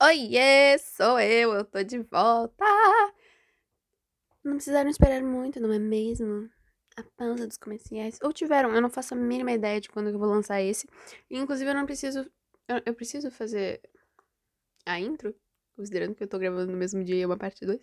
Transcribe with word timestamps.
Oiê, 0.00 0.78
sou 0.78 1.18
eu, 1.18 1.52
eu 1.54 1.64
tô 1.64 1.82
de 1.82 1.98
volta. 1.98 2.64
Não 4.44 4.54
precisaram 4.54 4.88
esperar 4.88 5.22
muito, 5.22 5.60
não 5.60 5.72
é 5.72 5.78
mesmo? 5.78 6.48
A 6.96 7.02
pausa 7.16 7.48
dos 7.48 7.56
comerciais. 7.56 8.16
Ou 8.22 8.32
tiveram, 8.32 8.72
eu 8.72 8.80
não 8.80 8.90
faço 8.90 9.14
a 9.14 9.16
mínima 9.16 9.50
ideia 9.50 9.80
de 9.80 9.88
quando 9.88 10.10
eu 10.10 10.18
vou 10.18 10.28
lançar 10.28 10.62
esse. 10.62 10.86
Inclusive, 11.28 11.68
eu 11.68 11.74
não 11.74 11.84
preciso. 11.84 12.30
Eu, 12.68 12.80
eu, 12.86 12.94
preciso 12.94 13.28
fazer 13.30 13.80
a 14.86 15.00
intro, 15.00 15.34
considerando 15.74 16.14
que 16.14 16.22
eu 16.22 16.28
tô 16.28 16.38
gravando 16.38 16.70
no 16.70 16.78
mesmo 16.78 17.02
dia 17.02 17.24
é 17.24 17.26
uma 17.26 17.36
parte 17.36 17.66
2. 17.66 17.80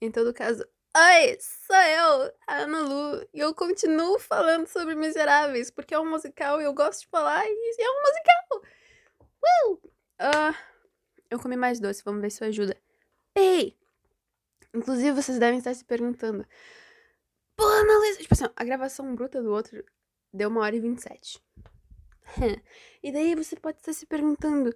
Em 0.00 0.10
todo 0.10 0.34
caso, 0.34 0.64
Oi, 0.96 1.38
sou 1.40 1.76
eu, 1.76 2.32
a 2.48 2.56
Ana 2.62 2.80
Lu, 2.80 3.28
e 3.32 3.38
eu 3.38 3.54
continuo 3.54 4.18
falando 4.18 4.66
sobre 4.66 4.96
Miseráveis, 4.96 5.70
porque 5.70 5.94
é 5.94 6.00
um 6.00 6.10
musical 6.10 6.60
e 6.60 6.64
eu 6.64 6.74
gosto 6.74 7.02
de 7.02 7.06
falar, 7.06 7.44
e 7.46 7.76
é 7.78 7.90
um 7.90 8.02
musical! 8.02 8.62
Uh! 9.44 9.90
Uh, 10.20 10.69
eu 11.30 11.38
comi 11.38 11.56
mais 11.56 11.80
doce, 11.80 12.02
vamos 12.04 12.20
ver 12.20 12.30
se 12.30 12.36
isso 12.36 12.44
ajuda. 12.44 12.76
Ei! 13.34 13.78
Inclusive, 14.74 15.12
vocês 15.12 15.38
devem 15.38 15.58
estar 15.58 15.74
se 15.74 15.84
perguntando. 15.84 16.44
Pô, 17.56 17.64
Ana 17.64 18.16
Tipo 18.16 18.34
assim, 18.34 18.44
a 18.54 18.64
gravação 18.64 19.14
bruta 19.14 19.42
do 19.42 19.50
outro 19.50 19.84
deu 20.32 20.48
uma 20.48 20.60
hora 20.60 20.76
e 20.76 20.80
vinte 20.80 20.98
e 20.98 21.02
sete. 21.02 21.42
e 23.02 23.12
daí 23.12 23.34
você 23.34 23.56
pode 23.56 23.78
estar 23.78 23.92
se 23.92 24.06
perguntando. 24.06 24.74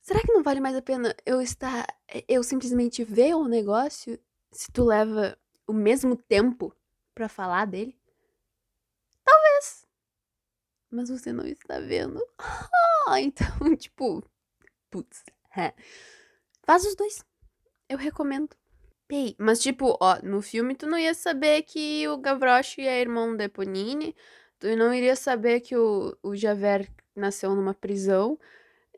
Será 0.00 0.20
que 0.20 0.32
não 0.32 0.42
vale 0.42 0.60
mais 0.60 0.74
a 0.74 0.82
pena 0.82 1.14
eu 1.26 1.40
estar. 1.40 1.86
Eu 2.26 2.42
simplesmente 2.42 3.04
ver 3.04 3.34
o 3.34 3.46
negócio 3.46 4.18
se 4.50 4.72
tu 4.72 4.84
leva 4.84 5.38
o 5.66 5.72
mesmo 5.72 6.16
tempo 6.16 6.74
para 7.14 7.28
falar 7.28 7.66
dele? 7.66 7.98
Talvez. 9.22 9.86
Mas 10.90 11.10
você 11.10 11.32
não 11.32 11.46
está 11.46 11.78
vendo. 11.80 12.20
Ah, 13.10 13.22
então, 13.22 13.46
tipo, 13.74 14.22
putz, 14.90 15.24
é. 15.56 15.72
Faz 16.64 16.84
os 16.84 16.94
dois. 16.94 17.24
Eu 17.88 17.98
recomendo. 17.98 18.50
Mas 19.38 19.60
tipo, 19.60 19.96
ó, 20.00 20.18
no 20.22 20.42
filme 20.42 20.74
tu 20.74 20.86
não 20.86 20.98
ia 20.98 21.14
saber 21.14 21.62
que 21.62 22.06
o 22.08 22.18
Gavroche 22.18 22.82
é 22.82 23.00
irmão 23.00 23.34
da 23.34 23.44
Eponine, 23.44 24.14
tu 24.58 24.66
não 24.76 24.92
iria 24.92 25.16
saber 25.16 25.60
que 25.60 25.74
o, 25.74 26.14
o 26.22 26.36
Javert 26.36 26.90
nasceu 27.16 27.54
numa 27.54 27.72
prisão. 27.74 28.38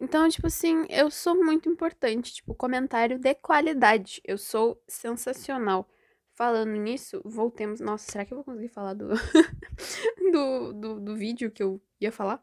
Então, 0.01 0.29
tipo 0.29 0.47
assim, 0.47 0.87
eu 0.89 1.11
sou 1.11 1.37
muito 1.45 1.69
importante, 1.69 2.33
tipo, 2.35 2.55
comentário 2.55 3.19
de 3.19 3.35
qualidade. 3.35 4.21
Eu 4.25 4.39
sou 4.39 4.83
sensacional. 4.89 5.89
Falando 6.35 6.73
nisso, 6.73 7.21
voltemos. 7.25 7.81
Nossa, 7.81 8.11
será 8.11 8.25
que 8.25 8.33
eu 8.33 8.37
vou 8.37 8.45
conseguir 8.45 8.69
falar 8.69 8.95
do, 8.95 9.09
do, 10.33 10.73
do, 10.73 11.01
do 11.01 11.17
vídeo 11.17 11.51
que 11.51 11.63
eu 11.63 11.81
ia 12.01 12.11
falar? 12.11 12.43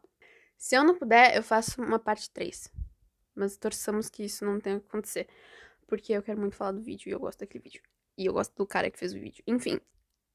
Se 0.56 0.76
eu 0.76 0.84
não 0.84 0.96
puder, 0.96 1.36
eu 1.36 1.42
faço 1.42 1.82
uma 1.82 1.98
parte 1.98 2.30
3. 2.30 2.70
Mas 3.38 3.56
torçamos 3.56 4.10
que 4.10 4.24
isso 4.24 4.44
não 4.44 4.60
tenha 4.60 4.80
que 4.80 4.86
acontecer. 4.86 5.28
Porque 5.86 6.12
eu 6.12 6.22
quero 6.22 6.40
muito 6.40 6.56
falar 6.56 6.72
do 6.72 6.82
vídeo 6.82 7.08
e 7.08 7.12
eu 7.12 7.20
gosto 7.20 7.40
daquele 7.40 7.62
vídeo. 7.62 7.82
E 8.16 8.26
eu 8.26 8.32
gosto 8.32 8.54
do 8.56 8.66
cara 8.66 8.90
que 8.90 8.98
fez 8.98 9.14
o 9.14 9.18
vídeo. 9.18 9.42
Enfim. 9.46 9.80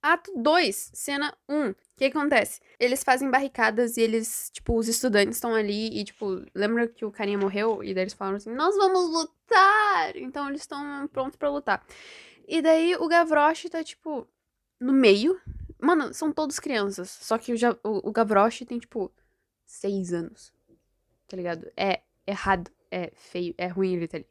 Ato 0.01 0.33
2, 0.35 0.91
cena 0.93 1.37
1. 1.47 1.55
Um. 1.55 1.69
O 1.69 1.75
que 1.95 2.05
acontece? 2.05 2.59
Eles 2.77 3.03
fazem 3.03 3.29
barricadas 3.29 3.95
e 3.95 4.01
eles, 4.01 4.49
tipo, 4.51 4.77
os 4.77 4.87
estudantes 4.87 5.37
estão 5.37 5.53
ali 5.55 5.97
e, 5.97 6.03
tipo, 6.03 6.43
lembra 6.53 6.87
que 6.87 7.05
o 7.05 7.11
carinha 7.11 7.37
morreu? 7.37 7.81
E 7.83 7.93
daí 7.93 8.03
eles 8.03 8.13
falaram 8.13 8.37
assim: 8.37 8.53
Nós 8.53 8.75
vamos 8.75 9.09
lutar! 9.09 10.15
Então 10.17 10.49
eles 10.49 10.61
estão 10.61 11.07
prontos 11.07 11.37
para 11.37 11.49
lutar. 11.49 11.85
E 12.47 12.61
daí 12.61 12.95
o 12.95 13.07
Gavroche 13.07 13.69
tá, 13.69 13.83
tipo, 13.83 14.27
no 14.79 14.91
meio. 14.91 15.39
Mano, 15.79 16.13
são 16.13 16.33
todos 16.33 16.59
crianças. 16.59 17.09
Só 17.09 17.37
que 17.37 17.53
o, 17.53 17.57
o, 17.83 18.09
o 18.09 18.11
Gavroche 18.11 18.65
tem, 18.65 18.79
tipo, 18.79 19.09
seis 19.65 20.11
anos. 20.11 20.53
Tá 21.27 21.37
ligado? 21.37 21.71
É 21.77 22.01
errado 22.27 22.69
é 22.93 23.11
feio, 23.15 23.55
é 23.57 23.67
ruim 23.67 23.95
ele 23.95 24.07
tá 24.07 24.17
ali. 24.17 24.27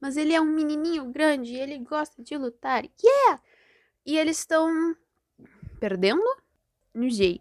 Mas 0.00 0.16
ele 0.16 0.32
é 0.32 0.40
um 0.40 0.46
menininho 0.46 1.10
grande 1.12 1.54
e 1.54 1.58
ele 1.58 1.78
gosta 1.78 2.22
de 2.22 2.36
lutar. 2.36 2.84
Yeah! 3.02 3.42
E 4.04 4.16
eles 4.16 4.38
estão 4.38 4.96
perdendo 5.78 6.24
no 6.94 7.08
J. 7.08 7.40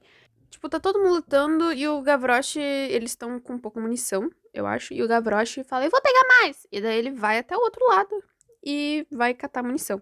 Tipo, 0.50 0.69
tá 0.69 0.80
todo 0.80 1.00
mundo 1.00 1.16
lutando 1.16 1.72
e 1.72 1.88
o 1.88 2.02
Gavroche, 2.02 2.59
eles 2.59 3.12
estão 3.12 3.40
com 3.40 3.58
pouca 3.58 3.80
munição, 3.80 4.30
eu 4.53 4.66
acho. 4.66 4.94
E 4.94 5.02
o 5.02 5.08
Gavroche 5.08 5.64
fala, 5.64 5.85
eu 5.85 5.91
vou 5.91 6.02
pegar 6.02 6.28
mais! 6.28 6.68
E 6.72 6.81
daí 6.81 6.97
ele 6.97 7.12
vai 7.12 7.40
até 7.40 7.56
o 7.56 7.62
outro 7.62 7.85
lado 7.88 8.24
e 8.64 9.06
vai 9.12 9.34
catar 9.34 9.64
munição. 9.64 10.02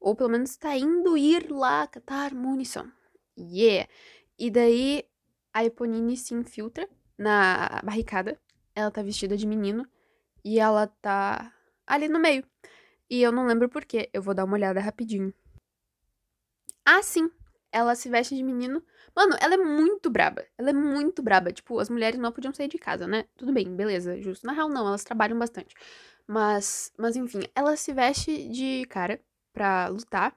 Ou 0.00 0.16
pelo 0.16 0.30
menos 0.30 0.56
tá 0.56 0.76
indo 0.76 1.16
ir 1.16 1.50
lá 1.50 1.86
catar 1.86 2.34
munição. 2.34 2.90
Yeah! 3.38 3.88
E 4.38 4.50
daí 4.50 5.04
a 5.52 5.64
Eponine 5.64 6.16
se 6.16 6.34
infiltra 6.34 6.88
na 7.18 7.80
barricada 7.84 8.38
ela 8.74 8.90
tá 8.90 9.02
vestida 9.02 9.36
de 9.36 9.46
menino 9.46 9.86
e 10.44 10.58
ela 10.58 10.86
tá 10.86 11.52
ali 11.86 12.08
no 12.08 12.18
meio. 12.18 12.44
E 13.08 13.22
eu 13.22 13.32
não 13.32 13.46
lembro 13.46 13.68
porquê. 13.68 14.08
Eu 14.12 14.22
vou 14.22 14.34
dar 14.34 14.44
uma 14.44 14.54
olhada 14.54 14.80
rapidinho. 14.80 15.32
Ah, 16.84 17.02
sim. 17.02 17.30
Ela 17.70 17.94
se 17.94 18.08
veste 18.08 18.36
de 18.36 18.42
menino. 18.42 18.82
Mano, 19.14 19.36
ela 19.40 19.54
é 19.54 19.56
muito 19.58 20.10
braba. 20.10 20.44
Ela 20.58 20.70
é 20.70 20.72
muito 20.72 21.22
braba. 21.22 21.52
Tipo, 21.52 21.78
as 21.78 21.88
mulheres 21.88 22.18
não 22.18 22.32
podiam 22.32 22.52
sair 22.54 22.68
de 22.68 22.78
casa, 22.78 23.06
né? 23.06 23.24
Tudo 23.36 23.52
bem, 23.52 23.74
beleza, 23.74 24.20
justo. 24.20 24.46
Na 24.46 24.52
real, 24.52 24.68
não, 24.68 24.86
elas 24.86 25.04
trabalham 25.04 25.38
bastante. 25.38 25.74
Mas, 26.26 26.92
mas 26.98 27.16
enfim, 27.16 27.40
ela 27.54 27.76
se 27.76 27.92
veste 27.92 28.48
de 28.48 28.86
cara 28.86 29.20
pra 29.52 29.88
lutar. 29.88 30.36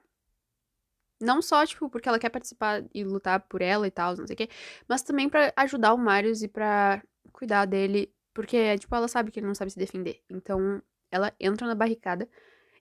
Não 1.20 1.40
só, 1.40 1.64
tipo, 1.64 1.88
porque 1.88 2.08
ela 2.08 2.18
quer 2.18 2.28
participar 2.30 2.84
e 2.94 3.02
lutar 3.04 3.40
por 3.40 3.62
ela 3.62 3.86
e 3.86 3.90
tal, 3.90 4.16
não 4.16 4.26
sei 4.26 4.34
o 4.34 4.36
quê. 4.36 4.48
Mas 4.88 5.02
também 5.02 5.28
para 5.28 5.52
ajudar 5.56 5.94
o 5.94 5.98
Marius 5.98 6.42
e 6.42 6.48
para 6.48 7.02
cuidar 7.32 7.64
dele 7.66 8.12
porque, 8.36 8.76
tipo, 8.76 8.94
ela 8.94 9.08
sabe 9.08 9.30
que 9.30 9.40
ele 9.40 9.46
não 9.46 9.54
sabe 9.54 9.70
se 9.70 9.78
defender. 9.78 10.22
Então, 10.28 10.82
ela 11.10 11.34
entra 11.40 11.66
na 11.66 11.74
barricada. 11.74 12.28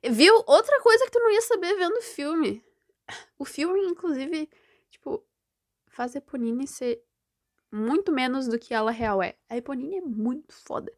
Viu? 0.03 0.35
Outra 0.45 0.81
coisa 0.81 1.05
que 1.05 1.11
tu 1.11 1.19
não 1.19 1.31
ia 1.31 1.41
saber 1.41 1.73
vendo 1.77 1.95
o 1.95 2.01
filme. 2.01 2.61
O 3.39 3.45
filme, 3.45 3.79
inclusive, 3.85 4.49
tipo, 4.89 5.25
faz 5.88 6.13
a 6.13 6.17
Eponine 6.17 6.67
ser 6.67 7.01
muito 7.71 8.11
menos 8.11 8.49
do 8.49 8.59
que 8.59 8.73
ela 8.73 8.91
real 8.91 9.23
é. 9.23 9.35
A 9.47 9.55
Eponine 9.55 9.99
é 9.99 10.01
muito 10.01 10.53
foda. 10.53 10.91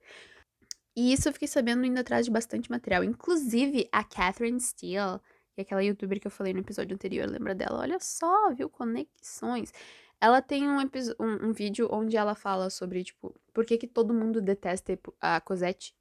E 0.96 1.13
isso 1.13 1.29
eu 1.29 1.34
fiquei 1.34 1.47
sabendo 1.47 1.85
indo 1.85 2.00
atrás 2.00 2.25
de 2.25 2.31
bastante 2.31 2.72
material. 2.72 3.03
Inclusive, 3.03 3.88
a 3.91 4.03
Catherine 4.03 4.59
Steele, 4.59 5.19
que 5.53 5.62
é 5.62 5.62
aquela 5.62 5.84
youtuber 5.84 6.19
que 6.19 6.25
eu 6.25 6.31
falei 6.31 6.51
no 6.51 6.62
episódio 6.62 6.96
anterior, 6.96 7.29
lembra 7.29 7.53
dela? 7.53 7.81
Olha 7.81 8.00
só, 8.00 8.51
viu? 8.56 8.67
Conexões. 8.72 9.72
Ela 10.19 10.41
tem 10.41 10.67
um, 10.67 10.79
um, 10.79 11.47
um, 11.47 11.53
vídeo 11.53 11.88
onde 11.91 12.17
ela 12.17 12.33
fala 12.33 12.69
sobre, 12.69 13.03
tipo, 13.03 13.35
por 13.53 13.66
que, 13.66 13.78
que 13.78 13.88
todo 13.88 14.13
mundo 14.13 14.41
detesta 14.41 14.97
a 15.22 15.39
Cosette. 15.39 15.95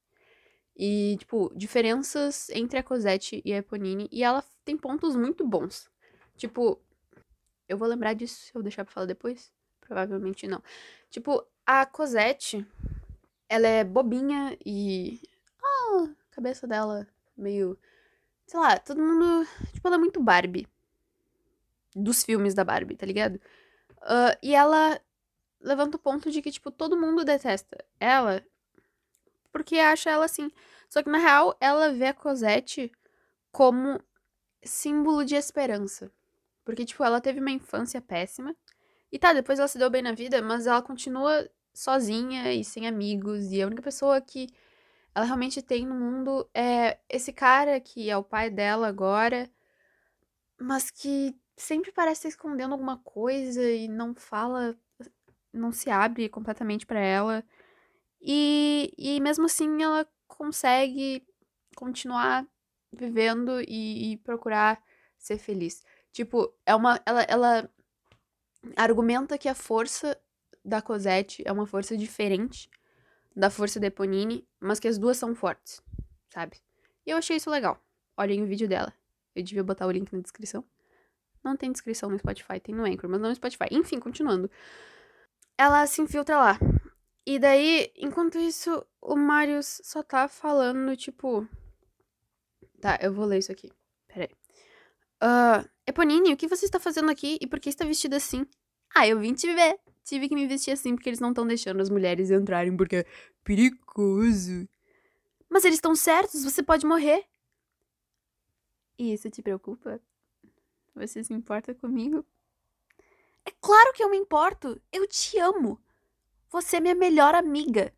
E, 0.74 1.16
tipo, 1.18 1.52
diferenças 1.54 2.48
entre 2.50 2.78
a 2.78 2.82
Cosette 2.82 3.42
e 3.44 3.52
a 3.52 3.58
Eponine. 3.58 4.08
E 4.10 4.22
ela 4.22 4.42
tem 4.64 4.76
pontos 4.76 5.16
muito 5.16 5.46
bons. 5.46 5.90
Tipo, 6.36 6.80
eu 7.68 7.76
vou 7.76 7.88
lembrar 7.88 8.14
disso 8.14 8.40
se 8.40 8.54
eu 8.54 8.62
deixar 8.62 8.84
pra 8.84 8.92
falar 8.92 9.06
depois? 9.06 9.52
Provavelmente 9.80 10.46
não. 10.46 10.62
Tipo, 11.10 11.46
a 11.64 11.84
Cosette, 11.86 12.66
ela 13.48 13.66
é 13.66 13.84
bobinha 13.84 14.56
e. 14.64 15.20
Ah, 15.62 16.08
a 16.30 16.34
cabeça 16.34 16.66
dela 16.66 17.06
meio. 17.36 17.78
Sei 18.46 18.58
lá, 18.58 18.78
todo 18.78 19.00
mundo. 19.00 19.46
Tipo, 19.72 19.88
ela 19.88 19.96
é 19.96 19.98
muito 19.98 20.22
Barbie. 20.22 20.66
Dos 21.94 22.22
filmes 22.22 22.54
da 22.54 22.64
Barbie, 22.64 22.96
tá 22.96 23.06
ligado? 23.06 23.40
Uh, 24.06 24.38
e 24.42 24.54
ela 24.54 25.00
levanta 25.60 25.96
o 25.96 26.00
ponto 26.00 26.30
de 26.30 26.40
que, 26.40 26.50
tipo, 26.50 26.70
todo 26.70 26.96
mundo 26.96 27.24
detesta 27.24 27.84
ela 27.98 28.42
porque 29.56 29.78
acha 29.78 30.10
ela 30.10 30.26
assim. 30.26 30.50
Só 30.88 31.02
que, 31.02 31.08
na 31.08 31.16
real, 31.16 31.56
ela 31.60 31.90
vê 31.90 32.08
a 32.08 32.14
Cosette 32.14 32.92
como 33.50 33.98
símbolo 34.62 35.24
de 35.24 35.34
esperança. 35.34 36.12
Porque, 36.62 36.84
tipo, 36.84 37.02
ela 37.02 37.22
teve 37.22 37.40
uma 37.40 37.50
infância 37.50 38.02
péssima. 38.02 38.54
E 39.10 39.18
tá, 39.18 39.32
depois 39.32 39.58
ela 39.58 39.68
se 39.68 39.78
deu 39.78 39.88
bem 39.88 40.02
na 40.02 40.12
vida, 40.12 40.42
mas 40.42 40.66
ela 40.66 40.82
continua 40.82 41.48
sozinha 41.72 42.52
e 42.52 42.62
sem 42.62 42.86
amigos. 42.86 43.50
E 43.50 43.62
a 43.62 43.66
única 43.66 43.80
pessoa 43.82 44.20
que 44.20 44.48
ela 45.14 45.24
realmente 45.24 45.62
tem 45.62 45.86
no 45.86 45.94
mundo 45.94 46.46
é 46.52 46.98
esse 47.08 47.32
cara 47.32 47.80
que 47.80 48.10
é 48.10 48.16
o 48.16 48.22
pai 48.22 48.50
dela 48.50 48.88
agora, 48.88 49.50
mas 50.60 50.90
que 50.90 51.34
sempre 51.56 51.90
parece 51.92 52.20
estar 52.20 52.28
escondendo 52.28 52.72
alguma 52.72 52.98
coisa 52.98 53.62
e 53.62 53.88
não 53.88 54.14
fala, 54.14 54.76
não 55.52 55.72
se 55.72 55.90
abre 55.90 56.28
completamente 56.28 56.86
para 56.86 57.00
ela. 57.00 57.44
E, 58.20 58.92
e 58.98 59.20
mesmo 59.20 59.46
assim 59.46 59.82
ela 59.82 60.06
consegue 60.26 61.26
continuar 61.74 62.46
vivendo 62.92 63.60
e, 63.60 64.12
e, 64.12 64.16
procurar 64.18 64.82
ser 65.18 65.38
feliz. 65.38 65.82
Tipo, 66.12 66.52
é 66.64 66.74
uma. 66.74 67.00
Ela, 67.06 67.22
ela 67.22 67.70
argumenta 68.76 69.38
que 69.38 69.48
a 69.48 69.54
força 69.54 70.18
da 70.64 70.82
Cosette 70.82 71.42
é 71.46 71.52
uma 71.52 71.66
força 71.66 71.96
diferente 71.96 72.68
da 73.34 73.50
força 73.50 73.78
da 73.78 73.88
Eponine, 73.88 74.48
mas 74.58 74.80
que 74.80 74.88
as 74.88 74.96
duas 74.96 75.18
são 75.18 75.34
fortes, 75.34 75.82
sabe? 76.30 76.56
E 77.04 77.10
eu 77.10 77.18
achei 77.18 77.36
isso 77.36 77.50
legal. 77.50 77.78
Olhem 78.16 78.42
o 78.42 78.46
vídeo 78.46 78.66
dela. 78.66 78.92
Eu 79.34 79.42
devia 79.42 79.62
botar 79.62 79.86
o 79.86 79.90
link 79.90 80.10
na 80.10 80.20
descrição. 80.20 80.64
Não 81.46 81.56
tem 81.56 81.70
descrição 81.70 82.10
no 82.10 82.18
Spotify, 82.18 82.58
tem 82.58 82.74
no 82.74 82.84
Anchor, 82.84 83.08
mas 83.08 83.20
não 83.20 83.28
no 83.28 83.34
Spotify. 83.36 83.68
Enfim, 83.70 84.00
continuando. 84.00 84.50
Ela 85.56 85.86
se 85.86 86.02
infiltra 86.02 86.36
lá. 86.36 86.58
E 87.24 87.38
daí, 87.38 87.92
enquanto 87.96 88.36
isso, 88.36 88.84
o 89.00 89.14
Marius 89.14 89.80
só 89.84 90.02
tá 90.02 90.26
falando, 90.26 90.96
tipo. 90.96 91.48
Tá, 92.80 92.98
eu 93.00 93.12
vou 93.12 93.24
ler 93.24 93.38
isso 93.38 93.52
aqui. 93.52 93.70
Peraí. 94.08 94.28
Uh, 95.22 95.68
Eponine, 95.86 96.32
o 96.32 96.36
que 96.36 96.48
você 96.48 96.64
está 96.64 96.80
fazendo 96.80 97.12
aqui 97.12 97.38
e 97.40 97.46
por 97.46 97.60
que 97.60 97.68
está 97.68 97.84
vestida 97.84 98.16
assim? 98.16 98.44
Ah, 98.92 99.06
eu 99.06 99.20
vim 99.20 99.32
te 99.32 99.46
ver. 99.54 99.78
Tive 100.02 100.28
que 100.28 100.34
me 100.34 100.48
vestir 100.48 100.72
assim 100.72 100.96
porque 100.96 101.08
eles 101.08 101.20
não 101.20 101.28
estão 101.28 101.46
deixando 101.46 101.80
as 101.80 101.88
mulheres 101.88 102.28
entrarem 102.28 102.76
porque 102.76 102.96
é 102.96 103.06
perigoso. 103.44 104.68
Mas 105.48 105.64
eles 105.64 105.76
estão 105.76 105.94
certos, 105.94 106.42
você 106.42 106.60
pode 106.60 106.84
morrer. 106.84 107.24
E 108.98 109.12
isso 109.12 109.30
te 109.30 109.42
preocupa? 109.42 110.00
Você 110.96 111.22
se 111.22 111.34
importa 111.34 111.74
comigo? 111.74 112.24
É 113.44 113.50
claro 113.60 113.92
que 113.92 114.02
eu 114.02 114.10
me 114.10 114.16
importo. 114.16 114.80
Eu 114.90 115.06
te 115.06 115.38
amo. 115.38 115.78
Você 116.48 116.78
é 116.78 116.80
minha 116.80 116.94
melhor 116.94 117.34
amiga. 117.34 117.92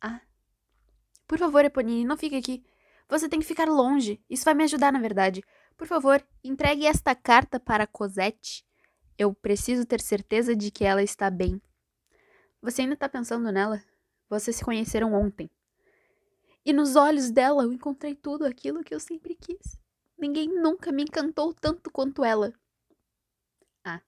Ah. 0.00 0.20
Por 1.26 1.38
favor, 1.38 1.64
Eponine, 1.64 2.04
não 2.04 2.16
fique 2.16 2.36
aqui. 2.36 2.64
Você 3.08 3.28
tem 3.28 3.40
que 3.40 3.46
ficar 3.46 3.68
longe. 3.68 4.22
Isso 4.30 4.44
vai 4.44 4.54
me 4.54 4.62
ajudar, 4.62 4.92
na 4.92 5.00
verdade. 5.00 5.42
Por 5.76 5.88
favor, 5.88 6.24
entregue 6.44 6.86
esta 6.86 7.14
carta 7.14 7.58
para 7.58 7.86
Cosette. 7.86 8.64
Eu 9.18 9.34
preciso 9.34 9.84
ter 9.84 10.00
certeza 10.00 10.54
de 10.54 10.70
que 10.70 10.84
ela 10.84 11.02
está 11.02 11.28
bem. 11.28 11.60
Você 12.62 12.82
ainda 12.82 12.94
está 12.94 13.08
pensando 13.08 13.50
nela? 13.50 13.82
Vocês 14.30 14.56
se 14.56 14.64
conheceram 14.64 15.12
ontem. 15.12 15.50
E 16.64 16.72
nos 16.72 16.94
olhos 16.94 17.32
dela 17.32 17.64
eu 17.64 17.72
encontrei 17.72 18.14
tudo 18.14 18.46
aquilo 18.46 18.84
que 18.84 18.94
eu 18.94 19.00
sempre 19.00 19.34
quis. 19.34 19.81
Ninguém 20.22 20.46
nunca 20.46 20.92
me 20.92 21.02
encantou 21.02 21.52
tanto 21.52 21.90
quanto 21.90 22.24
ela. 22.24 22.54
Ah. 23.84 24.00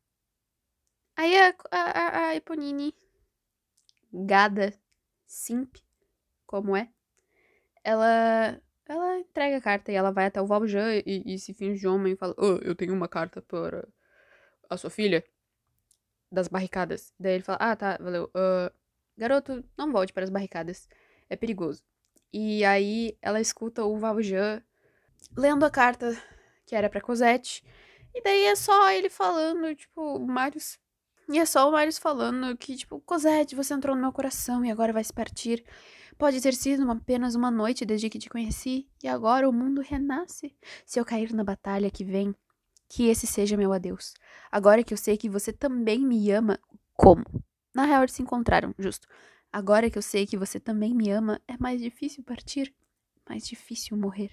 Aí 1.17 1.37
a, 1.37 1.53
a, 1.73 2.29
a 2.29 2.37
Eponine, 2.37 2.95
gada, 4.13 4.73
simp, 5.27 5.75
como 6.47 6.77
é, 6.77 6.89
ela 7.83 8.63
ela 8.87 9.19
entrega 9.19 9.57
a 9.57 9.61
carta 9.61 9.91
e 9.91 9.97
ela 9.97 10.13
vai 10.13 10.27
até 10.27 10.41
o 10.41 10.47
Valjean 10.47 11.03
e, 11.05 11.35
e 11.35 11.37
se 11.37 11.53
finge 11.53 11.81
de 11.81 11.89
homem 11.89 12.13
e 12.13 12.17
fala: 12.17 12.33
oh, 12.39 12.59
eu 12.63 12.77
tenho 12.77 12.95
uma 12.95 13.09
carta 13.09 13.43
para 13.43 13.89
a 14.71 14.77
sua 14.77 14.91
filha 14.91 15.25
das 16.31 16.47
barricadas. 16.47 17.13
Daí 17.19 17.35
ele 17.35 17.43
fala: 17.43 17.59
Ah, 17.61 17.75
tá, 17.75 17.99
valeu. 18.01 18.27
Uh, 18.27 18.73
garoto, 19.19 19.65
não 19.77 19.91
volte 19.91 20.13
para 20.13 20.23
as 20.23 20.31
barricadas. 20.31 20.89
É 21.29 21.35
perigoso. 21.35 21.83
E 22.33 22.65
aí 22.65 23.19
ela 23.21 23.41
escuta 23.41 23.85
o 23.85 23.99
Valjean 23.99 24.63
lendo 25.37 25.65
a 25.65 25.71
carta 25.71 26.17
que 26.67 26.75
era 26.75 26.89
pra 26.89 27.01
Cosette. 27.01 27.65
E 28.15 28.23
daí 28.23 28.45
é 28.45 28.57
só 28.57 28.91
ele 28.91 29.11
falando, 29.11 29.75
tipo, 29.75 30.19
Marius. 30.21 30.79
E 31.29 31.39
é 31.39 31.45
só 31.45 31.69
o 31.69 31.73
Marius 31.73 31.99
falando 31.99 32.57
que, 32.57 32.77
tipo, 32.77 33.01
Cosette, 33.01 33.55
você 33.55 33.75
entrou 33.75 33.95
no 33.97 34.03
meu 34.03 34.13
coração 34.13 34.65
e 34.65 34.71
agora 34.71 34.93
vai 34.93 35.03
se 35.03 35.13
partir. 35.13 35.65
Pode 36.17 36.41
ter 36.41 36.55
sido 36.55 36.89
apenas 36.91 37.35
uma 37.35 37.51
noite 37.51 37.85
desde 37.85 38.09
que 38.09 38.19
te 38.19 38.31
conheci, 38.31 38.89
e 39.03 39.09
agora 39.09 39.49
o 39.49 39.53
mundo 39.53 39.81
renasce. 39.81 40.55
Se 40.87 41.01
eu 41.01 41.05
cair 41.05 41.33
na 41.33 41.43
batalha 41.43 41.91
que 41.91 42.05
vem, 42.05 42.35
que 42.89 43.09
esse 43.09 43.27
seja 43.27 43.57
meu 43.57 43.73
adeus. 43.73 44.15
Agora 44.51 44.85
que 44.85 44.95
eu 44.95 44.99
sei 44.99 45.17
que 45.17 45.29
você 45.29 45.53
também 45.53 45.99
me 46.01 46.31
ama, 46.31 46.59
como? 46.95 47.25
Na 47.75 47.85
real, 47.85 48.03
eles 48.03 48.15
se 48.15 48.23
encontraram, 48.23 48.73
justo. 48.79 49.09
Agora 49.53 49.91
que 49.91 49.99
eu 49.99 50.03
sei 50.03 50.27
que 50.27 50.37
você 50.37 50.61
também 50.61 50.95
me 50.95 51.11
ama, 51.11 51.41
é 51.49 51.57
mais 51.59 51.81
difícil 51.81 52.23
partir, 52.23 52.73
mais 53.29 53.47
difícil 53.47 53.97
morrer. 53.97 54.31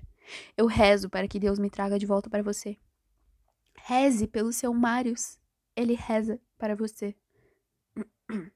Eu 0.57 0.65
rezo 0.65 1.09
para 1.09 1.27
que 1.27 1.39
Deus 1.39 1.59
me 1.59 1.69
traga 1.69 1.97
de 1.99 2.05
volta 2.05 2.29
para 2.29 2.43
você. 2.43 2.77
Reze 3.75 4.27
pelo 4.27 4.53
seu 4.53 4.73
Marius. 4.73 5.39
Ele 5.75 5.93
reza 5.93 6.39
para 6.57 6.75
você. 6.75 7.15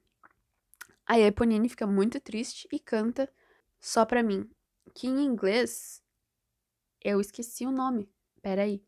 Aí 1.06 1.22
a 1.22 1.28
Eponine 1.28 1.68
fica 1.68 1.86
muito 1.86 2.20
triste 2.20 2.68
e 2.72 2.78
canta 2.78 3.32
só 3.78 4.04
pra 4.04 4.22
mim. 4.22 4.50
Que 4.94 5.06
em 5.06 5.24
inglês 5.24 6.02
eu 7.02 7.20
esqueci 7.20 7.66
o 7.66 7.70
nome. 7.70 8.10
Peraí. 8.42 8.82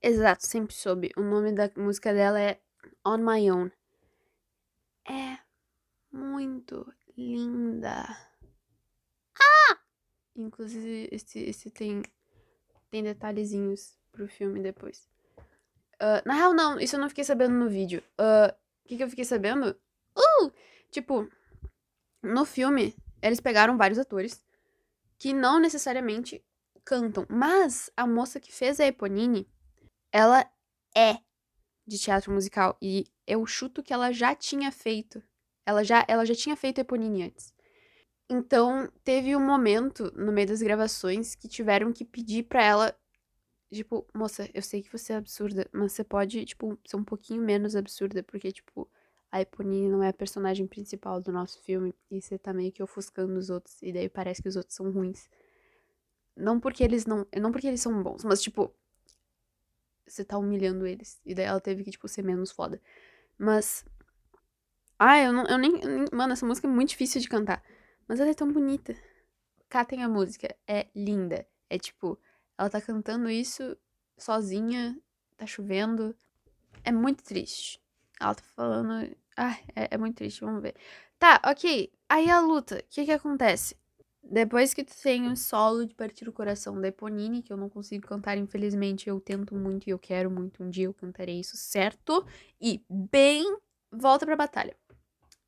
Exato, 0.00 0.46
sempre 0.46 0.74
soube. 0.74 1.12
O 1.16 1.22
nome 1.22 1.52
da 1.52 1.70
música 1.76 2.12
dela 2.12 2.40
é 2.40 2.60
On 3.04 3.18
My 3.18 3.50
Own. 3.50 3.70
É 5.08 5.38
muito 6.12 6.92
linda. 7.16 8.04
Ah! 9.40 9.81
Inclusive, 10.34 11.08
esse, 11.12 11.38
esse 11.40 11.70
tem, 11.70 12.02
tem 12.90 13.02
detalhezinhos 13.02 13.98
pro 14.10 14.28
filme 14.28 14.60
depois. 14.60 15.08
Uh, 15.94 16.22
na 16.26 16.34
real, 16.34 16.52
não, 16.52 16.78
isso 16.80 16.96
eu 16.96 17.00
não 17.00 17.08
fiquei 17.08 17.24
sabendo 17.24 17.54
no 17.54 17.68
vídeo. 17.68 18.02
Ah, 18.18 18.48
o 18.48 18.84
uh, 18.84 18.88
que, 18.88 18.96
que 18.96 19.02
eu 19.02 19.10
fiquei 19.10 19.24
sabendo? 19.24 19.76
Uh! 20.16 20.52
Tipo, 20.90 21.28
no 22.22 22.44
filme, 22.44 22.94
eles 23.20 23.40
pegaram 23.40 23.76
vários 23.76 23.98
atores 23.98 24.44
que 25.18 25.32
não 25.32 25.60
necessariamente 25.60 26.44
cantam, 26.84 27.24
mas 27.28 27.90
a 27.96 28.06
moça 28.06 28.40
que 28.40 28.52
fez 28.52 28.80
a 28.80 28.86
Eponine, 28.86 29.48
ela 30.10 30.50
é 30.96 31.18
de 31.86 31.98
teatro 31.98 32.32
musical 32.32 32.76
e 32.82 33.06
eu 33.26 33.46
chuto 33.46 33.82
que 33.82 33.92
ela 33.92 34.12
já 34.12 34.34
tinha 34.34 34.72
feito 34.72 35.22
ela 35.64 35.84
já, 35.84 36.04
ela 36.08 36.24
já 36.24 36.34
tinha 36.34 36.56
feito 36.56 36.80
Eponine 36.80 37.24
antes. 37.24 37.54
Então, 38.34 38.90
teve 39.04 39.36
um 39.36 39.44
momento 39.44 40.10
no 40.16 40.32
meio 40.32 40.48
das 40.48 40.62
gravações 40.62 41.34
que 41.34 41.46
tiveram 41.46 41.92
que 41.92 42.02
pedir 42.02 42.44
pra 42.44 42.64
ela, 42.64 42.96
tipo, 43.70 44.06
moça, 44.14 44.48
eu 44.54 44.62
sei 44.62 44.82
que 44.82 44.90
você 44.90 45.12
é 45.12 45.16
absurda, 45.16 45.68
mas 45.70 45.92
você 45.92 46.02
pode, 46.02 46.42
tipo, 46.46 46.78
ser 46.86 46.96
um 46.96 47.04
pouquinho 47.04 47.42
menos 47.42 47.76
absurda, 47.76 48.22
porque, 48.22 48.50
tipo, 48.50 48.88
a 49.30 49.42
Eponine 49.42 49.90
não 49.90 50.02
é 50.02 50.08
a 50.08 50.14
personagem 50.14 50.66
principal 50.66 51.20
do 51.20 51.30
nosso 51.30 51.60
filme, 51.60 51.94
e 52.10 52.22
você 52.22 52.38
tá 52.38 52.54
meio 52.54 52.72
que 52.72 52.82
ofuscando 52.82 53.38
os 53.38 53.50
outros, 53.50 53.76
e 53.82 53.92
daí 53.92 54.08
parece 54.08 54.42
que 54.42 54.48
os 54.48 54.56
outros 54.56 54.74
são 54.76 54.90
ruins. 54.90 55.28
Não 56.34 56.58
porque 56.58 56.82
eles 56.82 57.04
não. 57.04 57.26
Não 57.38 57.52
porque 57.52 57.66
eles 57.66 57.82
são 57.82 58.02
bons, 58.02 58.24
mas, 58.24 58.40
tipo. 58.40 58.74
Você 60.06 60.24
tá 60.24 60.38
humilhando 60.38 60.86
eles. 60.86 61.20
E 61.24 61.34
daí 61.34 61.44
ela 61.46 61.60
teve 61.60 61.84
que, 61.84 61.90
tipo, 61.90 62.08
ser 62.08 62.22
menos 62.22 62.50
foda. 62.50 62.80
Mas 63.38 63.84
ah, 64.98 65.18
eu, 65.18 65.32
não, 65.32 65.44
eu 65.46 65.58
nem, 65.58 65.72
Mano, 66.12 66.32
essa 66.32 66.46
música 66.46 66.66
é 66.68 66.70
muito 66.70 66.90
difícil 66.90 67.20
de 67.20 67.28
cantar. 67.28 67.62
Mas 68.08 68.20
ela 68.20 68.30
é 68.30 68.34
tão 68.34 68.52
bonita. 68.52 68.94
Catem 69.68 70.02
a 70.02 70.08
música. 70.08 70.54
É 70.66 70.86
linda. 70.94 71.46
É 71.68 71.78
tipo, 71.78 72.18
ela 72.58 72.68
tá 72.68 72.80
cantando 72.80 73.30
isso 73.30 73.76
sozinha, 74.16 74.98
tá 75.36 75.46
chovendo. 75.46 76.14
É 76.84 76.92
muito 76.92 77.22
triste. 77.24 77.80
Ela 78.20 78.34
tá 78.34 78.42
falando. 78.54 79.14
Ah, 79.36 79.58
é, 79.74 79.88
é 79.92 79.98
muito 79.98 80.16
triste, 80.16 80.40
vamos 80.42 80.62
ver. 80.62 80.74
Tá, 81.18 81.40
ok. 81.44 81.92
Aí 82.08 82.30
a 82.30 82.40
luta, 82.40 82.76
o 82.78 82.84
que 82.90 83.04
que 83.04 83.12
acontece? 83.12 83.76
Depois 84.22 84.72
que 84.72 84.84
tu 84.84 84.94
tem 85.02 85.26
o 85.26 85.36
solo 85.36 85.84
de 85.84 85.94
partir 85.94 86.28
o 86.28 86.32
coração 86.32 86.80
da 86.80 86.88
Eponine, 86.88 87.42
que 87.42 87.52
eu 87.52 87.56
não 87.56 87.68
consigo 87.68 88.06
cantar, 88.06 88.38
infelizmente, 88.38 89.08
eu 89.08 89.20
tento 89.20 89.54
muito 89.54 89.88
e 89.88 89.90
eu 89.90 89.98
quero 89.98 90.30
muito, 90.30 90.62
um 90.62 90.70
dia 90.70 90.86
eu 90.86 90.94
cantarei 90.94 91.40
isso 91.40 91.56
certo. 91.56 92.24
E 92.60 92.84
bem, 92.88 93.44
volta 93.90 94.24
pra 94.24 94.36
batalha. 94.36 94.76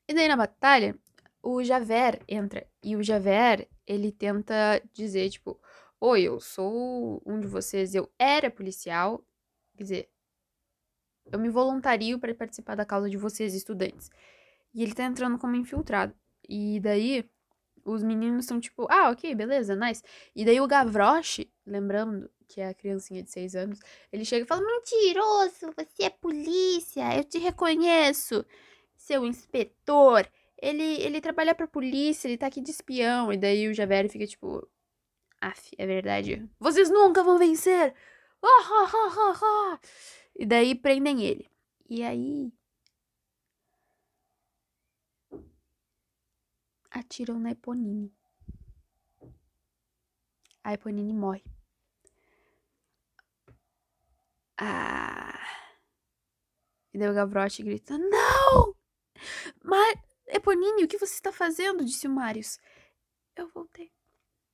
E 0.09 0.13
daí 0.13 0.29
na 0.29 0.37
batalha, 0.37 0.99
o 1.45 1.63
Javert 1.63 2.21
entra. 2.27 2.67
E 2.83 2.97
o 2.97 3.03
Javert, 3.03 3.69
ele 3.87 4.11
tenta 4.11 4.83
dizer, 4.93 5.29
tipo, 5.31 5.61
Oi, 6.01 6.23
eu 6.23 6.39
sou 6.39 7.23
um 7.25 7.41
de 7.41 7.47
vocês, 7.47 7.95
eu 7.95 8.13
era 8.19 8.51
policial. 8.51 9.25
Quer 9.77 9.83
dizer, 9.85 10.11
eu 11.33 11.39
me 11.39 11.49
voluntario 11.49 12.19
para 12.19 12.35
participar 12.35 12.75
da 12.75 12.85
causa 12.85 13.09
de 13.09 13.17
vocês, 13.17 13.55
estudantes. 13.55 14.11
E 14.75 14.83
ele 14.83 14.95
tá 14.95 15.05
entrando 15.05 15.39
como 15.39 15.57
infiltrado. 15.57 16.15
E 16.47 16.79
daí, 16.81 17.25
os 17.85 18.03
meninos 18.03 18.45
são 18.45 18.61
tipo, 18.61 18.87
ah, 18.91 19.11
ok, 19.11 19.35
beleza, 19.35 19.75
nice. 19.75 20.03
E 20.37 20.45
daí 20.45 20.61
o 20.61 20.67
Gavroche, 20.67 21.51
lembrando 21.65 22.31
que 22.49 22.61
é 22.61 22.69
a 22.69 22.75
criancinha 22.75 23.23
de 23.23 23.31
seis 23.31 23.55
anos, 23.55 23.81
ele 24.13 24.27
chega 24.27 24.45
e 24.45 24.49
fala: 24.49 24.61
Mentiroso, 24.61 25.73
você 25.75 26.05
é 26.05 26.11
polícia, 26.11 27.17
eu 27.17 27.25
te 27.25 27.39
reconheço 27.39 28.45
seu 28.95 29.25
inspetor, 29.25 30.29
ele, 30.69 31.03
ele 31.03 31.21
trabalha 31.21 31.55
pra 31.55 31.67
polícia, 31.69 32.29
ele 32.29 32.39
tá 32.39 32.47
aqui 32.47 32.61
de 32.61 32.71
espião. 32.71 33.33
E 33.33 33.37
daí 33.37 33.69
o 33.69 33.75
Javert 33.75 34.09
fica 34.11 34.27
tipo, 34.27 34.67
af, 35.41 35.71
é 35.79 35.87
verdade. 35.87 36.49
Vocês 36.59 36.91
nunca 36.91 37.23
vão 37.23 37.39
vencer! 37.39 37.95
Ah, 38.43 39.79
e 40.37 40.47
daí 40.47 40.75
prendem 40.75 41.23
ele. 41.23 41.51
E 41.89 42.03
aí. 42.03 42.53
Atiram 46.91 47.39
na 47.39 47.51
Eponine. 47.51 48.13
A 50.63 50.75
Eponine 50.75 51.13
morre. 51.13 51.45
Ah. 54.59 55.41
E 56.93 56.99
daí 56.99 57.09
o 57.11 57.15
Gavroche 57.15 57.63
grita: 57.63 57.99
Não! 57.99 58.75
Mas, 59.63 59.99
Eponine, 60.27 60.85
o 60.85 60.89
que 60.89 60.99
você 60.99 61.15
está 61.15 61.33
fazendo? 61.33 61.85
Disse 61.85 62.07
o 62.07 62.11
Marius. 62.11 62.59
Eu 63.37 63.49
voltei 63.49 63.93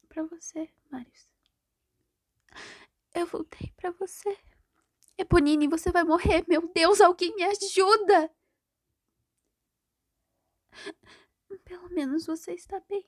para 0.09 0.23
você, 0.25 0.69
Marius. 0.91 1.29
Eu 3.15 3.27
voltei 3.27 3.73
para 3.77 3.91
você. 3.93 4.37
Eponine, 5.17 5.69
você 5.69 5.91
vai 5.91 6.05
morrer. 6.05 6.45
Meu 6.49 6.67
Deus, 6.73 7.01
alguém 7.01 7.35
me 7.35 7.45
ajuda! 7.45 8.31
Pelo 11.65 11.91
menos 11.91 12.27
você 12.27 12.53
está 12.53 12.81
bem. 12.89 13.05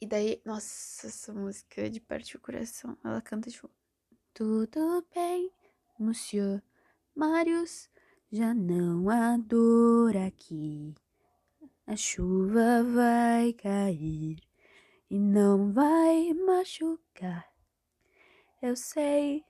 E 0.00 0.06
daí, 0.06 0.40
nossa, 0.44 1.06
essa 1.06 1.32
música 1.32 1.88
de 1.90 2.00
parte 2.00 2.32
do 2.32 2.40
coração. 2.40 2.96
Ela 3.04 3.20
canta 3.20 3.50
tipo: 3.50 3.70
Tudo 4.34 5.06
bem, 5.14 5.52
Monsieur 5.98 6.62
Marius, 7.14 7.88
já 8.30 8.54
não 8.54 9.08
há 9.10 9.36
dor 9.36 10.16
aqui. 10.16 10.94
A 11.90 11.96
chuva 11.96 12.84
vai 12.84 13.52
cair 13.52 14.38
e 15.10 15.18
não 15.18 15.72
vai 15.72 16.32
machucar. 16.34 17.52
Eu 18.62 18.76
sei, 18.76 19.44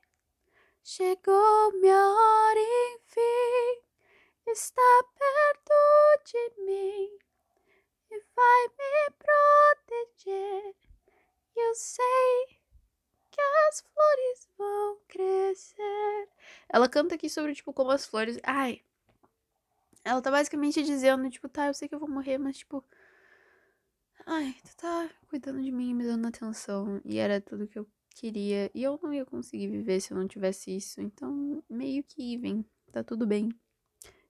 chegou 0.82 1.72
minha 1.82 1.94
hora, 1.94 2.60
enfim, 2.94 3.82
está 4.46 5.04
perto 5.18 6.32
de 6.32 6.62
mim 6.64 7.10
e 8.10 8.22
vai 8.34 8.68
me 8.68 9.14
proteger. 9.18 10.74
Eu 11.54 11.74
sei 11.74 12.58
que 13.30 13.40
as 13.68 13.82
flores 13.82 14.48
vão 14.56 14.98
crescer. 15.08 16.28
Ela 16.70 16.88
canta 16.88 17.16
aqui 17.16 17.28
sobre, 17.28 17.54
tipo, 17.54 17.74
como 17.74 17.90
as 17.90 18.06
flores. 18.06 18.38
Ai. 18.42 18.82
Ela 20.04 20.22
tá 20.22 20.30
basicamente 20.30 20.82
dizendo, 20.82 21.28
tipo, 21.30 21.48
tá, 21.48 21.66
eu 21.66 21.74
sei 21.74 21.88
que 21.88 21.94
eu 21.94 21.98
vou 21.98 22.08
morrer, 22.08 22.38
mas, 22.38 22.58
tipo. 22.58 22.84
Ai, 24.26 24.54
tu 24.64 24.76
tá 24.76 25.10
cuidando 25.28 25.62
de 25.62 25.70
mim, 25.72 25.94
me 25.94 26.04
dando 26.04 26.26
atenção. 26.28 27.00
E 27.04 27.18
era 27.18 27.40
tudo 27.40 27.66
que 27.66 27.78
eu 27.78 27.86
queria. 28.14 28.70
E 28.74 28.82
eu 28.82 28.98
não 29.02 29.12
ia 29.12 29.24
conseguir 29.24 29.68
viver 29.68 30.00
se 30.00 30.12
eu 30.12 30.18
não 30.18 30.28
tivesse 30.28 30.74
isso. 30.74 31.00
Então, 31.00 31.62
meio 31.68 32.02
que 32.04 32.36
vem. 32.38 32.64
Tá 32.92 33.02
tudo 33.04 33.26
bem. 33.26 33.50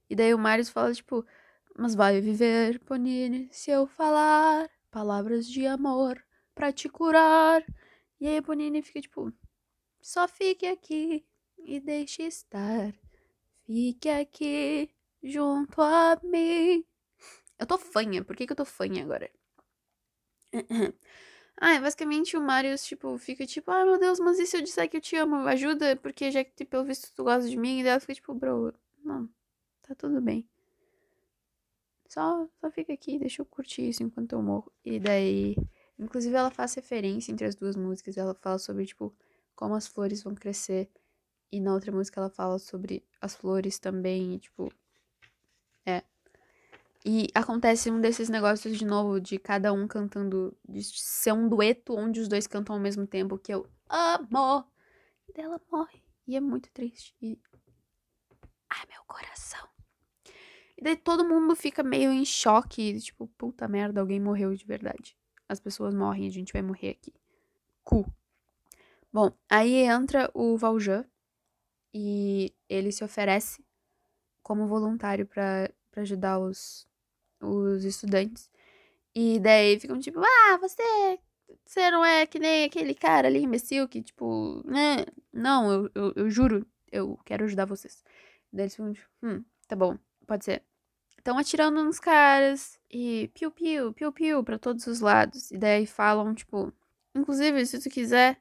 E 0.09 0.17
daí 0.17 0.35
o 0.35 0.39
Marius 0.39 0.69
fala, 0.71 0.93
tipo, 0.93 1.25
mas 1.77 1.95
vai 1.95 2.21
viver, 2.21 2.81
Ponine, 2.81 3.49
se 3.53 3.71
eu 3.71 3.87
falar 3.87 4.69
palavras 4.91 5.47
de 5.47 5.67
amor 5.67 6.23
pra 6.55 6.73
te 6.73 6.89
curar. 6.89 7.65
E 8.21 8.27
aí 8.27 8.39
a 8.39 8.43
Ponine 8.43 8.83
fica, 8.83 9.01
tipo, 9.01 9.33
só 10.03 10.27
fique 10.27 10.67
aqui 10.67 11.25
e 11.59 11.81
deixe 11.81 12.23
estar. 12.25 12.93
Fique 13.67 14.09
aqui 14.09 14.91
junto 15.23 15.81
a 15.81 16.19
mim. 16.23 16.85
Eu 17.59 17.67
tô 17.67 17.79
fanha. 17.79 18.25
Por 18.25 18.37
que, 18.37 18.47
que 18.47 18.53
eu 18.53 18.57
tô 18.57 18.65
fanha 18.65 19.03
agora? 19.05 19.31
Ah, 21.63 21.79
basicamente 21.79 22.39
o 22.39 22.41
Marius, 22.41 22.85
tipo, 22.85 23.19
fica 23.19 23.47
tipo, 23.47 23.71
ai 23.71 23.85
meu 23.85 23.99
Deus, 23.99 24.19
mas 24.19 24.39
e 24.39 24.47
se 24.47 24.57
eu 24.57 24.63
disser 24.63 24.89
que 24.89 24.97
eu 24.97 25.01
te 25.01 25.15
amo? 25.17 25.37
Ajuda, 25.47 25.95
porque 25.97 26.31
já 26.31 26.43
que 26.43 26.65
pelo 26.65 26.85
visto 26.87 27.13
tu 27.15 27.23
gosta 27.23 27.51
de 27.51 27.57
mim, 27.57 27.81
e 27.83 27.87
ela 27.87 28.01
fica 28.01 28.15
tipo, 28.15 28.33
bro, 28.35 28.73
não, 29.05 29.29
tá 29.83 29.95
tudo 29.95 30.23
bem. 30.23 30.49
Só, 32.09 32.49
só 32.61 32.71
fica 32.71 32.93
aqui, 32.93 33.19
deixa 33.19 33.43
eu 33.43 33.47
curtir 33.47 33.89
isso 33.89 34.03
enquanto 34.03 34.33
eu 34.33 34.43
morro. 34.43 34.73
E 34.85 34.99
daí, 34.99 35.55
inclusive 35.99 36.35
ela 36.35 36.51
faz 36.51 36.75
referência 36.75 37.31
entre 37.31 37.47
as 37.47 37.55
duas 37.55 37.77
músicas, 37.77 38.17
ela 38.17 38.35
fala 38.35 38.59
sobre, 38.59 38.87
tipo, 38.87 39.15
como 39.55 39.75
as 39.75 39.87
flores 39.87 40.23
vão 40.23 40.35
crescer. 40.35 40.91
E 41.53 41.61
na 41.61 41.75
outra 41.75 41.93
música 41.93 42.21
ela 42.21 42.31
fala 42.31 42.59
sobre 42.59 43.05
as 43.21 43.35
flores 43.37 43.79
também, 43.79 44.35
e, 44.35 44.39
tipo, 44.39 44.73
e 47.05 47.29
acontece 47.35 47.91
um 47.91 48.01
desses 48.01 48.29
negócios 48.29 48.77
de 48.77 48.85
novo, 48.85 49.21
de 49.21 49.39
cada 49.39 49.73
um 49.73 49.89
cantando, 49.89 50.57
de 50.69 50.83
ser 50.83 51.33
um 51.33 51.49
dueto 51.49 51.97
onde 51.97 52.21
os 52.21 52.29
dois 52.29 52.47
cantam 52.47 52.77
ao 52.77 52.81
mesmo 52.81 53.07
tempo, 53.07 53.39
que 53.39 53.53
eu 53.53 53.67
amo. 53.89 54.65
E 55.29 55.33
dela 55.33 55.61
morre. 55.71 56.03
E 56.27 56.37
é 56.37 56.41
muito 56.41 56.71
triste. 56.71 57.15
E. 57.23 57.39
Ai, 58.69 58.87
meu 58.91 59.03
coração. 59.07 59.67
E 60.77 60.83
daí 60.83 60.97
todo 60.97 61.27
mundo 61.27 61.57
fica 61.57 61.83
meio 61.83 62.13
em 62.13 62.25
choque, 62.25 63.01
tipo, 63.01 63.27
puta 63.29 63.67
merda, 63.67 64.01
alguém 64.01 64.21
morreu 64.21 64.55
de 64.55 64.65
verdade. 64.65 65.17
As 65.49 65.59
pessoas 65.59 65.95
morrem, 65.95 66.27
a 66.27 66.31
gente 66.31 66.53
vai 66.53 66.63
morrer 66.63 66.91
aqui. 66.91 67.15
Cu. 67.83 68.07
Bom, 69.13 69.33
aí 69.49 69.75
entra 69.75 70.31
o 70.35 70.57
Valjean 70.57 71.05
e 71.93 72.55
ele 72.69 72.93
se 72.93 73.03
oferece 73.03 73.65
como 74.43 74.69
voluntário 74.69 75.27
para 75.27 75.73
ajudar 75.97 76.39
os, 76.39 76.87
os 77.41 77.85
estudantes. 77.85 78.51
E 79.15 79.41
daí 79.41 79.79
ficam 79.81 79.99
tipo, 79.99 80.21
ah, 80.21 80.59
você, 80.61 81.19
você 81.65 81.91
não 81.91 82.05
é 82.05 82.27
que 82.27 82.39
nem 82.39 82.65
aquele 82.65 82.95
cara 82.95 83.29
ali, 83.29 83.43
imbecil, 83.43 83.89
que 83.89 84.03
tipo, 84.03 84.63
né? 84.65 85.05
Não, 85.33 85.73
eu, 85.73 85.91
eu, 85.95 86.13
eu 86.17 86.31
juro, 86.31 86.67
eu 86.93 87.19
quero 87.25 87.45
ajudar 87.45 87.65
vocês. 87.65 88.05
Daí 88.53 88.65
eles 88.65 88.75
ficam 88.77 88.93
tipo, 88.93 89.09
hum, 89.23 89.45
tá 89.67 89.77
bom, 89.77 89.99
pode 90.27 90.45
ser. 90.45 90.63
Estão 91.19 91.37
atirando 91.39 91.83
nos 91.85 92.01
caras 92.01 92.79
e 92.91 93.31
piu-piu, 93.35 93.93
piu-piu 93.93 94.43
pra 94.43 94.59
todos 94.59 94.87
os 94.87 95.01
lados. 95.01 95.51
E 95.51 95.59
daí 95.59 95.87
falam, 95.87 96.35
tipo, 96.35 96.73
inclusive, 97.15 97.67
se 97.67 97.79
tu 97.79 97.91
quiser, 97.91 98.41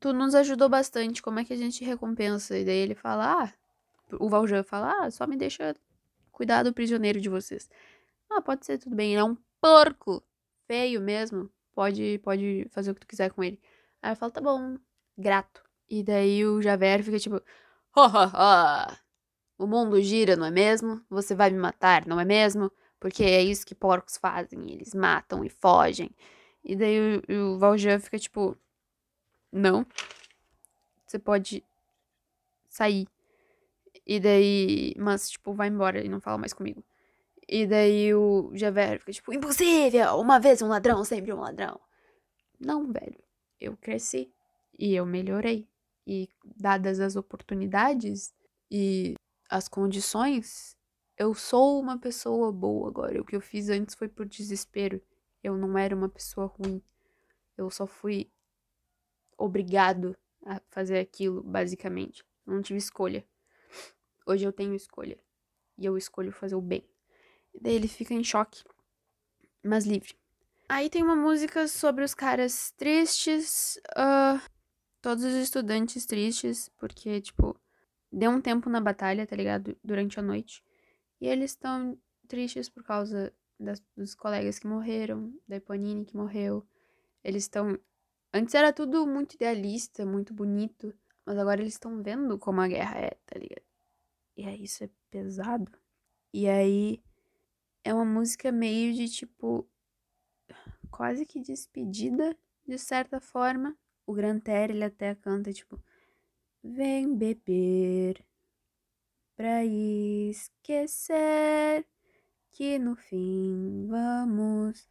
tu 0.00 0.12
nos 0.12 0.34
ajudou 0.34 0.68
bastante, 0.68 1.22
como 1.22 1.40
é 1.40 1.44
que 1.44 1.52
a 1.52 1.56
gente 1.56 1.84
recompensa? 1.84 2.56
E 2.58 2.64
daí 2.64 2.78
ele 2.78 2.94
fala, 2.94 3.44
ah, 3.44 3.52
o 4.18 4.28
Valjean 4.28 4.62
fala, 4.62 5.04
ah, 5.04 5.10
só 5.10 5.26
me 5.26 5.36
deixa 5.36 5.74
cuidar 6.32 6.62
do 6.62 6.72
prisioneiro 6.72 7.20
de 7.20 7.28
vocês. 7.28 7.68
Ah, 8.30 8.40
pode 8.42 8.66
ser, 8.66 8.78
tudo 8.78 8.94
bem. 8.96 9.12
Ele 9.12 9.20
é 9.20 9.24
um 9.24 9.36
porco. 9.60 10.22
Feio 10.66 11.00
mesmo. 11.00 11.50
Pode, 11.74 12.18
pode 12.24 12.66
fazer 12.70 12.90
o 12.90 12.94
que 12.94 13.00
tu 13.00 13.06
quiser 13.06 13.30
com 13.32 13.42
ele. 13.44 13.60
Aí 14.02 14.12
eu 14.12 14.16
falo, 14.16 14.32
tá 14.32 14.40
bom, 14.40 14.78
grato. 15.16 15.62
E 15.88 16.02
daí 16.02 16.44
o 16.44 16.60
Javert 16.62 17.02
fica 17.04 17.18
tipo, 17.18 17.36
ha, 17.96 18.06
ha, 18.06 18.30
ha. 18.34 18.98
O 19.58 19.66
mundo 19.66 20.00
gira, 20.02 20.36
não 20.36 20.46
é 20.46 20.50
mesmo? 20.50 21.02
Você 21.10 21.34
vai 21.34 21.50
me 21.50 21.58
matar, 21.58 22.06
não 22.06 22.20
é 22.20 22.24
mesmo? 22.24 22.70
Porque 23.00 23.24
é 23.24 23.42
isso 23.42 23.66
que 23.66 23.74
porcos 23.74 24.16
fazem. 24.16 24.70
Eles 24.72 24.94
matam 24.94 25.44
e 25.44 25.48
fogem. 25.48 26.10
E 26.64 26.76
daí 26.76 27.22
o, 27.28 27.54
o 27.54 27.58
Valjean 27.58 27.98
fica 28.00 28.18
tipo, 28.18 28.56
não. 29.52 29.86
Você 31.06 31.18
pode 31.18 31.64
sair. 32.68 33.08
E 34.06 34.20
daí, 34.20 34.94
mas, 34.98 35.30
tipo, 35.30 35.52
vai 35.54 35.68
embora 35.68 36.04
e 36.04 36.08
não 36.08 36.20
fala 36.20 36.38
mais 36.38 36.52
comigo. 36.52 36.84
E 37.48 37.66
daí 37.66 38.12
o 38.14 38.50
Javert 38.54 39.00
fica 39.00 39.12
tipo, 39.12 39.32
impossível! 39.32 40.18
Uma 40.18 40.40
vez 40.40 40.60
um 40.62 40.68
ladrão, 40.68 41.04
sempre 41.04 41.32
um 41.32 41.40
ladrão. 41.40 41.80
Não, 42.58 42.92
velho. 42.92 43.22
Eu 43.60 43.76
cresci. 43.76 44.32
E 44.78 44.94
eu 44.94 45.06
melhorei. 45.06 45.68
E 46.06 46.28
dadas 46.44 47.00
as 47.00 47.16
oportunidades 47.16 48.34
e 48.70 49.14
as 49.48 49.68
condições, 49.68 50.76
eu 51.16 51.34
sou 51.34 51.80
uma 51.80 51.98
pessoa 51.98 52.50
boa 52.52 52.88
agora. 52.88 53.20
O 53.20 53.24
que 53.24 53.36
eu 53.36 53.40
fiz 53.40 53.68
antes 53.68 53.94
foi 53.94 54.08
por 54.08 54.26
desespero. 54.26 55.00
Eu 55.42 55.56
não 55.56 55.78
era 55.78 55.94
uma 55.94 56.08
pessoa 56.08 56.46
ruim. 56.46 56.82
Eu 57.56 57.70
só 57.70 57.86
fui 57.86 58.30
obrigado 59.38 60.16
a 60.44 60.60
fazer 60.68 60.98
aquilo, 60.98 61.42
basicamente. 61.42 62.24
Não 62.44 62.60
tive 62.60 62.78
escolha. 62.78 63.24
Hoje 64.26 64.44
eu 64.44 64.52
tenho 64.52 64.74
escolha. 64.74 65.18
E 65.78 65.86
eu 65.86 65.96
escolho 65.96 66.32
fazer 66.32 66.54
o 66.56 66.60
bem. 66.60 66.84
Daí 67.60 67.74
ele 67.74 67.88
fica 67.88 68.14
em 68.14 68.24
choque, 68.24 68.62
mas 69.62 69.84
livre. 69.84 70.14
Aí 70.68 70.90
tem 70.90 71.02
uma 71.02 71.16
música 71.16 71.68
sobre 71.68 72.04
os 72.04 72.14
caras 72.14 72.72
tristes, 72.72 73.80
uh, 73.96 74.40
todos 75.00 75.24
os 75.24 75.34
estudantes 75.34 76.04
tristes, 76.06 76.68
porque, 76.76 77.20
tipo, 77.20 77.58
deu 78.10 78.30
um 78.30 78.40
tempo 78.40 78.68
na 78.68 78.80
batalha, 78.80 79.26
tá 79.26 79.36
ligado? 79.36 79.76
Durante 79.82 80.18
a 80.18 80.22
noite. 80.22 80.64
E 81.20 81.28
eles 81.28 81.52
estão 81.52 81.96
tristes 82.26 82.68
por 82.68 82.82
causa 82.82 83.32
das, 83.58 83.82
dos 83.96 84.14
colegas 84.14 84.58
que 84.58 84.66
morreram, 84.66 85.32
da 85.46 85.56
Eponine 85.56 86.04
que 86.04 86.16
morreu. 86.16 86.66
Eles 87.22 87.44
estão. 87.44 87.78
Antes 88.32 88.54
era 88.54 88.72
tudo 88.72 89.06
muito 89.06 89.34
idealista, 89.34 90.04
muito 90.04 90.34
bonito, 90.34 90.92
mas 91.24 91.38
agora 91.38 91.60
eles 91.60 91.74
estão 91.74 92.02
vendo 92.02 92.38
como 92.38 92.60
a 92.60 92.68
guerra 92.68 92.98
é, 92.98 93.10
tá 93.24 93.38
ligado? 93.38 93.64
E 94.36 94.44
aí 94.44 94.64
isso 94.64 94.84
é 94.84 94.90
pesado. 95.10 95.70
E 96.32 96.48
aí 96.48 97.02
é 97.86 97.94
uma 97.94 98.04
música 98.04 98.50
meio 98.50 98.92
de 98.92 99.08
tipo. 99.08 99.64
quase 100.90 101.24
que 101.24 101.40
despedida, 101.40 102.36
de 102.66 102.78
certa 102.78 103.20
forma. 103.20 103.76
O 104.04 104.12
Granter, 104.12 104.70
ele 104.70 104.84
até 104.84 105.14
canta 105.14 105.52
tipo. 105.52 105.80
Vem 106.64 107.16
beber 107.16 108.24
pra 109.36 109.64
esquecer 109.64 111.06
que 112.50 112.76
no 112.76 112.96
fim 112.96 113.86
vamos 113.88 114.88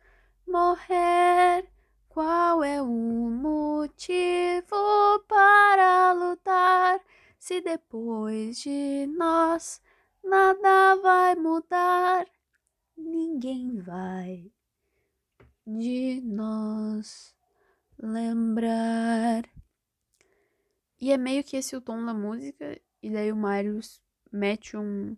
morrer. 0.47 1.69
Qual 2.07 2.63
é 2.63 2.81
o 2.81 2.85
motivo 3.29 4.73
para 5.27 6.13
lutar 6.13 7.01
se 7.37 7.59
depois 7.59 8.61
de 8.61 9.05
nós 9.07 9.81
nada 10.23 10.95
vai 11.01 11.35
mudar? 11.35 12.34
Ninguém 12.97 13.77
vai 13.79 14.51
de 15.65 16.21
nós 16.21 17.35
lembrar. 17.97 19.43
E 20.99 21.11
é 21.11 21.17
meio 21.17 21.43
que 21.43 21.57
esse 21.57 21.75
o 21.75 21.81
tom 21.81 22.05
da 22.05 22.13
música, 22.13 22.79
e 23.01 23.09
daí 23.09 23.31
o 23.31 23.35
Marius 23.35 24.01
mete 24.31 24.77
um 24.77 25.15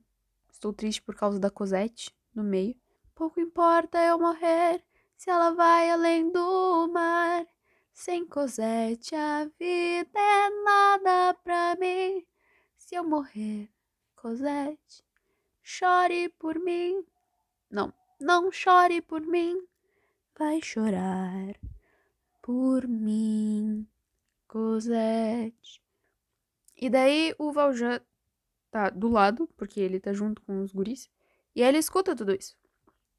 Estou 0.58 0.74
triste 0.74 1.04
por 1.04 1.14
causa 1.14 1.40
da 1.40 1.52
Cosette 1.52 2.12
no 2.34 2.44
meio. 2.44 2.76
Pouco 3.14 3.40
importa 3.40 4.04
eu 4.04 4.18
morrer 4.18 4.84
se 5.16 5.30
ela 5.30 5.52
vai 5.52 5.88
além 5.92 6.32
do 6.32 6.88
mar. 6.88 7.46
Sem 7.94 8.26
Cosette 8.26 9.14
a 9.16 9.46
vida 9.60 10.20
é 10.20 10.50
nada 10.64 11.36
pra 11.44 11.76
mim. 11.76 12.26
Se 12.76 12.96
eu 12.96 13.08
morrer, 13.08 13.70
Cosette, 14.16 15.04
chore 15.62 16.30
por 16.40 16.58
mim. 16.58 17.06
Não, 17.70 17.94
não 18.20 18.52
chore 18.52 19.02
por 19.02 19.22
mim. 19.22 19.62
Vai 20.38 20.62
chorar 20.62 21.56
por 22.42 22.88
mim, 22.88 23.88
Cosette. 24.48 25.82
E 26.76 26.90
daí 26.90 27.34
o 27.38 27.52
Valjean 27.52 28.00
tá 28.72 28.90
do 28.90 29.08
lado, 29.08 29.50
porque 29.58 29.80
ele 29.80 30.00
tá 30.00 30.14
junto 30.14 30.42
com 30.44 30.62
os 30.62 30.72
guris. 30.72 31.10
E 31.56 31.62
aí 31.62 31.70
ele 31.70 31.80
escuta 31.80 32.16
tudo 32.16 32.34
isso. 32.34 32.56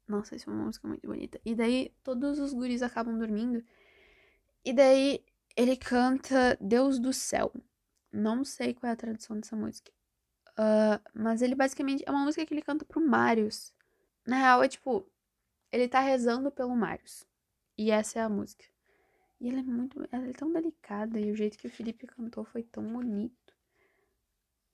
Nossa, 0.07 0.35
isso 0.35 0.49
é 0.49 0.53
uma 0.53 0.65
música 0.65 0.87
muito 0.87 1.05
bonita. 1.05 1.39
E 1.45 1.53
daí 1.53 1.93
todos 2.03 2.39
os 2.39 2.53
guris 2.53 2.81
acabam 2.81 3.17
dormindo. 3.17 3.63
E 4.65 4.73
daí 4.73 5.23
ele 5.55 5.75
canta 5.77 6.57
Deus 6.59 6.99
do 6.99 7.13
Céu. 7.13 7.53
Não 8.11 8.43
sei 8.43 8.73
qual 8.73 8.89
é 8.89 8.93
a 8.93 8.95
tradução 8.95 9.39
dessa 9.39 9.55
música. 9.55 9.91
Uh, 10.51 10.99
mas 11.13 11.41
ele 11.41 11.53
basicamente 11.53 12.03
é 12.05 12.11
uma 12.11 12.23
música 12.23 12.45
que 12.45 12.53
ele 12.53 12.61
canta 12.61 12.83
pro 12.83 13.05
Marius. 13.05 13.73
Na 14.29 14.37
real, 14.37 14.61
é 14.61 14.67
tipo, 14.67 15.11
ele 15.71 15.87
tá 15.87 15.99
rezando 15.99 16.51
pelo 16.51 16.75
Marius. 16.75 17.25
E 17.75 17.89
essa 17.89 18.19
é 18.19 18.21
a 18.21 18.29
música. 18.29 18.63
E 19.41 19.49
ela 19.49 19.59
é 19.59 19.63
muito. 19.63 20.07
Ela 20.11 20.27
é 20.27 20.33
tão 20.33 20.51
delicada. 20.53 21.19
E 21.19 21.31
o 21.31 21.35
jeito 21.35 21.57
que 21.57 21.65
o 21.65 21.71
Felipe 21.71 22.05
cantou 22.05 22.45
foi 22.45 22.61
tão 22.61 22.83
bonito. 22.83 23.55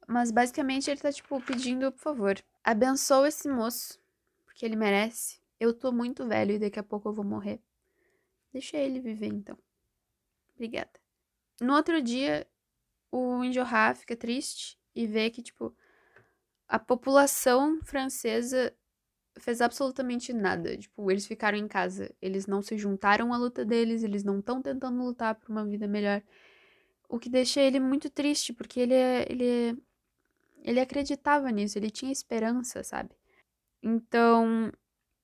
Mas 0.06 0.30
basicamente 0.30 0.92
ele 0.92 1.00
tá, 1.00 1.10
tipo, 1.10 1.42
pedindo, 1.42 1.90
por 1.90 2.02
favor, 2.02 2.44
abençoa 2.66 3.30
esse 3.30 3.48
moço. 3.48 3.98
Porque 4.44 4.66
ele 4.66 4.76
merece. 4.76 5.40
Eu 5.58 5.74
tô 5.74 5.90
muito 5.90 6.28
velho 6.28 6.56
e 6.56 6.60
daqui 6.60 6.78
a 6.78 6.84
pouco 6.84 7.08
eu 7.08 7.14
vou 7.14 7.24
morrer. 7.24 7.62
Deixa 8.52 8.76
ele 8.76 9.00
viver 9.00 9.28
então. 9.28 9.58
Obrigada. 10.54 11.00
No 11.62 11.74
outro 11.74 12.02
dia, 12.02 12.46
o 13.10 13.42
Enjolras 13.42 14.00
fica 14.00 14.18
triste 14.18 14.78
e 14.94 15.08
vê 15.08 15.30
que, 15.30 15.42
tipo, 15.42 15.74
a 16.68 16.78
população 16.78 17.80
francesa 17.84 18.76
fez 19.39 19.62
absolutamente 19.62 20.34
nada. 20.34 20.77
Tipo, 20.77 21.12
eles 21.12 21.25
ficaram 21.25 21.58
em 21.58 21.68
casa. 21.68 22.13
Eles 22.22 22.48
não 22.48 22.62
se 22.62 22.77
juntaram 22.77 23.34
à 23.34 23.38
luta 23.38 23.65
deles, 23.65 24.04
eles 24.04 24.24
não 24.24 24.39
estão 24.39 24.62
tentando 24.62 25.04
lutar 25.04 25.36
por 25.36 25.50
uma 25.51 25.65
vida 25.65 25.88
melhor. 25.88 26.22
O 27.10 27.20
que 27.20 27.30
deixa 27.30 27.62
ele 27.62 27.80
muito 27.80 28.10
triste, 28.10 28.54
porque 28.54 28.80
ele 28.80 28.94
é, 28.94 29.25
ele 29.30 29.46
é, 29.46 29.75
ele 30.63 30.80
acreditava 30.80 31.51
nisso, 31.51 31.77
ele 31.77 31.92
tinha 31.92 32.12
esperança, 32.12 32.84
sabe? 32.84 33.12
Então, 33.84 34.72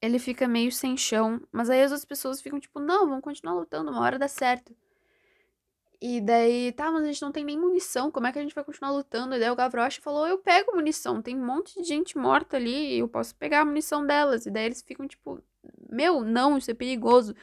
ele 0.01 0.19
fica 0.19 0.47
meio 0.47 0.71
sem 0.71 0.95
chão, 0.97 1.41
mas 1.51 1.69
aí 1.69 1.81
as 1.81 1.91
outras 1.91 2.05
pessoas 2.05 2.41
ficam 2.41 2.59
tipo, 2.59 2.79
não, 2.79 3.07
vamos 3.07 3.23
continuar 3.23 3.55
lutando, 3.55 3.91
uma 3.91 4.01
hora 4.01 4.19
dá 4.19 4.27
certo. 4.27 4.75
E 6.01 6.19
daí, 6.19 6.71
tá, 6.71 6.91
mas 6.91 7.03
a 7.03 7.05
gente 7.05 7.21
não 7.21 7.31
tem 7.31 7.45
nem 7.45 7.57
munição, 7.59 8.09
como 8.09 8.25
é 8.25 8.31
que 8.31 8.39
a 8.39 8.41
gente 8.41 8.55
vai 8.55 8.63
continuar 8.63 8.91
lutando? 8.91 9.35
E 9.35 9.39
daí 9.39 9.51
o 9.51 9.55
Gavroche 9.55 10.01
falou, 10.01 10.27
eu 10.27 10.39
pego 10.39 10.75
munição, 10.75 11.21
tem 11.21 11.37
um 11.37 11.45
monte 11.45 11.79
de 11.79 11.87
gente 11.87 12.17
morta 12.17 12.57
ali, 12.57 12.97
eu 12.97 13.07
posso 13.07 13.35
pegar 13.35 13.61
a 13.61 13.65
munição 13.65 14.03
delas. 14.05 14.47
E 14.47 14.51
daí 14.51 14.65
eles 14.65 14.81
ficam 14.81 15.07
tipo, 15.07 15.39
meu, 15.89 16.21
não, 16.23 16.57
isso 16.57 16.71
é 16.71 16.73
perigoso. 16.73 17.35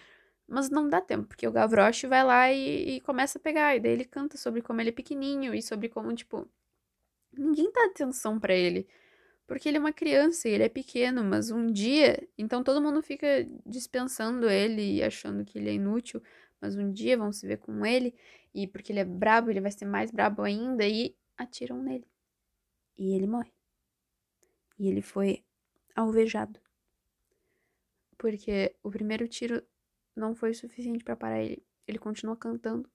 Mas 0.49 0.71
não 0.71 0.89
dá 0.89 1.01
tempo, 1.01 1.29
porque 1.29 1.47
o 1.47 1.53
Gavroche 1.53 2.07
vai 2.09 2.25
lá 2.25 2.51
e, 2.53 2.97
e 2.97 3.01
começa 3.03 3.39
a 3.39 3.41
pegar. 3.41 3.77
E 3.77 3.81
daí 3.81 3.93
ele 3.93 4.05
canta 4.05 4.37
sobre 4.37 4.61
como 4.63 4.81
ele 4.81 4.89
é 4.91 4.93
pequenininho 4.93 5.55
e 5.55 5.63
sobre 5.63 5.89
como, 5.89 6.13
tipo, 6.15 6.49
ninguém 7.33 7.71
dá 7.73 7.85
atenção 7.87 8.41
para 8.41 8.55
ele. 8.55 8.89
Porque 9.47 9.69
ele 9.69 9.79
é 9.79 9.81
uma 9.81 9.93
criança 9.93 10.49
e 10.49 10.53
ele 10.53 10.65
é 10.65 10.69
pequeno, 10.69 11.25
mas 11.25 11.51
um 11.51 11.73
dia, 11.73 12.29
então 12.37 12.63
todo 12.63 12.83
mundo 12.83 13.03
fica 13.03 13.47
dispensando 13.65 14.49
ele 14.51 14.97
e 14.97 15.03
achando 15.03 15.45
que 15.45 15.59
ele 15.59 15.71
é 15.71 15.75
inútil, 15.75 16.23
mas 16.61 16.77
um 16.77 16.93
dia 16.93 17.17
vão 17.17 17.33
se 17.33 17.47
ver 17.47 17.59
com 17.59 17.85
ele 17.85 18.15
e 18.55 18.67
porque 18.67 18.93
ele 18.93 19.01
é 19.01 19.05
brabo, 19.05 19.51
ele 19.51 19.61
vai 19.61 19.71
ser 19.71 19.85
mais 19.85 20.11
brabo 20.11 20.43
ainda 20.43 20.87
e 20.87 21.17
atiram 21.37 21.83
nele. 21.83 22.07
E 22.97 23.15
ele 23.15 23.27
morre. 23.27 23.53
E 24.79 24.89
ele 24.89 25.03
foi 25.03 25.45
alvejado. 25.95 26.61
Porque 28.17 28.75
o 28.83 28.91
primeiro 28.91 29.29
tiro 29.29 29.63
não 30.15 30.35
foi 30.35 30.53
suficiente 30.55 31.05
para 31.05 31.17
parar 31.17 31.41
ele. 31.41 31.65
Ele 31.87 31.99
continua 31.99 32.37
cantando 32.37 32.91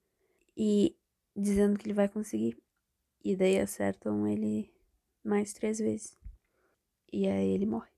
e 0.56 0.96
dizendo 1.34 1.78
que 1.78 1.86
ele 1.86 1.94
vai 1.94 2.08
conseguir. 2.08 2.62
E 3.24 3.34
daí 3.34 3.58
acertam 3.58 4.26
ele 4.28 4.70
mais 5.24 5.54
três 5.54 5.78
vezes. 5.78 6.18
E 7.10 7.26
aí 7.26 7.48
ele 7.48 7.64
morre. 7.64 7.93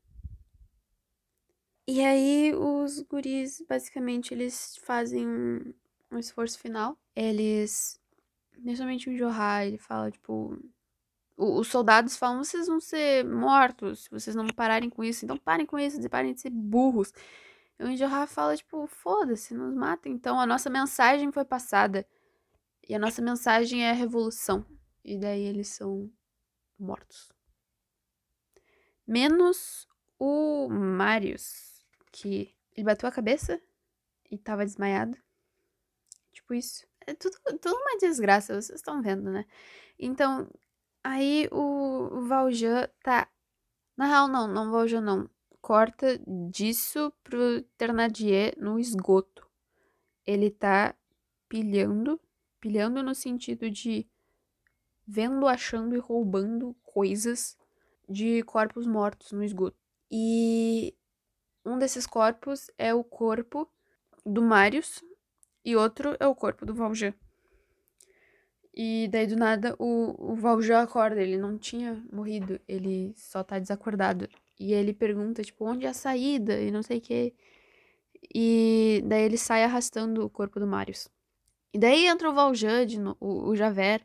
E 1.89 2.05
aí 2.05 2.53
os 2.55 3.01
guris, 3.03 3.65
basicamente, 3.69 4.35
eles 4.35 4.77
fazem 4.79 5.27
um, 5.27 5.73
um 6.11 6.19
esforço 6.19 6.59
final. 6.59 6.99
Eles. 7.15 8.01
Principalmente 8.53 9.09
o 9.09 9.17
Johá, 9.17 9.65
ele 9.65 9.79
fala, 9.79 10.11
tipo. 10.11 10.59
O, 11.37 11.61
os 11.61 11.69
soldados 11.69 12.17
falam: 12.17 12.43
vocês 12.43 12.67
vão 12.67 12.81
ser 12.81 13.25
mortos 13.25 14.05
se 14.05 14.11
vocês 14.11 14.35
não 14.35 14.47
pararem 14.49 14.91
com 14.91 15.05
isso. 15.05 15.25
Então 15.25 15.37
parem 15.37 15.67
com 15.67 15.79
isso, 15.79 15.99
parem 16.11 16.35
de 16.35 16.41
ser 16.41 16.51
burros. 16.51 17.13
E 17.79 17.85
o 17.85 17.97
Johá 17.97 18.27
fala, 18.27 18.57
tipo, 18.57 18.87
foda-se, 18.87 19.55
nos 19.55 19.75
matem. 19.75 20.13
Então 20.13 20.41
a 20.41 20.47
nossa 20.47 20.71
mensagem 20.71 21.31
foi 21.31 21.45
passada. 21.45 22.07
E 22.89 22.95
a 22.95 22.99
nossa 22.99 23.23
mensagem 23.23 23.85
é 23.85 23.91
a 23.91 23.95
revolução. 23.95 24.65
E 25.05 25.19
daí 25.19 25.43
eles 25.43 25.69
são 25.69 26.11
mortos. 26.79 27.31
Menos 29.07 29.87
o 30.19 30.69
Marius, 30.69 31.76
que 32.17 32.55
ele 32.75 32.85
bateu 32.85 33.09
a 33.09 33.13
cabeça 33.13 33.61
e 34.31 34.39
tava 34.39 34.65
desmaiado. 34.65 35.17
Tipo 36.33 36.55
isso. 36.55 36.87
É 37.07 37.15
tudo, 37.15 37.37
tudo 37.61 37.77
uma 37.77 37.99
desgraça, 37.99 38.61
vocês 38.61 38.79
estão 38.79 39.03
vendo, 39.03 39.31
né? 39.31 39.45
Então, 39.99 40.51
aí 41.05 41.49
o, 41.53 42.23
Valjean 42.27 42.89
tá. 43.03 43.29
Na 43.97 44.07
real, 44.07 44.29
não, 44.29 44.49
não 44.49 44.71
Valjean 44.71 45.01
não. 45.01 45.31
Corta 45.61 46.19
disso 46.51 47.13
pro 47.23 47.63
Ternadier 47.77 48.55
no 48.59 48.79
esgoto. 48.79 49.47
Ele 50.27 50.51
tá 50.51 50.95
pilhando, 51.49 52.21
pilhando 52.61 53.03
no 53.03 53.15
sentido 53.15 53.71
de 53.71 54.09
vendo, 55.07 55.47
achando 55.47 55.95
e 55.95 55.99
roubando 55.99 56.75
coisas 56.83 57.57
de 58.09 58.43
corpos 58.43 58.87
mortos 58.87 59.33
no 59.33 59.45
esgoto. 59.45 59.77
E 60.11 60.96
um 61.77 61.79
desses 61.79 62.07
corpos 62.07 62.71
é 62.79 62.93
o 62.95 63.05
corpo 63.05 63.69
do 64.25 64.43
Marius, 64.43 65.05
e 65.65 65.77
outro 65.77 66.17
é 66.19 66.27
o 66.27 66.35
corpo 66.35 66.65
do 66.65 66.75
Valjean. 66.75 67.15
E 68.75 69.09
daí 69.11 69.27
do 69.27 69.37
nada 69.37 69.75
o, 69.79 70.33
o 70.33 70.35
Valjean 70.35 70.83
acorda, 70.83 71.21
ele 71.23 71.39
não 71.39 71.57
tinha 71.59 72.03
morrido, 72.13 72.61
ele 72.67 73.13
só 73.17 73.43
tá 73.43 73.59
desacordado. 73.59 74.29
E 74.59 74.73
ele 74.73 74.93
pergunta, 74.93 75.43
tipo, 75.43 75.65
onde 75.65 75.87
é 75.87 75.91
a 75.91 75.95
saída? 75.95 76.61
E 76.61 76.71
não 76.71 76.83
sei 76.83 76.99
o 76.99 77.01
que. 77.01 77.35
E 78.35 79.03
daí 79.07 79.25
ele 79.25 79.39
sai 79.39 79.65
arrastando 79.65 80.25
o 80.25 80.31
corpo 80.31 80.59
do 80.59 80.67
Marius. 80.67 81.09
E 81.73 81.79
daí 81.79 82.07
entra 82.07 82.31
o 82.31 82.35
Valjean, 82.35 82.87
no, 82.99 83.17
o, 83.21 83.51
o 83.51 83.57
Javert, 83.57 84.03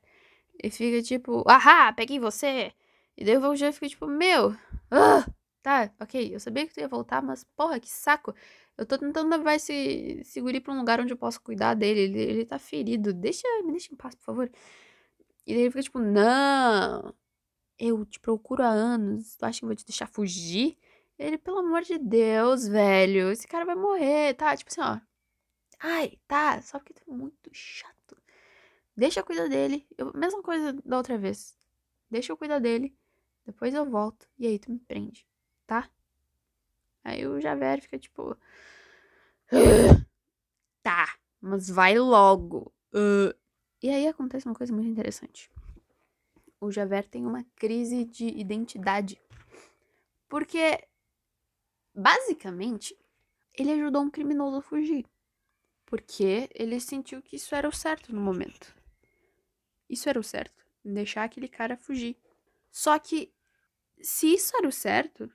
e 0.62 0.70
fica 0.70 1.02
tipo, 1.02 1.44
ahá, 1.48 1.92
peguei 1.94 2.20
você! 2.20 2.74
E 3.18 3.24
daí 3.24 3.38
o 3.38 3.42
Valjean 3.42 3.72
fica 3.72 3.88
tipo, 3.88 4.08
meu, 4.08 4.56
ah, 4.90 5.26
tá, 5.62 5.94
ok, 6.00 6.34
eu 6.36 6.40
sabia 6.40 6.68
que 6.68 6.74
tu 6.74 6.80
ia 6.80 6.88
voltar, 6.88 7.22
mas 7.22 7.44
porra, 7.44 7.80
que 7.80 7.90
saco. 7.90 8.34
Eu 8.78 8.86
tô 8.86 8.98
tentando 8.98 9.30
levar 9.30 9.56
esse, 9.56 9.74
esse 10.22 10.42
guri 10.42 10.60
pra 10.60 10.74
um 10.74 10.78
lugar 10.80 11.00
onde 11.00 11.14
eu 11.14 11.18
possa 11.18 11.40
cuidar 11.40 11.76
dele. 11.76 12.02
Ele, 12.02 12.20
ele 12.20 12.46
tá 12.46 12.58
ferido. 12.60 13.14
Deixa, 13.14 13.48
me 13.64 13.72
deixa 13.72 13.94
em 13.94 13.98
paz, 13.98 14.16
por 14.16 14.24
favor. 14.24 14.52
E 15.46 15.54
daí 15.54 15.64
ele 15.64 15.72
fica 15.72 15.84
tipo, 15.84 16.00
não. 16.00 17.14
Eu 17.80 18.06
te 18.06 18.20
procuro 18.20 18.64
há 18.64 18.70
anos. 18.70 19.36
Tu 19.36 19.46
acha 19.46 19.60
que 19.60 19.66
eu 19.66 19.70
vou 19.70 19.76
te 19.76 19.86
deixar 19.86 20.08
fugir? 20.08 20.78
Ele, 21.20 21.38
pelo 21.38 21.60
amor 21.60 21.84
de 21.84 21.98
Deus, 22.00 22.68
velho. 22.68 23.32
Esse 23.32 23.48
cara 23.48 23.66
vai 23.66 23.76
morrer, 23.76 24.34
tá? 24.36 24.56
Tipo 24.58 24.72
assim, 24.72 24.82
ó. 24.82 25.00
Ai, 25.80 26.20
tá. 26.28 26.62
Só 26.62 26.80
porque 26.80 26.94
tu 26.94 27.04
é 27.08 27.14
muito 27.14 27.50
chato. 27.54 28.18
Deixa 28.96 29.20
eu 29.22 29.26
cuidar 29.26 29.48
dele. 29.50 29.88
Eu, 29.98 30.12
mesma 30.14 30.42
coisa 30.44 30.74
da 30.86 30.98
outra 30.98 31.18
vez. 31.18 31.58
Deixa 32.10 32.32
eu 32.32 32.38
cuidar 32.38 32.60
dele. 32.60 32.96
Depois 33.46 33.74
eu 33.74 33.86
volto. 33.86 34.28
E 34.38 34.48
aí 34.48 34.60
tu 34.60 34.72
me 34.72 34.80
prende, 34.80 35.28
tá? 35.72 35.90
Aí 37.02 37.26
o 37.26 37.40
Javert 37.40 37.82
fica 37.82 37.98
tipo. 37.98 38.38
Tá, 40.84 41.16
mas 41.40 41.70
vai 41.70 41.98
logo. 41.98 42.74
Uh. 42.94 43.34
E 43.82 43.90
aí 43.90 44.08
acontece 44.08 44.48
uma 44.48 44.56
coisa 44.56 44.74
muito 44.74 44.90
interessante. 44.90 45.50
O 46.60 46.72
Javert 46.72 47.08
tem 47.08 47.26
uma 47.26 47.44
crise 47.56 48.04
de 48.04 48.26
identidade. 48.28 49.22
Porque, 50.28 50.84
basicamente, 51.94 52.98
ele 53.54 53.72
ajudou 53.72 54.02
um 54.02 54.10
criminoso 54.10 54.58
a 54.58 54.62
fugir. 54.62 55.06
Porque 55.86 56.50
ele 56.54 56.80
sentiu 56.80 57.22
que 57.22 57.36
isso 57.36 57.54
era 57.56 57.70
o 57.70 57.72
certo 57.72 58.14
no 58.14 58.22
momento. 58.22 58.76
Isso 59.88 60.10
era 60.10 60.20
o 60.20 60.24
certo. 60.24 60.66
Deixar 60.84 61.24
aquele 61.24 61.48
cara 61.48 61.78
fugir. 61.78 62.18
Só 62.72 62.98
que, 63.00 63.32
se 64.02 64.34
isso 64.34 64.56
era 64.58 64.68
o 64.68 64.72
certo, 64.72 65.32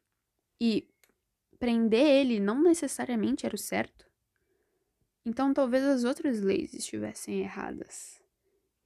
e 0.61 0.89
prender 1.59 2.07
ele 2.07 2.41
não 2.41 2.63
necessariamente 2.63 3.47
era 3.47 3.55
o 3.55 3.59
certo. 3.59 4.07
Então 5.25 5.53
talvez 5.53 5.85
as 5.85 6.05
outras 6.05 6.41
leis 6.41 6.73
estivessem 6.73 7.41
erradas. 7.41 8.23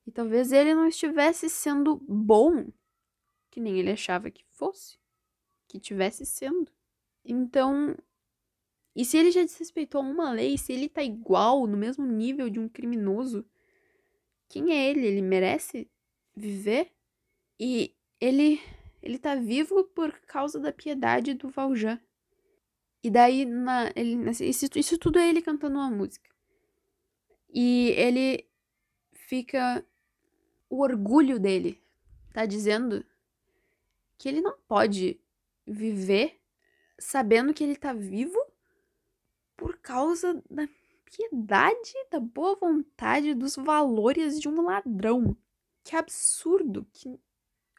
E 0.06 0.11
talvez 0.11 0.52
ele 0.52 0.74
não 0.74 0.87
estivesse 0.87 1.48
sendo 1.48 1.96
bom, 2.09 2.66
que 3.50 3.61
nem 3.61 3.78
ele 3.78 3.90
achava 3.90 4.30
que 4.30 4.44
fosse, 4.46 4.98
que 5.68 5.78
tivesse 5.78 6.24
sendo. 6.24 6.72
Então, 7.24 7.96
e 8.96 9.04
se 9.04 9.18
ele 9.18 9.30
já 9.30 9.42
desrespeitou 9.42 10.02
uma 10.02 10.33
lei, 10.33 10.56
se 10.56 10.72
ele 10.72 10.88
tá 10.88 11.02
igual, 11.02 11.66
no 11.66 11.76
mesmo 11.76 12.06
nível 12.06 12.48
de 12.48 12.59
um 12.59 12.68
criminoso, 12.68 13.44
quem 14.48 14.72
é 14.72 14.90
ele? 14.90 15.06
Ele 15.06 15.22
merece 15.22 15.88
viver? 16.35 16.92
E 17.59 17.94
ele 18.20 18.61
ele 19.02 19.18
tá 19.18 19.34
vivo 19.34 19.84
por 19.84 20.12
causa 20.26 20.58
da 20.58 20.72
piedade 20.72 21.34
do 21.34 21.48
Valjean. 21.48 22.00
E 23.02 23.10
daí, 23.10 23.44
na, 23.44 23.90
ele, 23.96 24.30
isso, 24.30 24.66
isso 24.76 24.98
tudo 24.98 25.18
é 25.18 25.28
ele 25.28 25.40
cantando 25.40 25.76
uma 25.78 25.90
música. 25.90 26.28
E 27.52 27.90
ele 27.96 28.46
fica. 29.12 29.84
O 30.68 30.82
orgulho 30.82 31.40
dele 31.40 31.82
tá 32.32 32.46
dizendo 32.46 33.04
que 34.16 34.28
ele 34.28 34.40
não 34.40 34.56
pode 34.68 35.20
viver 35.66 36.40
sabendo 36.98 37.54
que 37.54 37.64
ele 37.64 37.74
tá 37.74 37.92
vivo 37.92 38.38
por 39.56 39.78
causa 39.78 40.40
da 40.48 40.68
piedade, 41.04 41.92
da 42.10 42.20
boa 42.20 42.54
vontade, 42.54 43.34
dos 43.34 43.56
valores 43.56 44.40
de 44.40 44.48
um 44.48 44.62
ladrão. 44.62 45.36
Que 45.82 45.96
absurdo, 45.96 46.86
que 46.92 47.18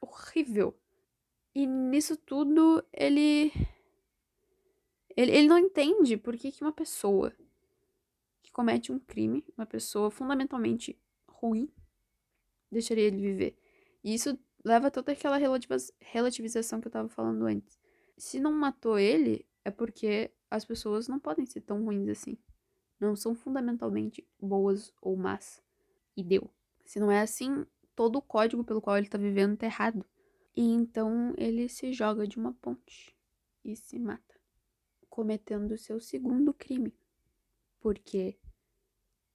horrível. 0.01 0.77
E 1.53 1.65
nisso 1.65 2.15
tudo 2.17 2.83
ele. 2.93 3.51
Ele, 5.15 5.31
ele 5.31 5.47
não 5.47 5.57
entende 5.57 6.15
por 6.15 6.37
que, 6.37 6.51
que 6.51 6.63
uma 6.63 6.71
pessoa 6.71 7.33
que 8.41 8.51
comete 8.51 8.91
um 8.91 8.99
crime, 8.99 9.43
uma 9.57 9.65
pessoa 9.65 10.09
fundamentalmente 10.09 10.97
ruim, 11.27 11.69
deixaria 12.71 13.05
ele 13.05 13.17
viver. 13.17 13.57
E 14.03 14.13
isso 14.13 14.37
leva 14.63 14.87
a 14.87 14.91
toda 14.91 15.11
aquela 15.11 15.37
relativização 15.37 16.79
que 16.79 16.87
eu 16.87 16.91
tava 16.91 17.09
falando 17.09 17.45
antes. 17.45 17.79
Se 18.17 18.39
não 18.39 18.53
matou 18.53 18.97
ele, 18.97 19.45
é 19.65 19.71
porque 19.71 20.31
as 20.49 20.63
pessoas 20.63 21.07
não 21.07 21.19
podem 21.19 21.45
ser 21.45 21.61
tão 21.61 21.83
ruins 21.83 22.07
assim. 22.07 22.37
Não 22.99 23.15
são 23.15 23.33
fundamentalmente 23.33 24.27
boas 24.39 24.93
ou 25.01 25.15
más. 25.15 25.61
E 26.15 26.23
deu. 26.23 26.49
Se 26.85 26.99
não 26.99 27.11
é 27.11 27.21
assim, 27.21 27.65
todo 27.95 28.17
o 28.17 28.21
código 28.21 28.63
pelo 28.63 28.81
qual 28.81 28.97
ele 28.97 29.07
tá 29.07 29.17
vivendo 29.17 29.57
tá 29.57 29.65
errado. 29.65 30.05
E 30.55 30.61
então 30.61 31.33
ele 31.37 31.69
se 31.69 31.93
joga 31.93 32.27
de 32.27 32.37
uma 32.37 32.53
ponte 32.53 33.15
e 33.63 33.75
se 33.75 33.97
mata, 33.97 34.35
cometendo 35.09 35.77
seu 35.77 35.99
segundo 35.99 36.53
crime, 36.53 36.93
porque 37.79 38.37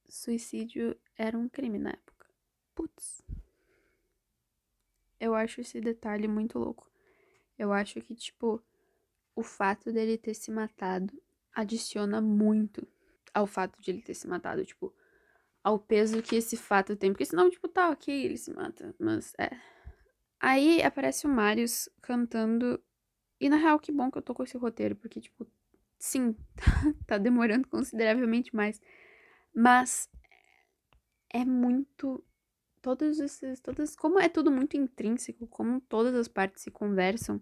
suicídio 0.08 0.98
era 1.16 1.36
um 1.38 1.48
crime 1.48 1.78
na 1.78 1.90
época. 1.90 2.26
Putz. 2.74 3.22
Eu 5.18 5.34
acho 5.34 5.62
esse 5.62 5.80
detalhe 5.80 6.28
muito 6.28 6.58
louco. 6.58 6.90
Eu 7.58 7.72
acho 7.72 8.00
que, 8.02 8.14
tipo, 8.14 8.62
o 9.34 9.42
fato 9.42 9.90
dele 9.92 10.18
ter 10.18 10.34
se 10.34 10.50
matado 10.50 11.12
adiciona 11.54 12.20
muito 12.20 12.86
ao 13.32 13.46
fato 13.46 13.80
de 13.80 13.90
ele 13.90 14.02
ter 14.02 14.14
se 14.14 14.26
matado, 14.26 14.64
tipo, 14.64 14.94
ao 15.64 15.78
peso 15.78 16.22
que 16.22 16.36
esse 16.36 16.56
fato 16.56 16.94
tem. 16.96 17.12
Porque 17.12 17.24
senão, 17.24 17.48
tipo, 17.48 17.66
tá 17.66 17.90
ok, 17.90 18.24
ele 18.24 18.36
se 18.36 18.52
mata. 18.52 18.94
Mas 18.98 19.34
é. 19.38 19.50
Aí 20.40 20.82
aparece 20.82 21.26
o 21.26 21.30
Marius 21.30 21.88
cantando. 22.02 22.82
E 23.40 23.48
na 23.48 23.56
real, 23.56 23.78
que 23.78 23.92
bom 23.92 24.10
que 24.10 24.18
eu 24.18 24.22
tô 24.22 24.34
com 24.34 24.42
esse 24.42 24.56
roteiro, 24.56 24.96
porque, 24.96 25.20
tipo, 25.20 25.46
sim, 25.98 26.34
tá 27.06 27.18
demorando 27.18 27.68
consideravelmente 27.68 28.54
mais. 28.54 28.80
Mas 29.54 30.08
é 31.30 31.44
muito. 31.44 32.24
Todos 32.82 33.18
esses. 33.18 33.60
Todas, 33.60 33.96
como 33.96 34.18
é 34.20 34.28
tudo 34.28 34.50
muito 34.50 34.76
intrínseco, 34.76 35.46
como 35.48 35.80
todas 35.80 36.14
as 36.14 36.28
partes 36.28 36.62
se 36.62 36.70
conversam, 36.70 37.40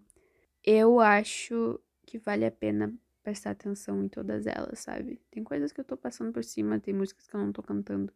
eu 0.63 0.99
acho 0.99 1.79
que 2.05 2.17
vale 2.17 2.45
a 2.45 2.51
pena 2.51 2.93
prestar 3.23 3.51
atenção 3.51 4.03
em 4.03 4.07
todas 4.09 4.45
elas, 4.45 4.79
sabe? 4.79 5.21
Tem 5.31 5.43
coisas 5.43 5.71
que 5.71 5.79
eu 5.81 5.85
tô 5.85 5.97
passando 5.97 6.31
por 6.31 6.43
cima, 6.43 6.79
tem 6.79 6.93
músicas 6.93 7.27
que 7.27 7.35
eu 7.35 7.39
não 7.39 7.51
tô 7.51 7.63
cantando. 7.63 8.13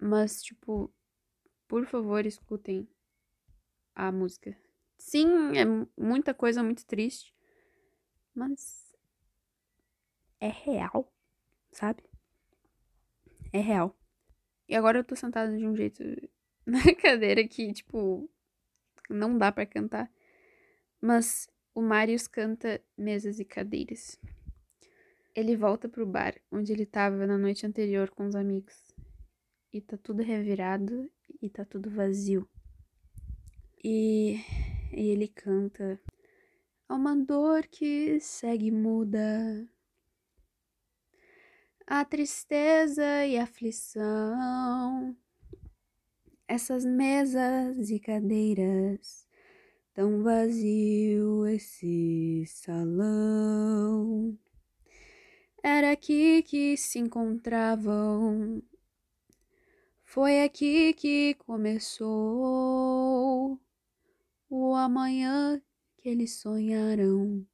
Mas, 0.00 0.42
tipo, 0.42 0.92
por 1.66 1.86
favor, 1.86 2.24
escutem 2.26 2.88
a 3.96 4.12
música. 4.12 4.56
Sim, 4.98 5.56
é 5.56 5.64
muita 5.98 6.34
coisa 6.34 6.62
muito 6.62 6.86
triste, 6.86 7.34
mas 8.34 8.94
é 10.38 10.48
real, 10.48 11.12
sabe? 11.72 12.04
É 13.52 13.58
real. 13.58 13.98
E 14.68 14.74
agora 14.74 14.98
eu 14.98 15.04
tô 15.04 15.16
sentada 15.16 15.56
de 15.56 15.66
um 15.66 15.74
jeito 15.74 16.02
na 16.66 16.82
cadeira 16.94 17.46
que, 17.48 17.72
tipo, 17.72 18.28
não 19.08 19.38
dá 19.38 19.50
para 19.50 19.64
cantar. 19.64 20.10
Mas 21.00 21.48
o 21.74 21.80
Marius 21.80 22.26
canta 22.26 22.82
mesas 22.96 23.38
e 23.38 23.44
cadeiras. 23.44 24.18
Ele 25.34 25.56
volta 25.56 25.88
pro 25.88 26.06
bar 26.06 26.34
onde 26.50 26.72
ele 26.72 26.86
tava 26.86 27.26
na 27.26 27.38
noite 27.38 27.66
anterior 27.66 28.10
com 28.10 28.26
os 28.26 28.34
amigos. 28.34 28.94
E 29.72 29.80
tá 29.80 29.96
tudo 29.96 30.22
revirado 30.22 31.10
e 31.40 31.48
tá 31.48 31.64
tudo 31.64 31.90
vazio. 31.90 32.48
E, 33.82 34.40
e 34.92 35.10
ele 35.10 35.28
canta: 35.28 36.00
Há 36.88 36.94
uma 36.94 37.16
dor 37.16 37.66
que 37.66 38.20
segue 38.20 38.70
muda, 38.70 39.68
a 41.86 42.04
tristeza 42.04 43.26
e 43.26 43.38
aflição, 43.38 45.16
essas 46.48 46.84
mesas 46.84 47.90
e 47.90 47.98
cadeiras, 47.98 49.28
tão 49.94 50.22
vazio 50.22 51.46
esse 51.46 52.44
salão. 52.46 54.38
Era 55.62 55.92
aqui 55.92 56.42
que 56.44 56.76
se 56.76 56.98
encontravam, 56.98 58.62
foi 60.04 60.42
aqui 60.44 60.92
que 60.94 61.34
começou 61.34 62.86
o 64.48 64.74
amanhã 64.74 65.60
que 65.96 66.08
eles 66.08 66.38
sonharam, 66.40 67.44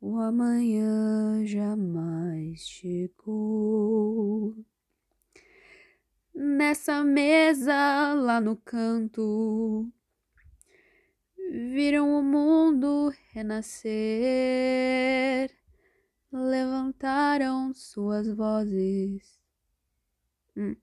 o 0.00 0.16
amanhã 0.18 1.44
jamais 1.44 2.60
chegou. 2.60 4.54
Nessa 6.34 7.04
mesa 7.04 8.14
lá 8.14 8.40
no 8.40 8.56
canto, 8.56 9.88
viram 11.72 12.18
o 12.18 12.22
mundo 12.22 13.12
renascer, 13.32 13.90
levantaram 16.32 17.72
suas 17.72 18.28
vozes. 18.28 19.38
Hum. 20.56 20.76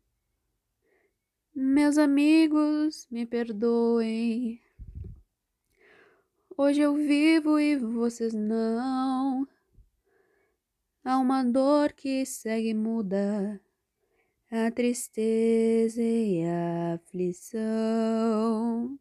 Meus 1.54 1.98
amigos, 1.98 3.08
me 3.12 3.26
perdoem 3.26 4.61
Hoje 6.63 6.82
eu 6.82 6.93
vivo 6.93 7.60
e 7.60 7.76
vocês 7.76 8.36
não. 8.36 9.47
Há 11.04 11.17
uma 11.17 11.43
dor 11.43 11.91
que 11.91 12.24
segue 12.24 12.71
muda, 12.71 13.60
a 14.52 14.69
tristeza 14.69 16.04
e 16.04 16.45
a 16.45 16.93
aflição. 16.93 18.95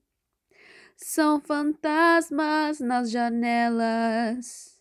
São 0.96 1.38
fantasmas 1.38 2.80
nas 2.80 3.10
janelas 3.10 4.80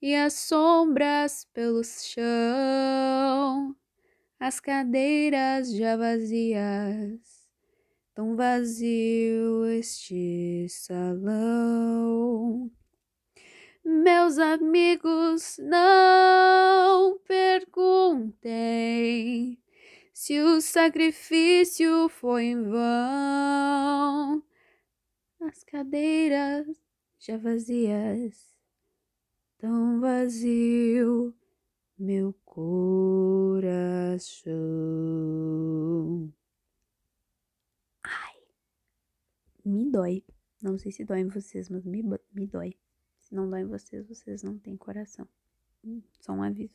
e 0.00 0.14
as 0.14 0.34
sombras 0.34 1.48
pelo 1.52 1.82
chão, 1.82 3.74
as 4.38 4.60
cadeiras 4.60 5.74
já 5.74 5.96
vazias 5.96 7.37
tão 8.18 8.34
vazio 8.34 9.64
este 9.66 10.66
salão. 10.68 12.68
Meus 13.84 14.38
amigos, 14.38 15.56
não 15.60 17.16
perguntem 17.20 18.42
se 20.12 20.40
o 20.40 20.60
sacrifício 20.60 22.08
foi 22.08 22.46
em 22.46 22.64
vão. 22.64 24.42
As 25.40 25.62
cadeiras 25.62 26.66
já 27.20 27.36
vazias, 27.36 28.52
tão 29.58 30.00
vazio 30.00 31.32
meu 31.96 32.34
coração. 32.44 33.68
Me 39.68 39.90
dói. 39.90 40.24
Não 40.62 40.76
sei 40.78 40.90
se 40.90 41.04
dói 41.04 41.20
em 41.20 41.28
vocês, 41.28 41.68
mas 41.68 41.84
me, 41.84 42.02
me 42.32 42.46
dói. 42.46 42.76
Se 43.18 43.34
não 43.34 43.48
dói 43.48 43.60
em 43.60 43.66
vocês, 43.66 44.06
vocês 44.08 44.42
não 44.42 44.58
têm 44.58 44.76
coração. 44.76 45.28
Hum, 45.84 46.02
só 46.20 46.32
um 46.32 46.42
aviso. 46.42 46.74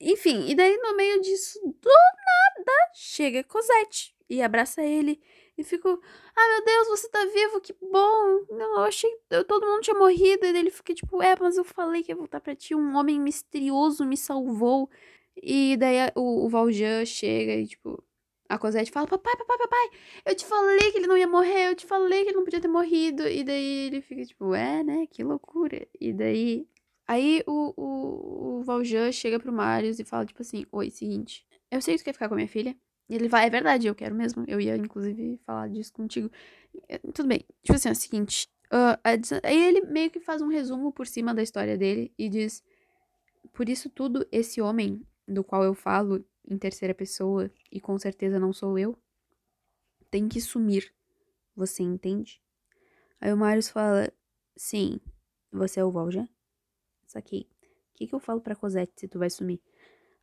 Enfim, 0.00 0.48
e 0.48 0.54
daí 0.54 0.76
no 0.76 0.96
meio 0.96 1.20
disso, 1.20 1.58
do 1.60 1.90
nada, 1.90 2.72
chega 2.94 3.42
Cosette 3.42 4.14
e 4.28 4.40
abraça 4.40 4.82
ele. 4.82 5.20
E 5.56 5.64
fico, 5.64 5.88
ah 5.88 6.48
meu 6.48 6.64
Deus, 6.64 6.88
você 6.88 7.08
tá 7.08 7.24
vivo, 7.24 7.60
que 7.60 7.74
bom. 7.82 8.46
Eu 8.48 8.78
achei 8.82 9.10
que 9.10 9.44
todo 9.44 9.66
mundo 9.66 9.82
tinha 9.82 9.98
morrido. 9.98 10.46
E 10.46 10.56
ele 10.56 10.70
fica 10.70 10.94
tipo, 10.94 11.20
é, 11.20 11.34
mas 11.40 11.56
eu 11.56 11.64
falei 11.64 12.02
que 12.02 12.12
ia 12.12 12.16
voltar 12.16 12.40
pra 12.40 12.54
ti. 12.54 12.76
Um 12.76 12.94
homem 12.96 13.18
misterioso 13.18 14.04
me 14.06 14.16
salvou. 14.16 14.88
E 15.36 15.76
daí 15.76 16.12
o, 16.14 16.46
o 16.46 16.48
Valjean 16.48 17.04
chega 17.04 17.54
e, 17.54 17.66
tipo, 17.66 18.02
a 18.48 18.58
Cosette 18.58 18.90
fala: 18.90 19.06
Papai, 19.06 19.36
papai, 19.36 19.58
papai, 19.58 19.90
eu 20.24 20.34
te 20.34 20.46
falei 20.46 20.90
que 20.90 20.98
ele 20.98 21.06
não 21.06 21.16
ia 21.16 21.28
morrer, 21.28 21.68
eu 21.68 21.74
te 21.76 21.86
falei 21.86 22.22
que 22.22 22.30
ele 22.30 22.36
não 22.36 22.44
podia 22.44 22.60
ter 22.60 22.68
morrido. 22.68 23.26
E 23.28 23.44
daí 23.44 23.86
ele 23.86 24.00
fica 24.00 24.24
tipo: 24.24 24.54
É, 24.54 24.82
né? 24.82 25.06
Que 25.06 25.22
loucura. 25.22 25.86
E 26.00 26.12
daí. 26.12 26.66
Aí 27.06 27.42
o, 27.46 27.72
o, 27.76 28.58
o 28.58 28.62
Valjean 28.62 29.10
chega 29.12 29.38
pro 29.38 29.52
Marius 29.52 29.98
e 29.98 30.04
fala: 30.04 30.24
Tipo 30.24 30.42
assim, 30.42 30.64
Oi, 30.72 30.90
seguinte, 30.90 31.46
eu 31.70 31.80
sei 31.82 31.94
que 31.94 32.02
tu 32.02 32.04
quer 32.04 32.12
ficar 32.14 32.28
com 32.28 32.34
a 32.34 32.36
minha 32.36 32.48
filha. 32.48 32.76
E 33.08 33.14
ele 33.14 33.28
vai: 33.28 33.46
É 33.46 33.50
verdade, 33.50 33.86
eu 33.86 33.94
quero 33.94 34.14
mesmo. 34.14 34.44
Eu 34.48 34.60
ia, 34.60 34.76
inclusive, 34.76 35.38
falar 35.44 35.68
disso 35.68 35.92
contigo. 35.92 36.30
É, 36.88 36.98
tudo 36.98 37.28
bem. 37.28 37.44
Tipo 37.62 37.74
assim, 37.74 37.88
é 37.88 37.92
o 37.92 37.94
seguinte. 37.94 38.48
Uh, 38.66 39.00
aí 39.42 39.62
ele 39.66 39.82
meio 39.86 40.10
que 40.10 40.20
faz 40.20 40.42
um 40.42 40.48
resumo 40.48 40.92
por 40.92 41.06
cima 41.06 41.34
da 41.34 41.42
história 41.42 41.76
dele 41.76 42.12
e 42.18 42.28
diz: 42.28 42.62
Por 43.52 43.68
isso 43.68 43.90
tudo, 43.90 44.26
esse 44.32 44.60
homem 44.60 45.02
do 45.26 45.44
qual 45.44 45.62
eu 45.62 45.74
falo 45.74 46.24
em 46.48 46.56
terceira 46.56 46.94
pessoa 46.94 47.50
e 47.70 47.80
com 47.80 47.98
certeza 47.98 48.40
não 48.40 48.52
sou 48.52 48.78
eu, 48.78 48.98
tem 50.10 50.28
que 50.28 50.40
sumir. 50.40 50.92
Você 51.54 51.82
entende? 51.82 52.40
Aí 53.20 53.32
o 53.32 53.36
Marius 53.36 53.68
fala: 53.68 54.10
Sim, 54.56 55.00
você 55.52 55.80
é 55.80 55.84
o 55.84 55.90
Valja? 55.90 56.28
Saquei. 57.06 57.42
O 57.92 57.98
que, 57.98 58.06
que 58.06 58.14
eu 58.14 58.20
falo 58.20 58.40
pra 58.40 58.56
Cosette 58.56 58.92
se 58.96 59.08
tu 59.08 59.18
vai 59.18 59.28
sumir? 59.28 59.60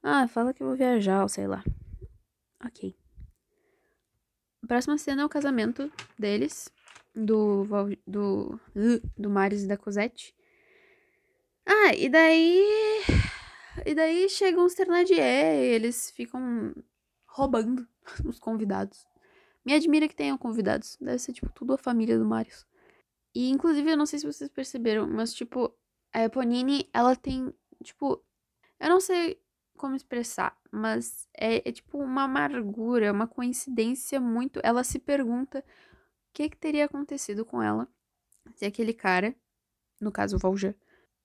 Ah, 0.02 0.28
fala 0.28 0.54
que 0.54 0.64
eu 0.64 0.68
vou 0.68 0.76
viajar, 0.76 1.24
ou 1.24 1.30
sei 1.30 1.48
lá. 1.48 1.64
Ok. 2.64 2.96
Próxima 4.68 4.98
cena 4.98 5.22
é 5.22 5.26
o 5.26 5.30
casamento 5.30 5.92
deles, 6.18 6.72
do, 7.14 7.66
do, 8.08 8.60
do 8.76 9.30
e 9.52 9.68
da 9.68 9.78
Cosette. 9.78 10.34
Ah, 11.66 11.94
e 11.96 12.10
daí 12.10 12.64
e 13.86 13.96
daí 13.96 14.30
chegam 14.30 14.66
os 14.66 14.74
Ternadier 14.74 15.56
e 15.56 15.66
eles 15.66 16.12
ficam 16.12 16.74
roubando 17.28 17.88
os 18.26 18.40
convidados. 18.40 19.06
Me 19.66 19.74
admira 19.74 20.08
que 20.08 20.16
tenham 20.16 20.38
convidados. 20.38 20.98
Deve 21.02 21.20
ser, 21.20 21.34
tipo, 21.34 21.52
tudo 21.52 21.74
a 21.74 21.78
família 21.78 22.18
do 22.20 22.26
Marius. 22.26 22.66
E, 23.34 23.50
inclusive, 23.50 23.92
eu 23.92 23.98
não 23.98 24.06
sei 24.06 24.20
se 24.20 24.26
vocês 24.26 24.50
perceberam, 24.50 25.08
mas, 25.08 25.34
tipo, 25.34 25.76
a 26.14 26.24
Eponine, 26.24 26.90
ela 26.94 27.16
tem, 27.16 27.54
tipo... 27.84 28.24
Eu 28.80 28.90
não 28.90 29.00
sei 29.02 29.42
como 29.76 29.96
expressar, 29.96 30.58
mas 30.72 31.28
é, 31.38 31.68
é 31.68 31.72
tipo 31.72 31.98
uma 31.98 32.24
amargura, 32.24 33.12
uma 33.12 33.28
coincidência 33.28 34.22
muito... 34.22 34.60
Ela 34.64 34.84
se 34.84 35.00
pergunta 35.00 35.60
o 35.60 36.34
que, 36.34 36.50
que 36.50 36.58
teria 36.58 36.86
acontecido 36.86 37.44
com 37.46 37.62
ela 37.62 37.88
se 38.54 38.66
aquele 38.66 38.94
cara, 38.94 39.36
no 40.00 40.12
caso 40.12 40.36
o 40.36 40.40
Valjean, 40.40 40.76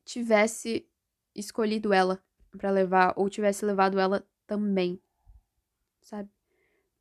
tivesse 0.05 0.89
escolhido 1.35 1.93
ela 1.93 2.23
para 2.57 2.71
levar, 2.71 3.13
ou 3.17 3.29
tivesse 3.31 3.65
levado 3.65 3.99
ela 3.99 4.25
também, 4.47 5.01
sabe? 6.03 6.29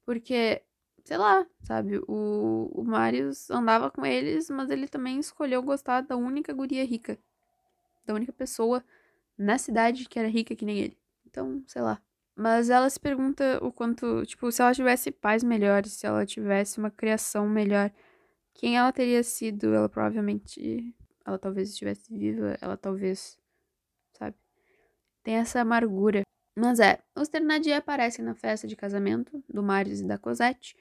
Porque, 0.05 0.61
sei 1.03 1.17
lá, 1.17 1.45
sabe? 1.61 1.99
O, 2.07 2.71
o 2.73 2.83
Marius 2.83 3.49
andava 3.49 3.89
com 3.91 4.05
eles, 4.05 4.49
mas 4.49 4.69
ele 4.69 4.87
também 4.87 5.19
escolheu 5.19 5.61
gostar 5.61 6.01
da 6.01 6.15
única 6.15 6.53
guria 6.53 6.85
rica. 6.85 7.17
Da 8.05 8.13
única 8.13 8.33
pessoa 8.33 8.83
na 9.37 9.57
cidade 9.57 10.07
que 10.07 10.19
era 10.19 10.27
rica 10.27 10.55
que 10.55 10.65
nem 10.65 10.79
ele. 10.79 10.97
Então, 11.25 11.63
sei 11.67 11.81
lá. 11.81 12.01
Mas 12.35 12.69
ela 12.69 12.89
se 12.89 12.99
pergunta 12.99 13.59
o 13.61 13.71
quanto, 13.71 14.25
tipo, 14.25 14.51
se 14.51 14.61
ela 14.61 14.73
tivesse 14.73 15.11
pais 15.11 15.43
melhores, 15.43 15.93
se 15.93 16.05
ela 16.07 16.25
tivesse 16.25 16.77
uma 16.77 16.89
criação 16.89 17.47
melhor, 17.47 17.91
quem 18.53 18.77
ela 18.77 18.91
teria 18.91 19.23
sido? 19.23 19.73
Ela 19.73 19.87
provavelmente. 19.87 20.93
Ela 21.25 21.39
talvez 21.39 21.69
estivesse 21.69 22.11
viva, 22.11 22.57
ela 22.59 22.75
talvez 22.75 23.38
tem 25.23 25.35
essa 25.35 25.61
amargura. 25.61 26.23
Mas 26.55 26.79
é, 26.79 26.99
os 27.15 27.27
Thénardier 27.29 27.77
aparecem 27.77 28.23
na 28.23 28.35
festa 28.35 28.67
de 28.67 28.75
casamento 28.75 29.43
do 29.47 29.63
Marius 29.63 30.01
e 30.01 30.05
da 30.05 30.17
Cosette. 30.17 30.75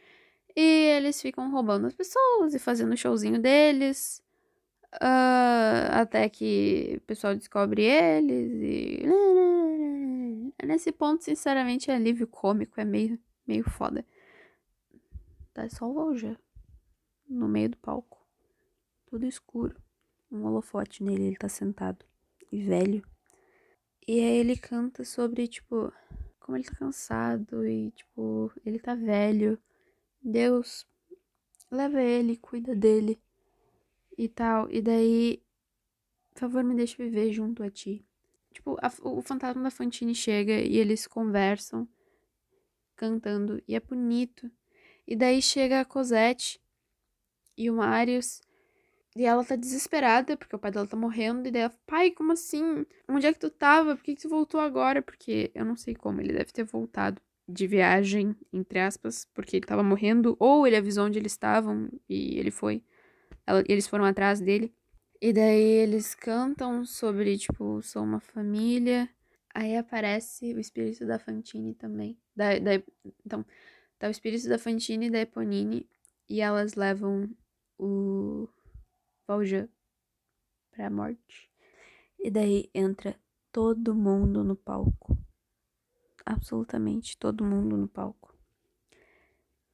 E 0.57 0.61
eles 0.61 1.21
ficam 1.23 1.51
roubando 1.51 1.87
as 1.87 1.95
pessoas 1.95 2.55
e 2.55 2.59
fazendo 2.59 2.93
o 2.93 2.97
showzinho 2.97 3.41
deles. 3.41 4.23
Uh, 4.95 5.93
até 5.93 6.29
que 6.29 6.95
o 6.97 7.01
pessoal 7.03 7.35
descobre 7.35 7.83
eles 7.83 8.53
e. 8.63 9.07
Nesse 10.65 10.91
ponto, 10.91 11.23
sinceramente, 11.23 11.91
é 11.91 11.95
alívio 11.95 12.27
cômico, 12.27 12.81
é 12.81 12.85
meio, 12.85 13.19
meio 13.47 13.65
foda. 13.71 14.05
Tá 15.55 15.69
só 15.69 15.91
Valja 15.93 16.37
no 17.29 17.49
meio 17.49 17.71
do 17.71 17.77
palco. 17.77 18.19
Tudo 19.07 19.27
escuro. 19.27 19.77
Um 20.31 20.45
holofote 20.45 21.03
nele, 21.03 21.27
ele 21.29 21.37
tá 21.37 21.49
sentado. 21.49 22.05
E 22.51 22.63
velho. 22.63 23.03
E 24.09 24.21
aí 24.21 24.39
ele 24.39 24.57
canta 24.57 25.05
sobre, 25.05 25.47
tipo, 25.47 25.93
como 26.41 26.57
ele 26.57 26.65
tá 26.65 26.75
cansado 26.75 27.67
e, 27.67 27.91
tipo, 27.91 28.51
ele 28.65 28.79
tá 28.79 28.95
velho. 28.95 29.59
Deus, 30.23 30.87
leva 31.71 32.01
ele, 32.01 32.39
cuida 32.39 32.75
dele 32.75 33.21
e 34.17 34.27
tal. 34.27 34.67
E 34.71 34.81
daí, 34.81 35.43
por 36.33 36.41
favor, 36.41 36.65
me 36.65 36.75
deixe 36.75 36.97
viver 36.97 37.31
junto 37.35 37.63
a 37.63 37.71
ti. 37.71 38.03
Tipo, 38.51 38.79
a, 38.81 38.91
o 39.03 39.21
fantasma 39.21 39.65
da 39.65 39.71
Fantine 39.71 40.15
chega 40.15 40.55
e 40.55 40.79
eles 40.79 41.07
conversam, 41.07 41.87
cantando, 42.97 43.63
e 43.69 43.75
é 43.75 43.81
bonito. 43.81 44.51
E 45.07 45.15
daí 45.15 45.43
chega 45.43 45.81
a 45.81 45.85
Cosette 45.85 46.59
e 47.59 47.71
o 47.71 47.75
Marius 47.75 48.41
e 49.19 49.25
ela 49.25 49.45
tá 49.45 49.57
desesperada, 49.57 50.37
porque 50.37 50.55
o 50.55 50.59
pai 50.59 50.71
dela 50.71 50.87
tá 50.87 50.97
morrendo. 50.97 51.49
E 51.49 51.51
daí 51.51 51.63
ela, 51.63 51.75
pai, 51.85 52.13
como 52.13 52.33
assim? 52.33 52.87
Onde 53.09 53.27
é 53.27 53.33
que 53.33 53.39
tu 53.39 53.51
tava? 53.51 53.97
Por 53.97 54.05
que, 54.05 54.15
que 54.15 54.23
tu 54.23 54.29
voltou 54.29 54.61
agora? 54.61 55.03
Porque 55.03 55.51
eu 55.55 55.65
não 55.65 55.75
sei 55.77 55.95
como, 55.95 56.21
ele 56.21 56.33
deve 56.33 56.53
ter 56.53 56.63
voltado 56.63 57.21
de 57.49 57.67
viagem, 57.67 58.37
entre 58.53 58.79
aspas, 58.79 59.27
porque 59.35 59.57
ele 59.57 59.67
tava 59.67 59.83
morrendo. 59.83 60.37
Ou 60.39 60.67
ele 60.67 60.77
avisou 60.77 61.07
onde 61.07 61.19
eles 61.19 61.33
estavam 61.33 61.91
e 62.09 62.39
ele 62.39 62.53
foi. 62.53 62.81
Ela, 63.45 63.65
eles 63.69 63.89
foram 63.89 64.05
atrás 64.05 64.41
dele. 64.41 64.73
E 65.21 65.33
daí 65.33 65.63
eles 65.63 66.15
cantam 66.15 66.85
sobre, 66.85 67.37
tipo, 67.37 67.83
sou 67.83 68.05
uma 68.05 68.21
família. 68.21 69.09
Aí 69.53 69.77
aparece 69.77 70.55
o 70.55 70.61
espírito 70.61 71.05
da 71.05 71.19
Fantine 71.19 71.75
também. 71.75 72.17
Da, 72.37 72.57
da, 72.61 72.75
então, 73.27 73.45
tá 73.99 74.07
o 74.07 74.13
espírito 74.13 74.49
da 74.49 74.59
Fantine 74.59 75.07
e 75.07 75.11
da 75.11 75.19
Eponine. 75.19 75.89
E 76.29 76.41
elas 76.41 76.75
levam 76.75 77.29
o 77.77 78.49
Valjean 79.29 79.69
pra 80.71 80.89
morte. 80.89 81.53
E 82.19 82.31
daí 82.31 82.71
entra 82.75 83.15
todo 83.53 83.95
mundo 83.95 84.43
no 84.43 84.57
palco. 84.57 85.19
Absolutamente 86.25 87.17
todo 87.19 87.45
mundo 87.45 87.77
no 87.77 87.87
palco. 87.87 88.35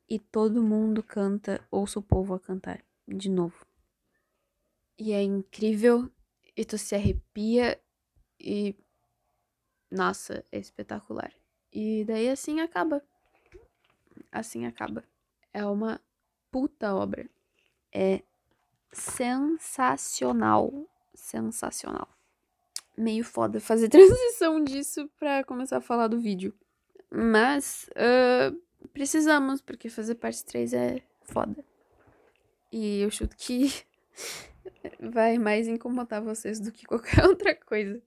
E 0.09 0.19
todo 0.19 0.63
mundo 0.63 1.03
canta, 1.03 1.65
ouça 1.71 2.01
o 2.01 2.03
povo 2.03 2.35
a 2.35 2.41
cantar 2.41 2.85
de 3.07 3.31
novo. 3.31 3.65
E 4.99 5.13
é 5.13 5.23
incrível, 5.23 6.11
e 6.57 6.65
tu 6.65 6.77
se 6.77 6.95
arrepia, 6.95 7.81
e. 8.39 8.77
Nossa, 9.91 10.45
é 10.51 10.59
espetacular. 10.59 11.33
E 11.73 12.05
daí 12.05 12.29
assim 12.29 12.61
acaba. 12.61 13.03
Assim 14.31 14.67
acaba. 14.67 15.05
É 15.53 15.65
uma 15.65 16.01
puta 16.51 16.95
obra. 16.95 17.29
É 17.93 18.23
sensacional. 18.95 20.73
Sensacional. 21.15 22.09
Meio 22.97 23.25
foda 23.25 23.61
fazer 23.61 23.89
transição 23.91 24.63
disso 24.63 25.11
pra 25.19 25.45
começar 25.45 25.79
a 25.79 25.83
falar 25.83 26.09
do 26.09 26.21
vídeo. 26.21 26.55
Mas 27.11 27.89
uh, 27.91 28.57
precisamos, 28.89 29.61
porque 29.61 29.89
fazer 29.89 30.15
parte 30.17 30.45
3 30.45 30.73
é 30.75 31.03
foda. 31.23 31.65
E 32.73 33.03
eu 33.03 33.11
chuto 33.11 33.37
que 33.37 33.73
vai 35.01 35.39
mais 35.39 35.69
incomodar 35.69 36.21
vocês 36.23 36.59
do 36.59 36.73
que 36.73 36.87
qualquer 36.87 37.25
outra 37.25 37.55
coisa. 37.55 38.03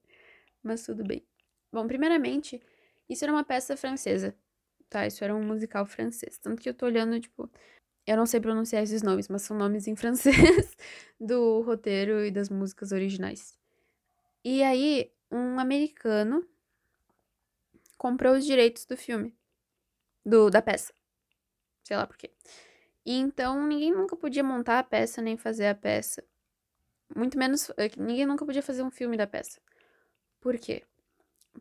Mas 0.62 0.86
tudo 0.86 1.04
bem. 1.06 1.24
Bom, 1.72 1.88
primeiramente, 1.88 2.62
isso 3.10 3.24
era 3.24 3.32
uma 3.32 3.44
peça 3.44 3.78
francesa. 3.78 4.36
Tá, 4.90 5.06
isso 5.06 5.24
era 5.24 5.36
um 5.36 5.44
musical 5.44 5.86
francês. 5.86 6.38
Tanto 6.38 6.62
que 6.62 6.70
eu 6.70 6.74
tô 6.74 6.86
olhando, 6.86 7.20
tipo, 7.20 7.50
eu 8.08 8.16
não 8.18 8.26
sei 8.26 8.40
pronunciar 8.40 8.82
esses 8.82 9.02
nomes, 9.04 9.28
mas 9.28 9.42
são 9.42 9.58
nomes 9.58 9.86
em 9.88 9.96
francês 9.98 10.76
do 11.20 11.62
roteiro 11.62 12.26
e 12.26 12.32
das 12.32 12.50
músicas 12.50 12.92
originais. 12.94 13.58
E 14.44 14.64
aí, 14.64 15.12
um 15.30 15.60
americano 15.60 16.48
comprou 17.98 18.36
os 18.36 18.46
direitos 18.46 18.86
do 18.86 18.96
filme, 18.96 19.36
do 20.26 20.50
da 20.50 20.62
peça. 20.62 20.94
Sei 21.84 21.98
lá 21.98 22.08
por 22.08 22.18
quê. 22.18 22.32
E 23.06 23.14
então 23.18 23.66
ninguém 23.68 23.92
nunca 23.92 24.16
podia 24.16 24.44
montar 24.44 24.80
a 24.80 24.84
peça 24.84 25.22
nem 25.22 25.38
fazer 25.38 25.68
a 25.68 25.76
peça. 25.76 26.24
muito 27.16 27.38
menos. 27.38 27.70
é 27.78 27.90
Ninguém 27.98 28.26
nunca 28.26 28.46
podia 28.46 28.64
fazer 28.64 28.84
um 28.84 28.92
filme 28.92 29.18
da 29.18 29.28
peça. 29.28 29.62
Por 30.42 30.58
quê? 30.60 30.84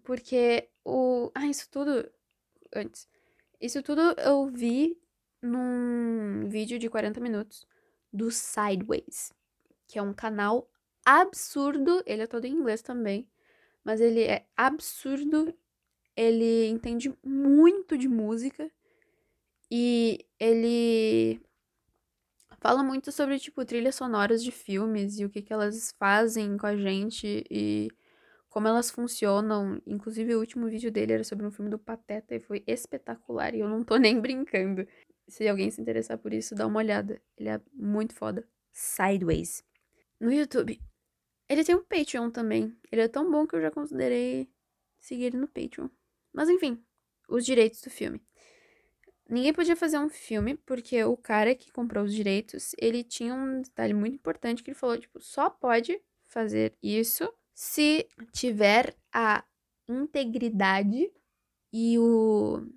Porque 0.04 0.68
o. 0.84 1.30
Ah, 1.34 1.46
isso 1.46 1.68
tudo. 1.70 2.10
Antes. 2.74 3.08
Isso 3.60 3.82
tudo 3.82 4.00
eu 4.20 4.46
vi 4.48 4.98
num 5.42 6.48
vídeo 6.48 6.78
de 6.78 6.88
40 6.88 7.20
minutos 7.20 7.66
do 8.12 8.30
Sideways, 8.30 9.32
que 9.86 9.98
é 9.98 10.02
um 10.02 10.12
canal 10.12 10.68
absurdo. 11.04 12.02
Ele 12.06 12.22
é 12.22 12.26
todo 12.26 12.44
em 12.44 12.52
inglês 12.52 12.82
também, 12.82 13.28
mas 13.84 14.00
ele 14.00 14.22
é 14.22 14.46
absurdo. 14.56 15.54
Ele 16.16 16.66
entende 16.68 17.16
muito 17.22 17.96
de 17.98 18.08
música 18.08 18.70
e 19.70 20.26
ele 20.40 21.40
fala 22.60 22.82
muito 22.82 23.12
sobre, 23.12 23.38
tipo, 23.38 23.64
trilhas 23.64 23.94
sonoras 23.94 24.42
de 24.42 24.50
filmes 24.50 25.18
e 25.18 25.24
o 25.24 25.30
que, 25.30 25.42
que 25.42 25.52
elas 25.52 25.94
fazem 25.98 26.56
com 26.56 26.66
a 26.66 26.76
gente 26.76 27.44
e 27.50 27.88
como 28.48 28.68
elas 28.68 28.90
funcionam. 28.90 29.80
Inclusive, 29.86 30.34
o 30.34 30.40
último 30.40 30.66
vídeo 30.68 30.90
dele 30.90 31.12
era 31.12 31.24
sobre 31.24 31.46
um 31.46 31.50
filme 31.50 31.70
do 31.70 31.78
Pateta 31.78 32.34
e 32.34 32.40
foi 32.40 32.64
espetacular 32.66 33.54
e 33.54 33.60
eu 33.60 33.68
não 33.68 33.84
tô 33.84 33.96
nem 33.98 34.20
brincando. 34.20 34.86
Se 35.28 35.46
alguém 35.48 35.70
se 35.70 35.80
interessar 35.80 36.18
por 36.18 36.32
isso, 36.32 36.54
dá 36.54 36.66
uma 36.66 36.78
olhada. 36.78 37.20
Ele 37.36 37.48
é 37.48 37.60
muito 37.72 38.14
foda. 38.14 38.46
Sideways. 38.72 39.64
No 40.20 40.32
YouTube. 40.32 40.80
Ele 41.48 41.64
tem 41.64 41.74
um 41.74 41.84
Patreon 41.84 42.30
também. 42.30 42.76
Ele 42.90 43.02
é 43.02 43.08
tão 43.08 43.30
bom 43.30 43.46
que 43.46 43.56
eu 43.56 43.60
já 43.60 43.70
considerei 43.70 44.48
seguir 44.98 45.24
ele 45.24 45.38
no 45.38 45.48
Patreon. 45.48 45.88
Mas 46.32 46.48
enfim, 46.48 46.82
os 47.28 47.44
direitos 47.44 47.80
do 47.80 47.90
filme. 47.90 48.20
Ninguém 49.28 49.52
podia 49.52 49.74
fazer 49.74 49.98
um 49.98 50.08
filme 50.08 50.56
porque 50.56 51.02
o 51.02 51.16
cara 51.16 51.54
que 51.54 51.72
comprou 51.72 52.04
os 52.04 52.14
direitos, 52.14 52.74
ele 52.78 53.02
tinha 53.02 53.34
um 53.34 53.60
detalhe 53.60 53.92
muito 53.92 54.14
importante 54.14 54.62
que 54.62 54.70
ele 54.70 54.78
falou, 54.78 54.96
tipo, 54.98 55.20
só 55.20 55.50
pode 55.50 56.00
fazer 56.26 56.74
isso 56.80 57.32
se 57.52 58.06
tiver 58.32 58.94
a 59.12 59.44
integridade 59.88 61.10
e 61.72 61.98
o 61.98 62.68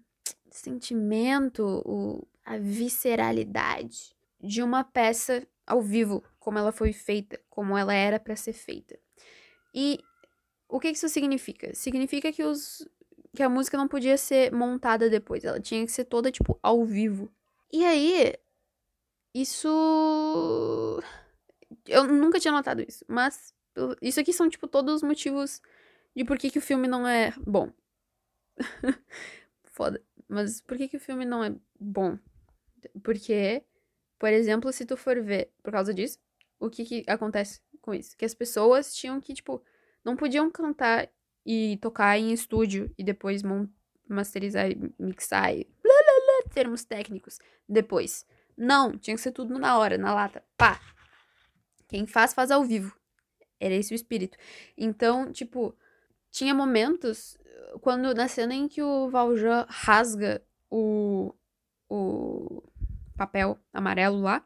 sentimento, 0.49 1.83
o, 1.85 2.27
a 2.49 2.57
visceralidade 2.57 4.15
de 4.41 4.63
uma 4.63 4.83
peça 4.83 5.47
ao 5.67 5.83
vivo, 5.83 6.23
como 6.39 6.57
ela 6.57 6.71
foi 6.71 6.91
feita, 6.91 7.39
como 7.47 7.77
ela 7.77 7.93
era 7.93 8.19
para 8.19 8.35
ser 8.35 8.53
feita. 8.53 8.99
E 9.71 9.99
o 10.67 10.79
que 10.79 10.89
isso 10.89 11.07
significa? 11.07 11.75
Significa 11.75 12.33
que 12.33 12.43
os 12.43 12.89
que 13.35 13.43
a 13.43 13.49
música 13.49 13.77
não 13.77 13.87
podia 13.87 14.17
ser 14.17 14.51
montada 14.51 15.11
depois, 15.11 15.43
ela 15.43 15.59
tinha 15.59 15.85
que 15.85 15.91
ser 15.91 16.05
toda 16.05 16.31
tipo 16.31 16.57
ao 16.63 16.83
vivo. 16.83 17.31
E 17.71 17.85
aí 17.85 18.33
isso 19.31 20.99
eu 21.87 22.07
nunca 22.07 22.39
tinha 22.39 22.51
notado 22.51 22.81
isso, 22.81 23.05
mas 23.07 23.53
isso 24.01 24.19
aqui 24.19 24.33
são 24.33 24.49
tipo 24.49 24.67
todos 24.67 24.95
os 24.95 25.03
motivos 25.03 25.61
de 26.15 26.25
por 26.25 26.39
que, 26.39 26.49
que 26.49 26.57
o 26.57 26.63
filme 26.63 26.87
não 26.87 27.07
é 27.07 27.31
bom. 27.45 27.71
Foda. 29.65 30.01
Mas 30.27 30.61
por 30.61 30.77
que, 30.77 30.87
que 30.87 30.97
o 30.97 30.99
filme 30.99 31.25
não 31.25 31.43
é 31.43 31.55
bom? 31.79 32.17
Porque, 33.03 33.63
por 34.17 34.29
exemplo, 34.29 34.71
se 34.71 34.85
tu 34.85 34.95
for 34.97 35.21
ver 35.21 35.51
por 35.63 35.71
causa 35.71 35.93
disso, 35.93 36.19
o 36.59 36.69
que, 36.69 36.83
que 36.85 37.03
acontece 37.07 37.61
com 37.81 37.93
isso? 37.93 38.15
Que 38.17 38.25
as 38.25 38.33
pessoas 38.33 38.93
tinham 38.93 39.19
que, 39.19 39.33
tipo, 39.33 39.63
não 40.03 40.15
podiam 40.15 40.49
cantar 40.49 41.09
e 41.45 41.77
tocar 41.81 42.17
em 42.17 42.31
estúdio 42.31 42.93
e 42.97 43.03
depois 43.03 43.41
masterizar 44.07 44.69
e 44.69 44.93
mixar 44.99 45.53
e 45.53 45.65
blá, 45.81 45.93
blá, 45.93 46.43
blá, 46.43 46.53
termos 46.53 46.83
técnicos 46.83 47.39
depois. 47.67 48.25
Não, 48.57 48.97
tinha 48.97 49.15
que 49.15 49.21
ser 49.21 49.31
tudo 49.31 49.57
na 49.57 49.77
hora, 49.77 49.97
na 49.97 50.13
lata. 50.13 50.43
Pá! 50.57 50.79
Quem 51.87 52.05
faz, 52.05 52.33
faz 52.33 52.51
ao 52.51 52.63
vivo. 52.63 52.95
Era 53.59 53.73
esse 53.73 53.93
o 53.93 53.95
espírito. 53.95 54.37
Então, 54.77 55.31
tipo, 55.31 55.75
tinha 56.29 56.53
momentos 56.53 57.37
quando 57.81 58.13
na 58.13 58.27
cena 58.27 58.53
em 58.53 58.67
que 58.67 58.81
o 58.81 59.09
Valjean 59.09 59.65
rasga 59.69 60.43
o, 60.69 61.33
o 61.89 62.63
papel 63.17 63.59
amarelo 63.73 64.21
lá, 64.21 64.45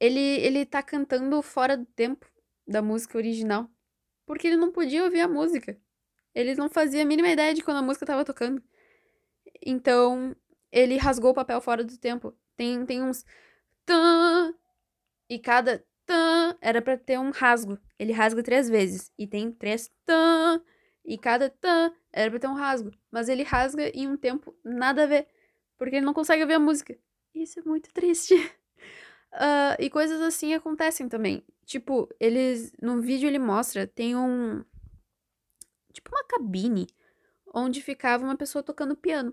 ele, 0.00 0.20
ele 0.20 0.64
tá 0.64 0.82
cantando 0.82 1.40
fora 1.42 1.76
do 1.76 1.86
tempo 1.86 2.26
da 2.66 2.80
música 2.80 3.18
original. 3.18 3.68
Porque 4.26 4.46
ele 4.46 4.56
não 4.56 4.72
podia 4.72 5.04
ouvir 5.04 5.20
a 5.20 5.28
música. 5.28 5.78
Ele 6.34 6.54
não 6.54 6.68
fazia 6.68 7.02
a 7.02 7.04
mínima 7.04 7.28
ideia 7.28 7.54
de 7.54 7.62
quando 7.62 7.78
a 7.78 7.82
música 7.82 8.06
tava 8.06 8.24
tocando. 8.24 8.62
Então, 9.64 10.34
ele 10.72 10.96
rasgou 10.96 11.30
o 11.30 11.34
papel 11.34 11.60
fora 11.60 11.84
do 11.84 11.98
tempo. 11.98 12.34
Tem, 12.56 12.84
tem 12.86 13.02
uns. 13.02 13.24
Tã, 13.84 14.54
e 15.28 15.38
cada 15.38 15.84
tã 16.06 16.56
era 16.60 16.80
para 16.82 16.96
ter 16.96 17.18
um 17.18 17.30
rasgo. 17.30 17.78
Ele 17.98 18.12
rasga 18.12 18.42
três 18.42 18.68
vezes. 18.68 19.12
E 19.18 19.26
tem 19.26 19.52
três 19.52 19.90
tã. 20.04 20.62
E 21.04 21.18
cada 21.18 21.50
tã 21.50 21.92
era 22.12 22.30
pra 22.30 22.40
ter 22.40 22.48
um 22.48 22.54
rasgo. 22.54 22.90
Mas 23.10 23.28
ele 23.28 23.42
rasga 23.42 23.88
em 23.90 24.08
um 24.08 24.16
tempo 24.16 24.56
nada 24.64 25.04
a 25.04 25.06
ver. 25.06 25.28
Porque 25.78 25.96
ele 25.96 26.06
não 26.06 26.14
consegue 26.14 26.42
ouvir 26.42 26.54
a 26.54 26.58
música. 26.58 26.96
Isso 27.34 27.58
é 27.58 27.62
muito 27.62 27.92
triste. 27.92 28.34
Uh, 29.32 29.74
e 29.78 29.90
coisas 29.90 30.20
assim 30.20 30.54
acontecem 30.54 31.08
também. 31.08 31.44
Tipo, 31.64 32.08
eles. 32.20 32.72
No 32.80 33.00
vídeo 33.00 33.28
ele 33.28 33.38
mostra, 33.38 33.86
tem 33.86 34.16
um. 34.16 34.64
Tipo 35.92 36.10
uma 36.10 36.24
cabine 36.24 36.86
onde 37.52 37.80
ficava 37.80 38.24
uma 38.24 38.36
pessoa 38.36 38.62
tocando 38.62 38.96
piano. 38.96 39.32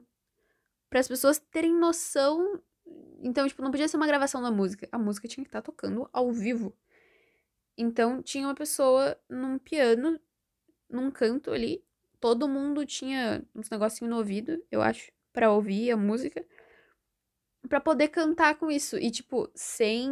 Para 0.89 0.99
as 0.99 1.07
pessoas 1.07 1.39
terem 1.39 1.73
noção. 1.73 2.61
Então, 3.23 3.47
tipo, 3.47 3.61
não 3.61 3.71
podia 3.71 3.87
ser 3.87 3.97
uma 3.97 4.07
gravação 4.07 4.41
da 4.41 4.51
música. 4.51 4.87
A 4.91 4.97
música 4.97 5.27
tinha 5.27 5.43
que 5.43 5.49
estar 5.49 5.61
tá 5.61 5.71
tocando 5.71 6.09
ao 6.11 6.31
vivo. 6.31 6.75
Então, 7.77 8.21
tinha 8.21 8.47
uma 8.47 8.55
pessoa 8.55 9.17
num 9.29 9.57
piano, 9.57 10.19
num 10.89 11.09
canto 11.09 11.51
ali. 11.51 11.83
Todo 12.19 12.47
mundo 12.47 12.85
tinha 12.85 13.43
uns 13.55 13.69
negocinhos 13.69 14.11
no 14.11 14.17
ouvido, 14.17 14.63
eu 14.69 14.81
acho, 14.81 15.11
para 15.33 15.51
ouvir 15.51 15.91
a 15.91 15.97
música 15.97 16.45
para 17.67 17.79
poder 17.79 18.09
cantar 18.09 18.55
com 18.55 18.69
isso. 18.69 18.97
E, 18.97 19.09
tipo, 19.09 19.49
sem. 19.55 20.11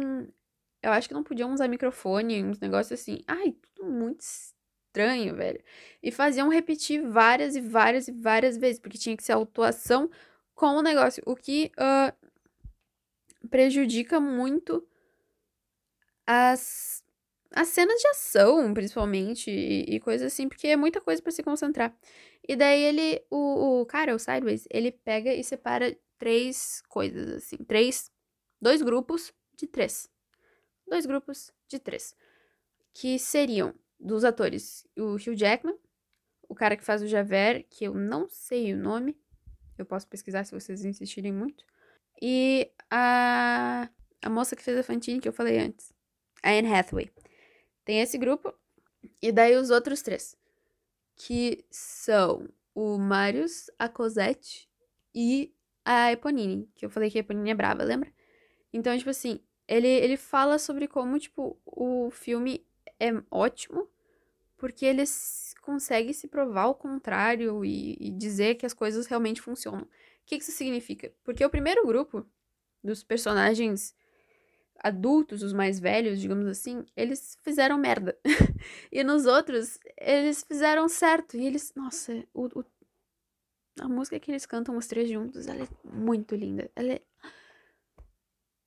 Eu 0.82 0.92
acho 0.92 1.08
que 1.08 1.14
não 1.14 1.22
podiam 1.22 1.52
usar 1.52 1.68
microfone, 1.68 2.42
uns 2.42 2.58
negócios 2.58 2.98
assim. 2.98 3.22
Ai, 3.26 3.54
tudo 3.74 3.90
muito 3.90 4.20
estranho, 4.20 5.36
velho. 5.36 5.62
E 6.02 6.10
faziam 6.10 6.48
repetir 6.48 7.06
várias 7.06 7.54
e 7.54 7.60
várias 7.60 8.08
e 8.08 8.12
várias 8.12 8.56
vezes, 8.56 8.80
porque 8.80 8.98
tinha 8.98 9.16
que 9.16 9.22
ser 9.22 9.32
autuação 9.32 10.10
com 10.54 10.68
o 10.68 10.82
negócio. 10.82 11.22
O 11.26 11.36
que 11.36 11.70
uh, 11.76 13.48
prejudica 13.48 14.18
muito 14.18 14.86
as, 16.26 16.99
as 17.52 17.68
cenas 17.68 18.00
de 18.00 18.08
ação, 18.08 18.72
principalmente, 18.72 19.50
e, 19.50 19.96
e 19.96 20.00
coisas 20.00 20.32
assim, 20.32 20.48
porque 20.48 20.68
é 20.68 20.76
muita 20.76 21.00
coisa 21.00 21.20
para 21.20 21.32
se 21.32 21.42
concentrar. 21.42 21.96
E 22.48 22.56
daí 22.56 22.82
ele, 22.82 23.24
o, 23.30 23.80
o 23.80 23.86
cara, 23.86 24.14
o 24.14 24.18
Sideways, 24.18 24.66
ele 24.70 24.92
pega 24.92 25.34
e 25.34 25.42
separa 25.42 25.96
três 26.18 26.82
coisas, 26.88 27.28
assim. 27.34 27.56
Três. 27.58 28.10
Dois 28.60 28.82
grupos 28.82 29.32
de 29.56 29.66
três. 29.66 30.08
Dois 30.86 31.06
grupos 31.06 31.52
de 31.68 31.78
três. 31.78 32.14
Que 32.94 33.18
seriam 33.18 33.74
dos 33.98 34.24
atores 34.24 34.86
o 34.96 35.14
Hugh 35.14 35.36
Jackman, 35.36 35.76
o 36.48 36.54
cara 36.54 36.76
que 36.76 36.84
faz 36.84 37.02
o 37.02 37.06
Javert, 37.06 37.64
que 37.70 37.84
eu 37.84 37.94
não 37.94 38.28
sei 38.28 38.72
o 38.72 38.76
nome. 38.76 39.16
Eu 39.78 39.86
posso 39.86 40.06
pesquisar 40.08 40.44
se 40.44 40.52
vocês 40.52 40.84
insistirem 40.84 41.32
muito. 41.32 41.64
E 42.20 42.70
a, 42.90 43.88
a 44.22 44.30
moça 44.30 44.54
que 44.54 44.62
fez 44.62 44.76
a 44.76 44.82
Fantine, 44.82 45.20
que 45.20 45.28
eu 45.28 45.32
falei 45.32 45.58
antes. 45.58 45.92
A 46.42 46.50
Anne 46.50 46.72
Hathaway. 46.72 47.10
Tem 47.84 48.00
esse 48.00 48.18
grupo. 48.18 48.54
E 49.20 49.32
daí 49.32 49.56
os 49.56 49.70
outros 49.70 50.02
três. 50.02 50.36
Que 51.16 51.64
são 51.70 52.48
o 52.74 52.98
Marius, 52.98 53.70
a 53.78 53.88
Cosette 53.88 54.68
e 55.14 55.54
a 55.84 56.12
Eponine, 56.12 56.70
que 56.74 56.84
eu 56.84 56.90
falei 56.90 57.10
que 57.10 57.18
a 57.18 57.20
Eponine 57.20 57.50
é 57.50 57.54
brava, 57.54 57.82
lembra? 57.82 58.12
Então, 58.72 58.96
tipo 58.96 59.10
assim, 59.10 59.40
ele, 59.66 59.88
ele 59.88 60.16
fala 60.16 60.58
sobre 60.58 60.86
como, 60.86 61.18
tipo, 61.18 61.58
o 61.64 62.10
filme 62.10 62.66
é 62.98 63.10
ótimo, 63.30 63.88
porque 64.56 64.84
ele 64.84 65.04
consegue 65.62 66.12
se 66.12 66.28
provar 66.28 66.66
o 66.66 66.74
contrário 66.74 67.64
e, 67.64 67.96
e 68.00 68.10
dizer 68.10 68.56
que 68.56 68.66
as 68.66 68.74
coisas 68.74 69.06
realmente 69.06 69.40
funcionam. 69.40 69.82
O 69.82 69.88
que 70.26 70.36
isso 70.36 70.52
significa? 70.52 71.12
Porque 71.24 71.44
o 71.44 71.50
primeiro 71.50 71.86
grupo 71.86 72.26
dos 72.82 73.02
personagens 73.02 73.94
adultos, 74.82 75.42
os 75.42 75.52
mais 75.52 75.78
velhos, 75.78 76.20
digamos 76.20 76.46
assim, 76.46 76.84
eles 76.96 77.38
fizeram 77.42 77.78
merda. 77.78 78.18
e 78.90 79.04
nos 79.04 79.26
outros, 79.26 79.78
eles 79.98 80.42
fizeram 80.42 80.88
certo. 80.88 81.36
E 81.36 81.46
eles. 81.46 81.72
Nossa, 81.74 82.24
o, 82.34 82.46
o 82.58 82.64
a 83.80 83.88
música 83.88 84.18
que 84.18 84.30
eles 84.30 84.46
cantam 84.46 84.76
os 84.76 84.86
três 84.86 85.08
juntos, 85.08 85.46
ela 85.46 85.64
é 85.64 85.68
muito 85.84 86.34
linda. 86.34 86.70
Ela 86.74 86.94
é. 86.94 87.02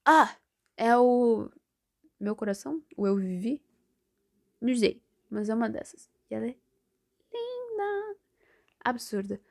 Ah! 0.05 0.36
É 0.78 0.97
o. 0.97 1.49
Meu 2.20 2.36
coração? 2.36 2.82
O 2.97 3.05
Eu 3.05 3.16
Vivi? 3.18 3.61
Não 4.61 4.76
sei, 4.76 5.01
mas 5.30 5.49
é 5.49 5.53
uma 5.53 5.70
dessas. 5.70 6.09
E 6.30 6.36
ela 6.36 6.47
é 6.47 6.55
linda. 7.34 8.18
Absurda. 8.84 9.41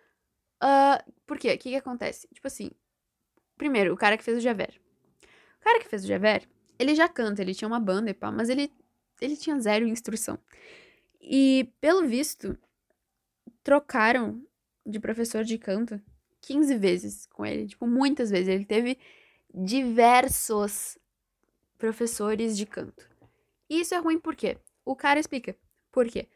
Uh, 0.63 1.13
por 1.27 1.39
quê? 1.39 1.49
O 1.55 1.59
que, 1.59 1.71
que 1.71 1.77
acontece? 1.77 2.27
Tipo 2.29 2.47
assim. 2.47 2.71
Primeiro, 3.57 3.93
o 3.93 3.97
cara 3.97 4.17
que 4.17 4.25
fez 4.25 4.39
o 4.39 4.41
Javert. 4.41 4.82
O 5.63 5.65
cara 5.65 5.79
que 5.79 5.89
fez 5.89 6.03
o 6.05 6.09
Javert, 6.09 6.49
ele 6.77 6.93
já 6.93 7.09
canta, 7.09 7.41
ele 7.41 7.55
tinha 7.55 7.69
uma 7.69 7.79
banda 7.79 8.11
e 8.11 8.15
pá, 8.15 8.33
mas 8.33 8.49
ele. 8.49 8.69
ele 9.21 9.37
tinha 9.37 9.59
zero 9.61 9.87
instrução. 9.87 10.37
E, 11.21 11.73
pelo 11.81 12.05
visto, 12.05 12.59
trocaram 13.63 14.45
de 14.85 14.99
professor 14.99 15.45
de 15.45 15.57
canto 15.57 16.03
15 16.41 16.77
vezes 16.77 17.27
com 17.27 17.47
ele. 17.47 17.69
Tipo, 17.69 17.87
muitas 17.87 18.29
vezes. 18.29 18.49
Ele 18.49 18.65
teve 18.65 18.99
diversos 19.55 20.99
professores 21.79 22.57
de 22.57 22.67
canto. 22.67 23.09
E 23.71 23.81
isso 23.81 23.95
é 23.95 23.99
ruim 23.99 24.19
por 24.19 24.35
quê? 24.35 24.59
O 24.85 24.97
cara 24.97 25.21
explica. 25.21 25.57
Por 25.93 26.09
quê? 26.09 26.29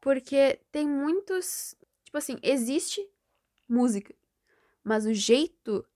Porque 0.00 0.58
tem 0.72 0.88
muitos. 0.88 1.74
Tipo 2.02 2.16
assim, 2.16 2.38
existe 2.42 3.06
música. 3.68 4.14
Mas 4.82 5.04
o 5.04 5.12
jeito 5.12 5.86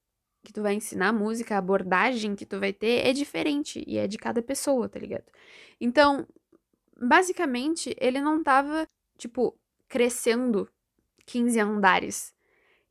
que 0.45 0.53
tu 0.53 0.63
vai 0.63 0.75
ensinar 0.75 1.13
música, 1.13 1.55
a 1.55 1.59
abordagem 1.59 2.35
que 2.35 2.47
tu 2.47 2.59
vai 2.59 2.73
ter 2.73 3.07
é 3.07 3.13
diferente. 3.13 3.83
E 3.87 3.99
é 3.99 4.07
de 4.07 4.19
cada 4.19 4.43
pessoa, 4.43 4.89
tá 4.89 4.99
ligado? 4.99 5.25
Então, 5.81 6.27
basicamente, 7.01 7.95
ele 8.01 8.21
não 8.21 8.43
tava, 8.43 8.87
tipo, 9.17 9.59
crescendo 9.89 10.69
15 11.27 11.61
andares. 11.61 12.35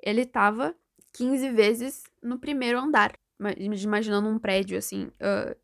Ele 0.01 0.25
tava 0.25 0.75
15 1.13 1.49
vezes 1.51 2.03
no 2.21 2.39
primeiro 2.39 2.79
andar. 2.79 3.13
Imaginando 3.57 4.27
um 4.27 4.39
prédio, 4.39 4.77
assim. 4.77 5.05
Uh, 5.05 5.55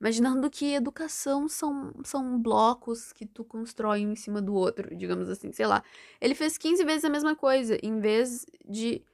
imaginando 0.00 0.50
que 0.50 0.74
educação 0.74 1.48
são, 1.48 1.92
são 2.04 2.36
blocos 2.40 3.12
que 3.12 3.24
tu 3.24 3.44
constrói 3.44 4.04
um 4.04 4.12
em 4.12 4.16
cima 4.16 4.42
do 4.42 4.52
outro, 4.52 4.94
digamos 4.96 5.28
assim, 5.28 5.52
sei 5.52 5.66
lá. 5.66 5.84
Ele 6.20 6.34
fez 6.34 6.58
15 6.58 6.84
vezes 6.84 7.04
a 7.04 7.08
mesma 7.08 7.36
coisa, 7.36 7.78
em 7.82 8.00
vez 8.00 8.44
de 8.68 9.04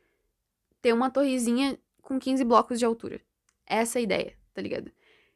ter 0.80 0.94
uma 0.94 1.10
torrezinha 1.10 1.78
com 2.08 2.18
15 2.18 2.42
blocos 2.42 2.78
de 2.78 2.86
altura. 2.86 3.20
Essa 3.66 3.98
é 3.98 4.00
a 4.00 4.02
ideia, 4.02 4.34
tá 4.54 4.62
ligado? 4.62 4.90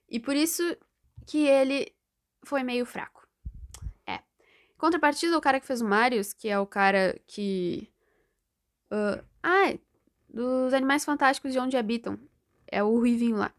E 0.08 0.18
por 0.18 0.34
isso 0.34 0.62
que 1.26 1.46
ele 1.46 1.94
foi 2.42 2.62
meio 2.62 2.86
fraco. 2.86 3.28
É. 4.06 4.20
Contrapartida, 4.78 5.36
o 5.36 5.40
cara 5.40 5.60
que 5.60 5.66
fez 5.66 5.82
o 5.82 5.84
Marius, 5.84 6.32
que 6.32 6.48
é 6.48 6.58
o 6.58 6.66
cara 6.66 7.20
que. 7.26 7.92
Uh, 8.90 9.22
ah, 9.42 9.78
dos 10.26 10.72
Animais 10.72 11.04
Fantásticos 11.04 11.52
de 11.52 11.58
Onde 11.58 11.76
Habitam. 11.76 12.18
É 12.66 12.82
o 12.82 12.96
Ruivinho 12.96 13.36
lá. 13.36 13.52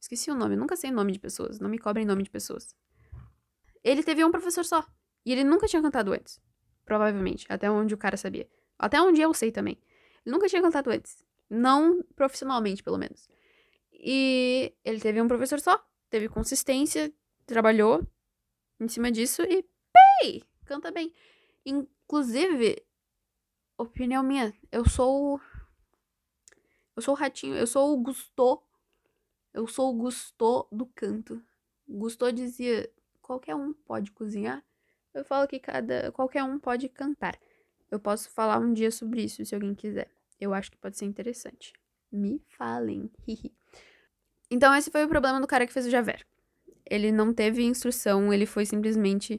Esqueci 0.00 0.28
o 0.28 0.34
nome, 0.34 0.56
nunca 0.56 0.74
sei 0.74 0.90
nome 0.90 1.12
de 1.12 1.20
pessoas. 1.20 1.60
Não 1.60 1.70
me 1.70 1.78
cobrem 1.78 2.04
nome 2.04 2.24
de 2.24 2.30
pessoas. 2.30 2.74
Ele 3.84 4.02
teve 4.02 4.24
um 4.24 4.32
professor 4.32 4.64
só. 4.64 4.84
E 5.24 5.30
ele 5.30 5.44
nunca 5.44 5.68
tinha 5.68 5.80
cantado 5.80 6.12
antes. 6.12 6.40
Provavelmente. 6.84 7.46
Até 7.48 7.70
onde 7.70 7.94
o 7.94 7.98
cara 7.98 8.16
sabia. 8.16 8.48
Até 8.76 9.00
onde 9.00 9.20
eu 9.20 9.32
sei 9.32 9.52
também. 9.52 9.78
Ele 10.26 10.34
nunca 10.34 10.48
tinha 10.48 10.60
cantado 10.60 10.90
antes. 10.90 11.29
Não 11.50 12.02
profissionalmente, 12.14 12.82
pelo 12.82 12.96
menos. 12.96 13.28
E 13.92 14.72
ele 14.84 15.00
teve 15.00 15.20
um 15.20 15.28
professor 15.28 15.60
só, 15.60 15.84
teve 16.08 16.28
consistência, 16.28 17.12
trabalhou 17.44 18.06
em 18.78 18.88
cima 18.88 19.10
disso 19.10 19.42
e 19.42 19.68
pei! 19.92 20.42
Canta 20.64 20.90
bem. 20.92 21.12
Inclusive, 21.66 22.82
opinião 23.76 24.22
minha, 24.22 24.54
eu 24.70 24.88
sou. 24.88 25.40
Eu 26.96 27.02
sou 27.02 27.14
o 27.14 27.16
ratinho, 27.16 27.56
eu 27.56 27.66
sou 27.66 27.92
o 27.92 28.00
Gusto. 28.00 28.62
Eu 29.52 29.66
sou 29.66 29.92
o 29.92 29.98
Gusto 29.98 30.68
do 30.70 30.86
canto. 30.86 31.42
Gusto 31.88 32.32
dizia: 32.32 32.88
qualquer 33.20 33.54
um 33.54 33.72
pode 33.72 34.12
cozinhar. 34.12 34.64
Eu 35.12 35.24
falo 35.24 35.48
que 35.48 35.58
cada 35.58 36.12
qualquer 36.12 36.44
um 36.44 36.58
pode 36.58 36.88
cantar. 36.88 37.38
Eu 37.90 37.98
posso 37.98 38.30
falar 38.30 38.58
um 38.58 38.72
dia 38.72 38.90
sobre 38.90 39.24
isso 39.24 39.44
se 39.44 39.54
alguém 39.54 39.74
quiser. 39.74 40.08
Eu 40.40 40.54
acho 40.54 40.70
que 40.70 40.78
pode 40.78 40.96
ser 40.96 41.04
interessante. 41.04 41.72
Me 42.10 42.42
falem. 42.48 43.10
então, 44.50 44.74
esse 44.74 44.90
foi 44.90 45.04
o 45.04 45.08
problema 45.08 45.40
do 45.40 45.46
cara 45.46 45.66
que 45.66 45.72
fez 45.72 45.86
o 45.86 45.90
Javert. 45.90 46.24
Ele 46.84 47.12
não 47.12 47.32
teve 47.32 47.62
instrução, 47.62 48.32
ele 48.32 48.46
foi 48.46 48.66
simplesmente 48.66 49.38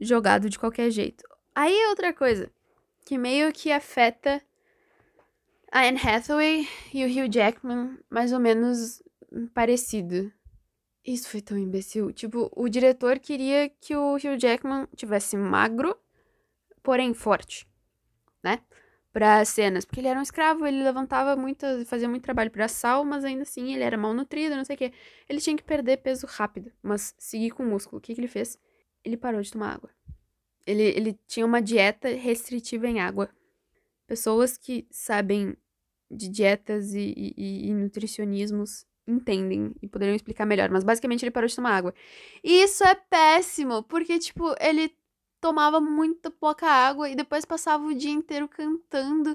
jogado 0.00 0.48
de 0.48 0.58
qualquer 0.58 0.90
jeito. 0.90 1.24
Aí, 1.54 1.86
outra 1.88 2.12
coisa 2.12 2.50
que 3.04 3.18
meio 3.18 3.52
que 3.52 3.72
afeta 3.72 4.40
a 5.72 5.86
Anne 5.86 5.98
Hathaway 5.98 6.68
e 6.94 7.04
o 7.04 7.08
Hugh 7.08 7.28
Jackman, 7.32 7.98
mais 8.08 8.32
ou 8.32 8.38
menos 8.40 9.02
parecido. 9.54 10.32
Isso 11.04 11.28
foi 11.28 11.40
tão 11.40 11.58
imbecil. 11.58 12.12
Tipo, 12.12 12.50
o 12.54 12.68
diretor 12.68 13.18
queria 13.18 13.68
que 13.68 13.96
o 13.96 14.14
Hugh 14.14 14.38
Jackman 14.38 14.86
tivesse 14.94 15.36
magro, 15.36 15.96
porém 16.82 17.14
forte, 17.14 17.66
né? 18.42 18.60
Para 19.12 19.44
cenas, 19.44 19.84
porque 19.84 20.00
ele 20.00 20.08
era 20.08 20.18
um 20.18 20.22
escravo, 20.22 20.64
ele 20.66 20.82
levantava 20.82 21.34
muito, 21.34 21.66
fazia 21.86 22.08
muito 22.08 22.22
trabalho 22.22 22.50
para 22.50 22.68
sal, 22.68 23.04
mas 23.04 23.24
ainda 23.24 23.42
assim 23.42 23.72
ele 23.74 23.82
era 23.82 23.96
mal 23.96 24.14
nutrido, 24.14 24.54
não 24.54 24.64
sei 24.64 24.76
o 24.76 24.78
quê. 24.78 24.92
Ele 25.28 25.40
tinha 25.40 25.56
que 25.56 25.64
perder 25.64 25.98
peso 25.98 26.26
rápido, 26.26 26.70
mas 26.82 27.14
seguir 27.18 27.50
com 27.50 27.64
músculo. 27.64 27.98
O 27.98 28.00
que, 28.00 28.14
que 28.14 28.20
ele 28.20 28.28
fez? 28.28 28.58
Ele 29.04 29.16
parou 29.16 29.40
de 29.40 29.50
tomar 29.50 29.74
água. 29.74 29.90
Ele, 30.66 30.82
ele 30.82 31.18
tinha 31.26 31.44
uma 31.44 31.60
dieta 31.60 32.08
restritiva 32.08 32.86
em 32.86 33.00
água. 33.00 33.28
Pessoas 34.06 34.56
que 34.56 34.86
sabem 34.90 35.56
de 36.10 36.28
dietas 36.28 36.94
e, 36.94 37.34
e, 37.36 37.68
e 37.68 37.74
nutricionismos 37.74 38.86
entendem 39.06 39.74
e 39.82 39.88
poderiam 39.88 40.14
explicar 40.14 40.46
melhor, 40.46 40.70
mas 40.70 40.84
basicamente 40.84 41.24
ele 41.24 41.30
parou 41.30 41.48
de 41.48 41.56
tomar 41.56 41.74
água. 41.74 41.94
E 42.44 42.62
isso 42.62 42.84
é 42.84 42.94
péssimo, 42.94 43.82
porque, 43.82 44.18
tipo, 44.18 44.54
ele 44.60 44.94
tomava 45.40 45.80
muita 45.80 46.30
pouca 46.30 46.66
água 46.66 47.08
e 47.08 47.16
depois 47.16 47.44
passava 47.44 47.84
o 47.84 47.94
dia 47.94 48.10
inteiro 48.10 48.48
cantando 48.48 49.34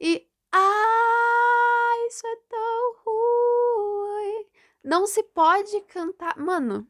e 0.00 0.26
ah, 0.52 2.06
isso 2.08 2.26
é 2.26 2.36
tão 2.48 2.94
ruim. 3.04 4.46
Não 4.82 5.06
se 5.06 5.22
pode 5.22 5.80
cantar, 5.82 6.38
mano. 6.38 6.86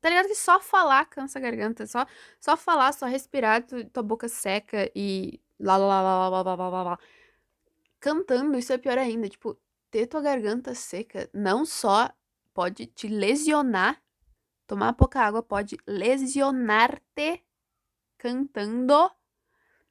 Tá 0.00 0.08
ligado 0.08 0.26
que 0.26 0.34
só 0.34 0.58
falar 0.60 1.04
cansa 1.06 1.38
a 1.38 1.42
garganta, 1.42 1.86
só 1.86 2.06
só 2.40 2.56
falar, 2.56 2.92
só 2.92 3.06
respirar, 3.06 3.64
tu, 3.64 3.84
tua 3.90 4.02
boca 4.02 4.28
seca 4.28 4.90
e 4.96 5.40
lá 5.60 5.76
lá 5.76 6.02
lá 6.02 6.28
lá 6.28 6.42
lá 6.42 6.54
lá 6.54 6.68
lá. 6.68 6.82
lá. 6.82 6.98
Cantando 8.00 8.58
isso 8.58 8.72
é 8.72 8.78
pior 8.78 8.98
ainda, 8.98 9.28
tipo, 9.28 9.56
ter 9.90 10.06
tua 10.08 10.20
garganta 10.20 10.74
seca 10.74 11.30
não 11.32 11.64
só 11.64 12.10
pode 12.52 12.86
te 12.86 13.06
lesionar 13.08 14.01
Tomar 14.72 14.94
pouca 14.94 15.20
água 15.20 15.42
pode 15.42 15.76
lesionar-te 15.86 17.44
cantando, 18.16 19.10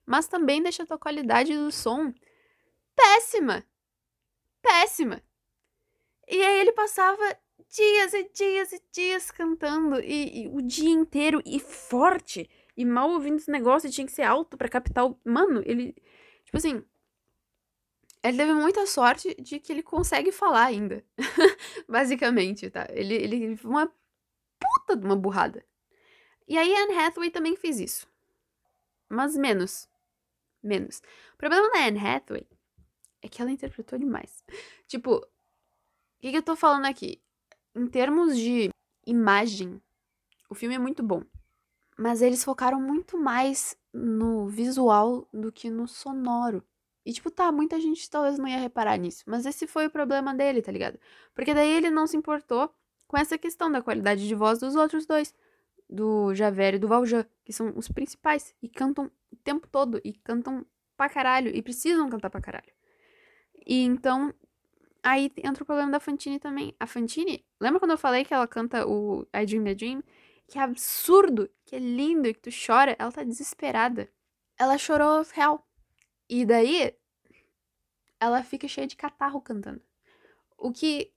mas 0.04 0.28
também 0.28 0.60
deixa 0.60 0.82
a 0.82 0.88
tua 0.88 0.98
qualidade 0.98 1.56
do 1.56 1.72
som 1.72 2.12
péssima. 2.96 3.64
Péssima. 4.60 5.22
E 6.28 6.42
aí 6.42 6.62
ele 6.62 6.72
passava 6.72 7.22
dias 7.70 8.12
e 8.16 8.32
dias 8.34 8.74
e 8.74 8.82
dias 8.92 9.30
cantando 9.30 10.00
e, 10.00 10.46
e 10.46 10.48
o 10.48 10.64
dia 10.64 10.90
inteiro 10.90 11.44
e 11.46 11.60
forte 11.60 12.50
e 12.76 12.84
mal 12.84 13.12
ouvindo 13.12 13.36
esse 13.36 13.52
negócio 13.52 13.88
e 13.88 13.92
tinha 13.92 14.08
que 14.08 14.12
ser 14.12 14.24
alto 14.24 14.58
para 14.58 14.68
captar 14.68 15.06
o 15.06 15.16
mano, 15.24 15.62
ele 15.64 15.94
tipo 16.44 16.58
assim, 16.58 16.84
ele 18.24 18.38
teve 18.38 18.54
muita 18.56 18.88
sorte 18.88 19.36
de 19.40 19.60
que 19.60 19.72
ele 19.72 19.84
consegue 19.84 20.32
falar 20.32 20.66
ainda. 20.66 21.06
Basicamente, 21.88 22.68
tá? 22.72 22.88
Ele, 22.90 23.14
ele 23.14 23.60
uma 23.64 23.88
puta 24.82 24.96
de 24.96 25.06
uma 25.06 25.16
burrada. 25.16 25.66
E 26.48 26.58
aí 26.58 26.76
Anne 26.76 26.98
Hathaway 26.98 27.30
também 27.30 27.56
fez 27.56 27.80
isso. 27.80 28.08
Mas 29.08 29.36
menos. 29.36 29.90
Menos. 30.62 31.02
O 31.34 31.38
problema 31.38 31.70
da 31.72 31.86
Anne 31.86 32.00
Hathaway 32.00 32.48
é 33.22 33.28
que 33.28 33.42
ela 33.42 33.52
interpretou 33.52 33.98
demais. 33.98 34.44
Tipo, 34.88 35.18
o 35.18 35.28
que, 36.20 36.32
que 36.32 36.38
eu 36.38 36.44
tô 36.44 36.56
falando 36.56 36.86
aqui? 36.86 37.22
Em 37.76 37.88
termos 37.88 38.38
de 38.38 38.70
imagem, 39.06 39.82
o 40.50 40.56
filme 40.56 40.76
é 40.76 40.80
muito 40.80 41.02
bom. 41.02 41.24
Mas 41.98 42.22
eles 42.22 42.44
focaram 42.44 42.82
muito 42.82 43.18
mais 43.18 43.78
no 43.94 44.48
visual 44.48 45.28
do 45.34 45.52
que 45.52 45.70
no 45.70 45.88
sonoro. 45.88 46.64
E, 47.06 47.14
tipo, 47.14 47.32
tá, 47.32 47.52
muita 47.52 47.80
gente 47.80 48.10
talvez 48.10 48.38
não 48.38 48.48
ia 48.48 48.58
reparar 48.58 48.98
nisso. 48.98 49.24
Mas 49.26 49.46
esse 49.46 49.66
foi 49.68 49.88
o 49.88 49.92
problema 49.92 50.34
dele, 50.34 50.62
tá 50.62 50.72
ligado? 50.72 51.00
Porque 51.34 51.54
daí 51.54 51.72
ele 51.72 51.90
não 51.90 52.06
se 52.06 52.18
importou 52.18 52.74
com 53.12 53.18
essa 53.18 53.38
questão 53.38 53.70
da 53.70 53.82
qualidade 53.82 54.26
de 54.26 54.34
voz 54.34 54.60
dos 54.60 54.74
outros 54.74 55.06
dois, 55.06 55.36
do 55.90 56.34
Javert 56.34 56.76
e 56.76 56.80
do 56.80 56.88
Valjean, 56.88 57.26
que 57.44 57.52
são 57.52 57.74
os 57.76 57.90
principais 57.90 58.56
e 58.62 58.70
cantam 58.70 59.12
o 59.30 59.36
tempo 59.36 59.68
todo 59.68 60.00
e 60.02 60.14
cantam 60.14 60.66
pra 60.96 61.10
caralho 61.10 61.54
e 61.54 61.62
precisam 61.62 62.10
cantar 62.10 62.30
pra 62.30 62.40
caralho. 62.40 62.72
E 63.68 63.84
então 63.84 64.34
aí 65.04 65.30
entra 65.44 65.62
o 65.62 65.66
problema 65.66 65.92
da 65.92 66.00
Fantine 66.00 66.40
também. 66.40 66.74
A 66.80 66.88
Fantine, 66.88 67.46
lembra 67.60 67.82
quando 67.82 67.92
eu 67.92 67.98
falei 67.98 68.24
que 68.24 68.34
ela 68.34 68.48
canta 68.48 68.88
o 68.88 69.28
I 69.36 69.46
Dream 69.46 69.66
the 69.66 69.76
Dream? 69.76 70.02
Que 70.48 70.58
é 70.58 70.62
absurdo, 70.62 71.50
que 71.66 71.76
é 71.76 71.80
lindo 71.80 72.30
e 72.30 72.34
que 72.34 72.40
tu 72.40 72.50
chora, 72.50 72.96
ela 72.98 73.12
tá 73.12 73.26
desesperada. 73.26 74.10
Ela 74.58 74.78
chorou 74.78 75.26
real. 75.34 75.68
E 76.30 76.46
daí 76.46 76.96
ela 78.22 78.42
fica 78.42 78.70
cheia 78.70 78.88
de 78.88 78.96
catarro 78.96 79.42
cantando. 79.42 79.82
O 80.58 80.72
que 80.72 81.12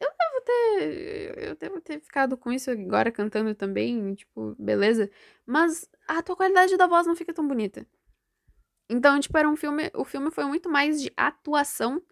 eu 0.00 0.08
ter. 0.40 1.48
Eu 1.48 1.56
devo 1.56 1.80
ter 1.80 2.00
ficado 2.00 2.36
com 2.36 2.52
isso 2.52 2.70
agora 2.70 3.12
cantando 3.12 3.54
também, 3.54 4.14
tipo, 4.14 4.54
beleza. 4.58 5.10
Mas 5.46 5.88
a 6.08 6.22
tua 6.22 6.36
qualidade 6.36 6.76
da 6.76 6.86
voz 6.86 7.06
não 7.06 7.16
fica 7.16 7.32
tão 7.32 7.46
bonita. 7.46 7.86
Então, 8.88 9.18
tipo, 9.20 9.36
era 9.38 9.48
um 9.48 9.56
filme. 9.56 9.90
O 9.94 10.04
filme 10.04 10.30
foi 10.30 10.44
muito 10.44 10.68
mais 10.68 11.00
de 11.00 11.12
atuação 11.16 12.02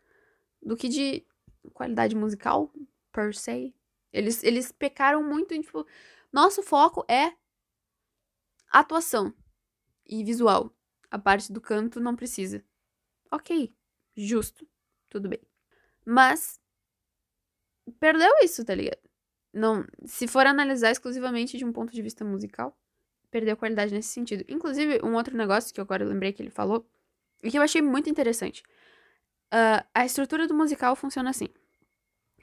do 0.62 0.76
que 0.76 0.88
de 0.88 1.26
qualidade 1.72 2.14
musical, 2.14 2.72
per 3.12 3.34
se. 3.34 3.74
Eles, 4.12 4.42
eles 4.42 4.72
pecaram 4.72 5.22
muito 5.22 5.52
em, 5.54 5.60
tipo, 5.60 5.86
Nosso 6.32 6.62
foco 6.62 7.04
é 7.08 7.34
atuação 8.70 9.34
e 10.06 10.24
visual. 10.24 10.74
A 11.10 11.18
parte 11.18 11.52
do 11.52 11.60
canto 11.60 12.00
não 12.00 12.14
precisa. 12.14 12.64
Ok, 13.30 13.74
justo, 14.16 14.66
tudo 15.08 15.28
bem. 15.28 15.40
Mas 16.04 16.60
perdeu 18.00 18.30
isso, 18.42 18.64
tá 18.64 18.74
ligado? 18.74 18.98
Não, 19.52 19.84
se 20.04 20.26
for 20.26 20.46
analisar 20.46 20.90
exclusivamente 20.90 21.56
de 21.56 21.64
um 21.64 21.72
ponto 21.72 21.92
de 21.92 22.02
vista 22.02 22.24
musical, 22.24 22.78
perdeu 23.30 23.56
qualidade 23.56 23.94
nesse 23.94 24.08
sentido. 24.08 24.44
Inclusive, 24.48 25.00
um 25.02 25.14
outro 25.14 25.36
negócio 25.36 25.72
que 25.72 25.80
eu 25.80 25.84
agora 25.84 26.04
lembrei 26.04 26.32
que 26.32 26.42
ele 26.42 26.50
falou 26.50 26.88
e 27.42 27.50
que 27.50 27.58
eu 27.58 27.62
achei 27.62 27.82
muito 27.82 28.10
interessante. 28.10 28.62
Uh, 29.52 29.84
a 29.94 30.04
estrutura 30.04 30.46
do 30.46 30.54
musical 30.54 30.94
funciona 30.94 31.30
assim. 31.30 31.48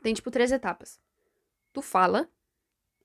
Tem, 0.02 0.14
tipo, 0.14 0.32
três 0.32 0.52
etapas. 0.52 1.00
Tu 1.74 1.82
fala 1.82 2.30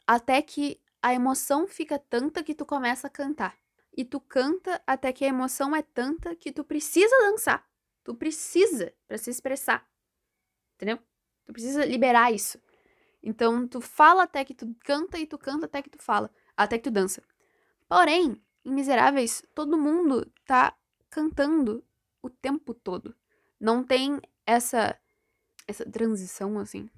até 0.06 0.40
que 0.42 0.80
a 1.02 1.14
emoção 1.14 1.66
fica 1.66 1.98
tanta 1.98 2.42
que 2.42 2.54
tu 2.54 2.64
começa 2.66 3.06
a 3.06 3.10
cantar. 3.10 3.56
E 3.96 4.04
tu 4.04 4.20
canta 4.20 4.80
até 4.86 5.12
que 5.12 5.24
a 5.24 5.28
emoção 5.28 5.74
é 5.74 5.82
tanta 5.82 6.34
que 6.36 6.52
tu 6.52 6.64
precisa 6.64 7.14
dançar. 7.18 7.68
Tu 8.04 8.14
precisa 8.14 8.94
para 9.06 9.18
se 9.18 9.30
expressar. 9.30 9.86
Entendeu? 10.76 10.98
Tu 11.50 11.52
precisa 11.52 11.84
liberar 11.84 12.32
isso. 12.32 12.60
Então, 13.20 13.66
tu 13.66 13.80
fala 13.80 14.22
até 14.22 14.44
que 14.44 14.54
tu 14.54 14.72
canta 14.84 15.18
e 15.18 15.26
tu 15.26 15.36
canta 15.36 15.66
até 15.66 15.82
que 15.82 15.90
tu 15.90 16.00
fala, 16.00 16.30
até 16.56 16.78
que 16.78 16.84
tu 16.84 16.92
dança. 16.92 17.20
Porém, 17.88 18.40
em 18.64 18.72
Miseráveis, 18.72 19.42
todo 19.52 19.76
mundo 19.76 20.30
tá 20.46 20.72
cantando 21.10 21.84
o 22.22 22.30
tempo 22.30 22.72
todo. 22.72 23.16
Não 23.58 23.82
tem 23.82 24.20
essa 24.46 24.96
essa 25.66 25.84
transição 25.84 26.58
assim 26.58 26.88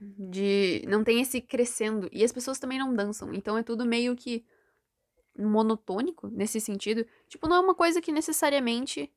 de 0.00 0.82
não 0.86 1.02
tem 1.04 1.20
esse 1.20 1.40
crescendo 1.40 2.08
e 2.12 2.24
as 2.24 2.32
pessoas 2.32 2.58
também 2.58 2.78
não 2.78 2.94
dançam. 2.94 3.34
Então 3.34 3.58
é 3.58 3.62
tudo 3.62 3.84
meio 3.84 4.16
que 4.16 4.46
monotônico 5.38 6.28
nesse 6.28 6.58
sentido. 6.58 7.06
Tipo, 7.28 7.46
não 7.48 7.56
é 7.56 7.60
uma 7.60 7.74
coisa 7.74 8.00
que 8.00 8.12
necessariamente 8.12 9.12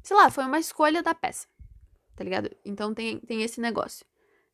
sei 0.00 0.16
lá, 0.16 0.30
foi 0.30 0.44
uma 0.44 0.60
escolha 0.60 1.02
da 1.02 1.14
peça. 1.14 1.48
Tá 2.14 2.22
ligado? 2.22 2.50
Então 2.64 2.94
tem, 2.94 3.18
tem 3.20 3.42
esse 3.42 3.60
negócio. 3.60 4.06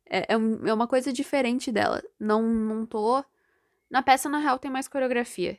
É, 0.09 0.33
é, 0.33 0.37
um, 0.37 0.65
é 0.67 0.73
uma 0.73 0.87
coisa 0.87 1.13
diferente 1.13 1.71
dela. 1.71 2.03
Não, 2.19 2.41
não 2.41 2.85
tô. 2.85 3.23
Na 3.89 4.01
peça, 4.01 4.27
na 4.29 4.39
real, 4.39 4.59
tem 4.59 4.71
mais 4.71 4.87
coreografia. 4.87 5.57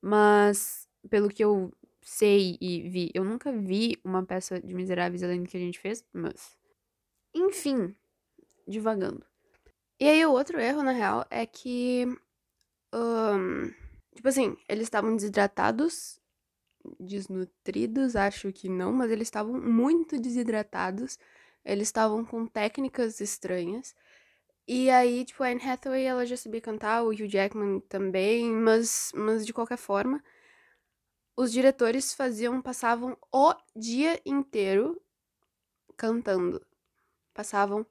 Mas, 0.00 0.88
pelo 1.10 1.28
que 1.28 1.44
eu 1.44 1.72
sei 2.00 2.56
e 2.60 2.88
vi, 2.88 3.10
eu 3.14 3.24
nunca 3.24 3.52
vi 3.52 3.98
uma 4.04 4.24
peça 4.24 4.60
de 4.60 4.74
Miseráveis 4.74 5.22
além 5.22 5.42
do 5.42 5.48
que 5.48 5.56
a 5.56 5.60
gente 5.60 5.78
fez, 5.78 6.04
mas. 6.12 6.56
Enfim, 7.34 7.94
divagando. 8.66 9.24
E 10.00 10.08
aí, 10.08 10.26
o 10.26 10.32
outro 10.32 10.60
erro, 10.60 10.82
na 10.82 10.92
real, 10.92 11.26
é 11.30 11.46
que. 11.46 12.06
Um, 12.94 13.70
tipo 14.14 14.28
assim, 14.28 14.56
eles 14.68 14.84
estavam 14.84 15.14
desidratados, 15.16 16.20
desnutridos, 16.98 18.16
acho 18.16 18.52
que 18.52 18.68
não, 18.68 18.92
mas 18.92 19.10
eles 19.10 19.28
estavam 19.28 19.60
muito 19.60 20.18
desidratados 20.20 21.18
eles 21.64 21.88
estavam 21.88 22.24
com 22.24 22.46
técnicas 22.46 23.20
estranhas. 23.20 23.94
E 24.66 24.90
aí, 24.90 25.24
tipo, 25.24 25.42
a 25.42 25.48
Anne 25.48 25.62
Hathaway, 25.62 26.04
ela 26.04 26.26
já 26.26 26.36
sabia 26.36 26.60
cantar, 26.60 27.02
o 27.02 27.08
Hugh 27.10 27.28
Jackman 27.28 27.80
também, 27.80 28.50
mas, 28.52 29.12
mas 29.14 29.46
de 29.46 29.52
qualquer 29.52 29.78
forma, 29.78 30.22
os 31.36 31.52
diretores 31.52 32.14
faziam, 32.14 32.60
passavam 32.62 33.16
o 33.32 33.54
dia 33.74 34.20
inteiro 34.24 35.00
cantando. 35.96 36.64
Passavam 37.34 37.86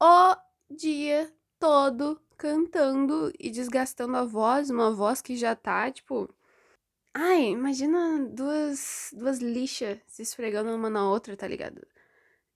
o 0.00 0.36
dia 0.70 1.32
todo 1.58 2.20
cantando 2.36 3.32
e 3.38 3.50
desgastando 3.50 4.16
a 4.16 4.24
voz, 4.24 4.70
uma 4.70 4.90
voz 4.92 5.20
que 5.20 5.36
já 5.36 5.54
tá, 5.54 5.90
tipo. 5.90 6.32
Ai, 7.14 7.48
imagina 7.48 8.24
duas, 8.28 9.10
duas 9.16 9.38
lixas 9.40 9.98
se 10.06 10.22
esfregando 10.22 10.74
uma 10.74 10.88
na 10.88 11.08
outra, 11.08 11.36
tá 11.36 11.46
ligado? 11.46 11.84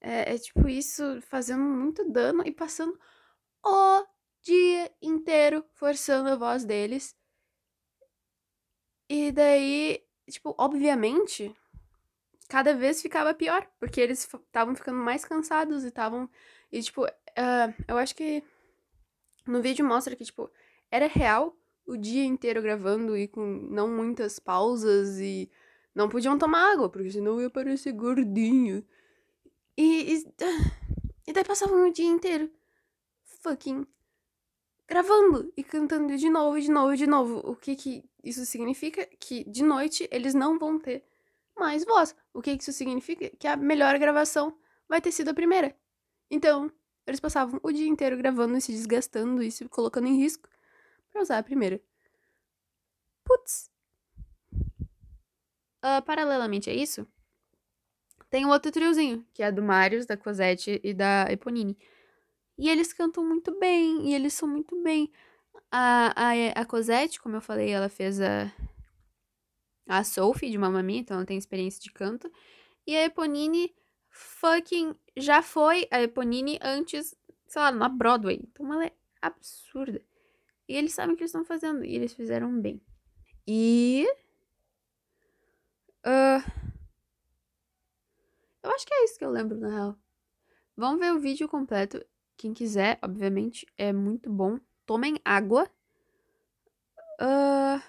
É, 0.01 0.35
é 0.35 0.39
tipo 0.39 0.69
isso 0.69 1.21
fazendo 1.23 1.63
muito 1.65 2.09
dano 2.11 2.43
e 2.47 2.53
passando 2.53 2.99
o 3.65 4.07
dia 4.43 4.93
inteiro 5.03 5.65
forçando 5.75 6.29
a 6.31 6.37
voz 6.37 6.65
deles. 6.65 7.17
E 9.09 9.33
daí, 9.33 10.03
tipo, 10.31 10.55
obviamente, 10.59 11.55
cada 12.49 12.75
vez 12.75 13.03
ficava 13.03 13.35
pior, 13.35 13.69
porque 13.81 14.01
eles 14.01 14.21
estavam 14.23 14.75
ficando 14.75 14.99
mais 14.99 15.25
cansados 15.25 15.85
e 15.85 15.89
estavam. 15.89 16.31
E, 16.73 16.83
tipo, 16.83 17.05
uh, 17.05 17.85
eu 17.89 17.99
acho 17.99 18.15
que 18.15 18.43
no 19.47 19.61
vídeo 19.63 19.87
mostra 19.87 20.17
que, 20.17 20.25
tipo, 20.25 20.51
era 20.91 21.07
real 21.07 21.57
o 21.87 21.97
dia 21.97 22.25
inteiro 22.25 22.63
gravando 22.63 23.17
e 23.17 23.29
com 23.29 23.45
não 23.71 23.89
muitas 23.89 24.39
pausas 24.39 25.19
e 25.19 25.51
não 25.95 26.09
podiam 26.09 26.39
tomar 26.39 26.73
água, 26.73 26.89
porque 26.89 27.11
senão 27.11 27.41
ia 27.41 27.51
parecer 27.51 27.93
gordinho. 27.93 28.85
E, 29.77 30.15
e, 30.15 30.25
e 31.27 31.33
daí 31.33 31.45
passavam 31.45 31.89
o 31.89 31.93
dia 31.93 32.07
inteiro 32.07 32.51
fucking 33.43 33.87
gravando 34.87 35.53
e 35.57 35.63
cantando 35.65 36.17
de 36.17 36.29
novo, 36.29 36.61
de 36.61 36.71
novo, 36.71 36.97
de 36.97 37.07
novo. 37.07 37.41
O 37.45 37.57
que 37.57 37.77
que 37.77 38.05
isso 38.23 38.45
significa? 38.47 39.07
Que 39.19 39.45
de 39.45 39.63
noite 39.63 40.09
eles 40.11 40.35
não 40.35 40.59
vão 40.59 40.79
ter 40.79 41.05
mais 41.57 41.85
voz. 41.85 42.15
O 42.33 42.41
que 42.41 42.57
que 42.57 42.63
isso 42.63 42.73
significa? 42.73 43.31
Que 43.39 43.47
a 43.47 43.57
melhor 43.57 43.99
gravação 43.99 44.57
vai 44.89 45.01
ter 45.01 45.13
sido 45.13 45.31
a 45.31 45.35
primeira. 45.35 45.77
Então, 46.31 46.71
eles 47.07 47.21
passavam 47.21 47.61
o 47.63 47.71
dia 47.71 47.87
inteiro 47.87 48.17
gravando 48.17 48.57
e 48.57 48.61
se 48.61 48.73
desgastando 48.73 49.43
e 49.43 49.51
se 49.51 49.69
colocando 49.69 50.07
em 50.09 50.17
risco 50.17 50.49
para 51.15 51.23
usar 51.23 51.39
a 51.39 51.43
primeira. 51.43 51.81
Putz. 53.23 53.71
Uh, 55.83 56.03
paralelamente 56.05 56.69
a 56.69 56.75
isso, 56.75 57.07
tem 58.31 58.45
um 58.45 58.51
outro 58.51 58.73
triozinho, 58.73 59.25
que 59.33 59.43
é 59.43 59.53
do 59.53 59.63
Marius, 59.63 60.07
da 60.07 60.17
Cosette 60.17 60.81
e 60.83 60.93
da 60.93 61.27
Eponine. 61.31 61.79
E 62.59 62.69
eles 62.69 62.93
cantam 62.93 63.25
muito 63.25 63.57
bem, 63.61 64.09
e 64.09 64.15
eles 64.15 64.35
são 64.35 64.49
muito 64.49 64.83
bem. 64.83 65.13
A, 65.71 66.13
a, 66.17 66.33
a 66.63 66.65
Cosette, 66.65 67.21
como 67.21 67.37
eu 67.37 67.41
falei, 67.41 67.71
ela 67.71 67.89
fez 67.89 68.21
a, 68.21 68.51
a 69.87 70.03
Sophie 70.03 70.51
de 70.51 70.59
Mamma 70.59 70.83
Mia, 70.83 70.99
então 70.99 71.17
ela 71.17 71.27
tem 71.27 71.39
experiência 71.39 71.81
de 71.81 71.93
canto. 71.93 72.33
E 72.87 72.97
a 72.97 73.05
Eponine 73.05 73.73
fucking 74.09 74.97
já 75.17 75.43
foi 75.43 75.87
a 75.91 76.03
Eponine 76.03 76.59
antes, 76.61 77.15
sei 77.47 77.63
lá, 77.63 77.71
na 77.71 77.89
Broadway. 77.89 78.41
Então 78.43 78.73
ela 78.73 78.87
é 78.87 78.93
absurda. 79.23 80.03
E 80.69 80.77
eles 80.77 80.95
sabem 80.95 81.15
o 81.15 81.17
que 81.17 81.23
eles 81.23 81.31
estão 81.31 81.45
fazendo, 81.45 81.85
e 81.85 81.95
eles 81.95 82.15
fizeram 82.15 82.61
bem. 82.61 82.81
E. 83.47 84.07
Uh, 86.07 86.43
eu 88.63 88.71
acho 88.71 88.87
que 88.87 88.95
é 88.95 89.05
isso 89.05 89.19
que 89.19 89.25
eu 89.25 89.31
lembro, 89.31 89.59
na 89.59 89.69
real. 89.69 89.99
Vamos 90.77 91.01
ver 91.01 91.13
o 91.13 91.21
vídeo 91.21 91.49
completo. 91.49 92.05
Quem 92.37 92.53
quiser, 92.53 92.99
obviamente, 93.03 93.67
é 93.77 93.93
muito 93.93 94.31
bom. 94.31 94.59
Tomem 94.87 95.19
água. 95.25 95.71
Uh... 97.21 97.81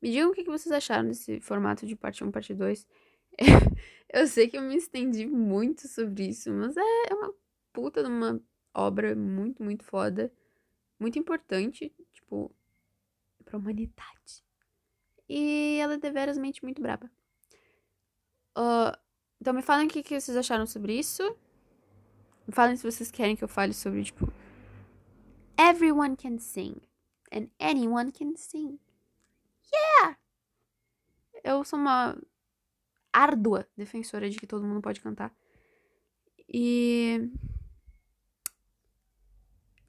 Me 0.00 0.10
digam 0.10 0.30
o 0.30 0.34
que 0.34 0.42
vocês 0.42 0.72
acharam 0.72 1.06
desse 1.06 1.40
formato 1.40 1.86
de 1.86 1.94
parte 1.94 2.24
1, 2.24 2.30
parte 2.32 2.52
2. 2.52 2.86
eu 4.12 4.26
sei 4.26 4.48
que 4.48 4.58
eu 4.58 4.62
me 4.62 4.74
estendi 4.74 5.26
muito 5.26 5.86
sobre 5.86 6.26
isso, 6.26 6.52
mas 6.52 6.76
é, 6.76 6.80
é 7.08 7.14
uma 7.14 7.32
puta 7.72 8.02
de 8.02 8.08
uma 8.08 8.42
obra 8.74 9.14
muito, 9.14 9.62
muito 9.62 9.84
foda. 9.84 10.32
Muito 11.02 11.18
importante, 11.18 11.92
tipo, 12.12 12.54
pra 13.44 13.58
humanidade. 13.58 14.44
E 15.28 15.78
ela 15.82 15.94
é 15.94 15.98
deverasmente 15.98 16.62
muito 16.62 16.80
braba. 16.80 17.10
Uh, 18.56 18.96
então 19.40 19.52
me 19.52 19.62
falem 19.62 19.88
o 19.88 19.90
que, 19.90 20.00
que 20.00 20.20
vocês 20.20 20.36
acharam 20.36 20.64
sobre 20.64 20.96
isso. 20.96 21.24
Me 22.46 22.54
falem 22.54 22.76
se 22.76 22.88
vocês 22.88 23.10
querem 23.10 23.34
que 23.34 23.42
eu 23.42 23.48
fale 23.48 23.74
sobre, 23.74 24.04
tipo. 24.04 24.32
Everyone 25.58 26.14
can 26.16 26.38
sing. 26.38 26.76
And 27.32 27.48
anyone 27.58 28.12
can 28.12 28.36
sing. 28.36 28.78
Yeah! 29.74 30.16
Eu 31.42 31.64
sou 31.64 31.80
uma 31.80 32.16
árdua 33.12 33.68
defensora 33.76 34.30
de 34.30 34.38
que 34.38 34.46
todo 34.46 34.64
mundo 34.64 34.80
pode 34.80 35.00
cantar. 35.00 35.34
E. 36.48 37.28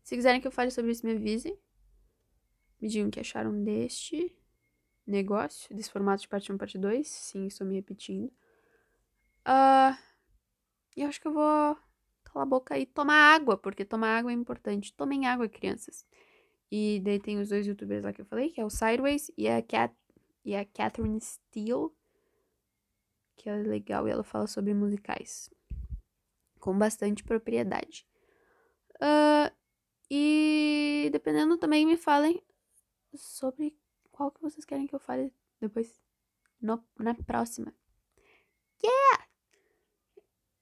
Se 0.04 0.16
quiserem 0.16 0.42
que 0.42 0.48
eu 0.48 0.52
fale 0.52 0.70
sobre 0.70 0.92
isso, 0.92 1.06
me 1.06 1.14
avise. 1.14 1.58
Me 2.80 2.90
digam 2.90 3.08
o 3.08 3.12
que 3.12 3.20
acharam 3.20 3.64
deste 3.64 4.36
negócio, 5.08 5.74
desse 5.76 5.90
formato 5.90 6.22
de 6.22 6.28
parte 6.28 6.52
1, 6.52 6.58
parte 6.58 6.78
2. 6.78 7.08
Sim, 7.08 7.48
estou 7.48 7.66
me 7.66 7.76
repetindo. 7.76 8.28
Uh, 9.48 9.98
eu 10.96 11.08
acho 11.08 11.22
que 11.22 11.28
eu 11.28 11.34
vou 11.34 11.78
calar 12.26 12.44
a 12.44 12.46
boca 12.46 12.78
e 12.78 12.86
tomar 12.86 13.34
água, 13.34 13.58
porque 13.58 13.86
tomar 13.86 14.18
água 14.18 14.32
é 14.32 14.36
importante. 14.36 14.94
Tomem 14.94 15.26
água, 15.26 15.48
crianças. 15.48 16.06
E 16.70 17.02
daí 17.04 17.20
tem 17.20 17.40
os 17.40 17.50
dois 17.50 17.66
youtubers 17.66 18.04
lá 18.04 18.12
que 18.12 18.22
eu 18.22 18.26
falei, 18.26 18.50
que 18.50 18.60
é 18.60 18.66
o 18.66 18.70
Sideways 18.70 19.32
e 19.38 19.48
a, 19.48 19.62
Cat, 19.62 19.96
e 20.44 20.56
a 20.56 20.66
Catherine 20.66 21.22
Steele, 21.22 21.90
que 23.38 23.48
é 23.48 23.56
legal 23.56 24.08
e 24.08 24.12
ela 24.12 24.24
fala 24.24 24.48
sobre 24.48 24.74
musicais 24.74 25.50
com 26.60 26.78
bastante 26.78 27.24
propriedade. 27.24 28.08
Uh, 28.96 29.54
E 30.16 31.10
dependendo 31.12 31.58
também 31.58 31.88
me 31.88 31.98
falem 31.98 32.40
sobre 33.16 33.76
qual 34.12 34.30
que 34.30 34.44
vocês 34.44 34.64
querem 34.64 34.86
que 34.86 34.94
eu 34.94 35.00
fale 35.00 35.34
depois. 35.60 36.00
No, 36.62 36.86
na 37.00 37.16
próxima. 37.16 37.74
Yeah! 38.84 39.28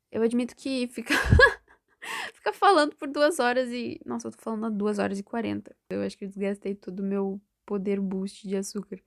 Eu 0.09 0.21
admito 0.21 0.55
que 0.55 0.87
fica. 0.87 1.13
fica 2.33 2.53
falando 2.53 2.95
por 2.95 3.09
duas 3.09 3.39
horas 3.39 3.69
e. 3.71 3.99
Nossa, 4.05 4.29
eu 4.29 4.31
tô 4.31 4.37
falando 4.41 4.67
há 4.67 4.69
duas 4.69 4.99
horas 4.99 5.19
e 5.19 5.23
quarenta. 5.23 5.75
Eu 5.89 6.01
acho 6.01 6.17
que 6.17 6.23
eu 6.23 6.29
desgastei 6.29 6.73
todo 6.73 7.01
o 7.01 7.05
meu 7.05 7.41
poder 7.65 7.99
boost 7.99 8.47
de 8.47 8.55
açúcar. 8.55 9.03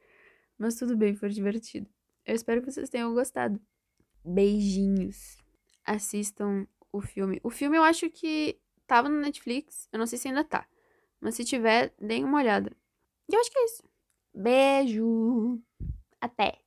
Mas 0.58 0.74
tudo 0.74 0.94
bem, 0.94 1.14
foi 1.14 1.30
divertido. 1.30 1.88
Eu 2.26 2.34
espero 2.34 2.60
que 2.60 2.70
vocês 2.70 2.90
tenham 2.90 3.14
gostado. 3.14 3.58
Beijinhos. 4.22 5.38
Assistam 5.86 6.66
o 6.92 7.00
filme. 7.00 7.40
O 7.42 7.48
filme 7.48 7.78
eu 7.78 7.82
acho 7.82 8.10
que 8.10 8.60
tava 8.86 9.08
no 9.08 9.20
Netflix. 9.20 9.88
Eu 9.92 9.98
não 9.98 10.06
sei 10.06 10.18
se 10.18 10.28
ainda 10.28 10.44
tá. 10.44 10.66
Mas 11.20 11.34
se 11.36 11.44
tiver, 11.44 11.94
deem 12.00 12.24
uma 12.24 12.38
olhada. 12.38 12.70
E 13.28 13.34
eu 13.34 13.40
acho 13.40 13.50
que 13.50 13.58
é 13.58 13.64
isso. 13.64 13.82
Beijo. 14.34 15.60
Até. 16.20 16.63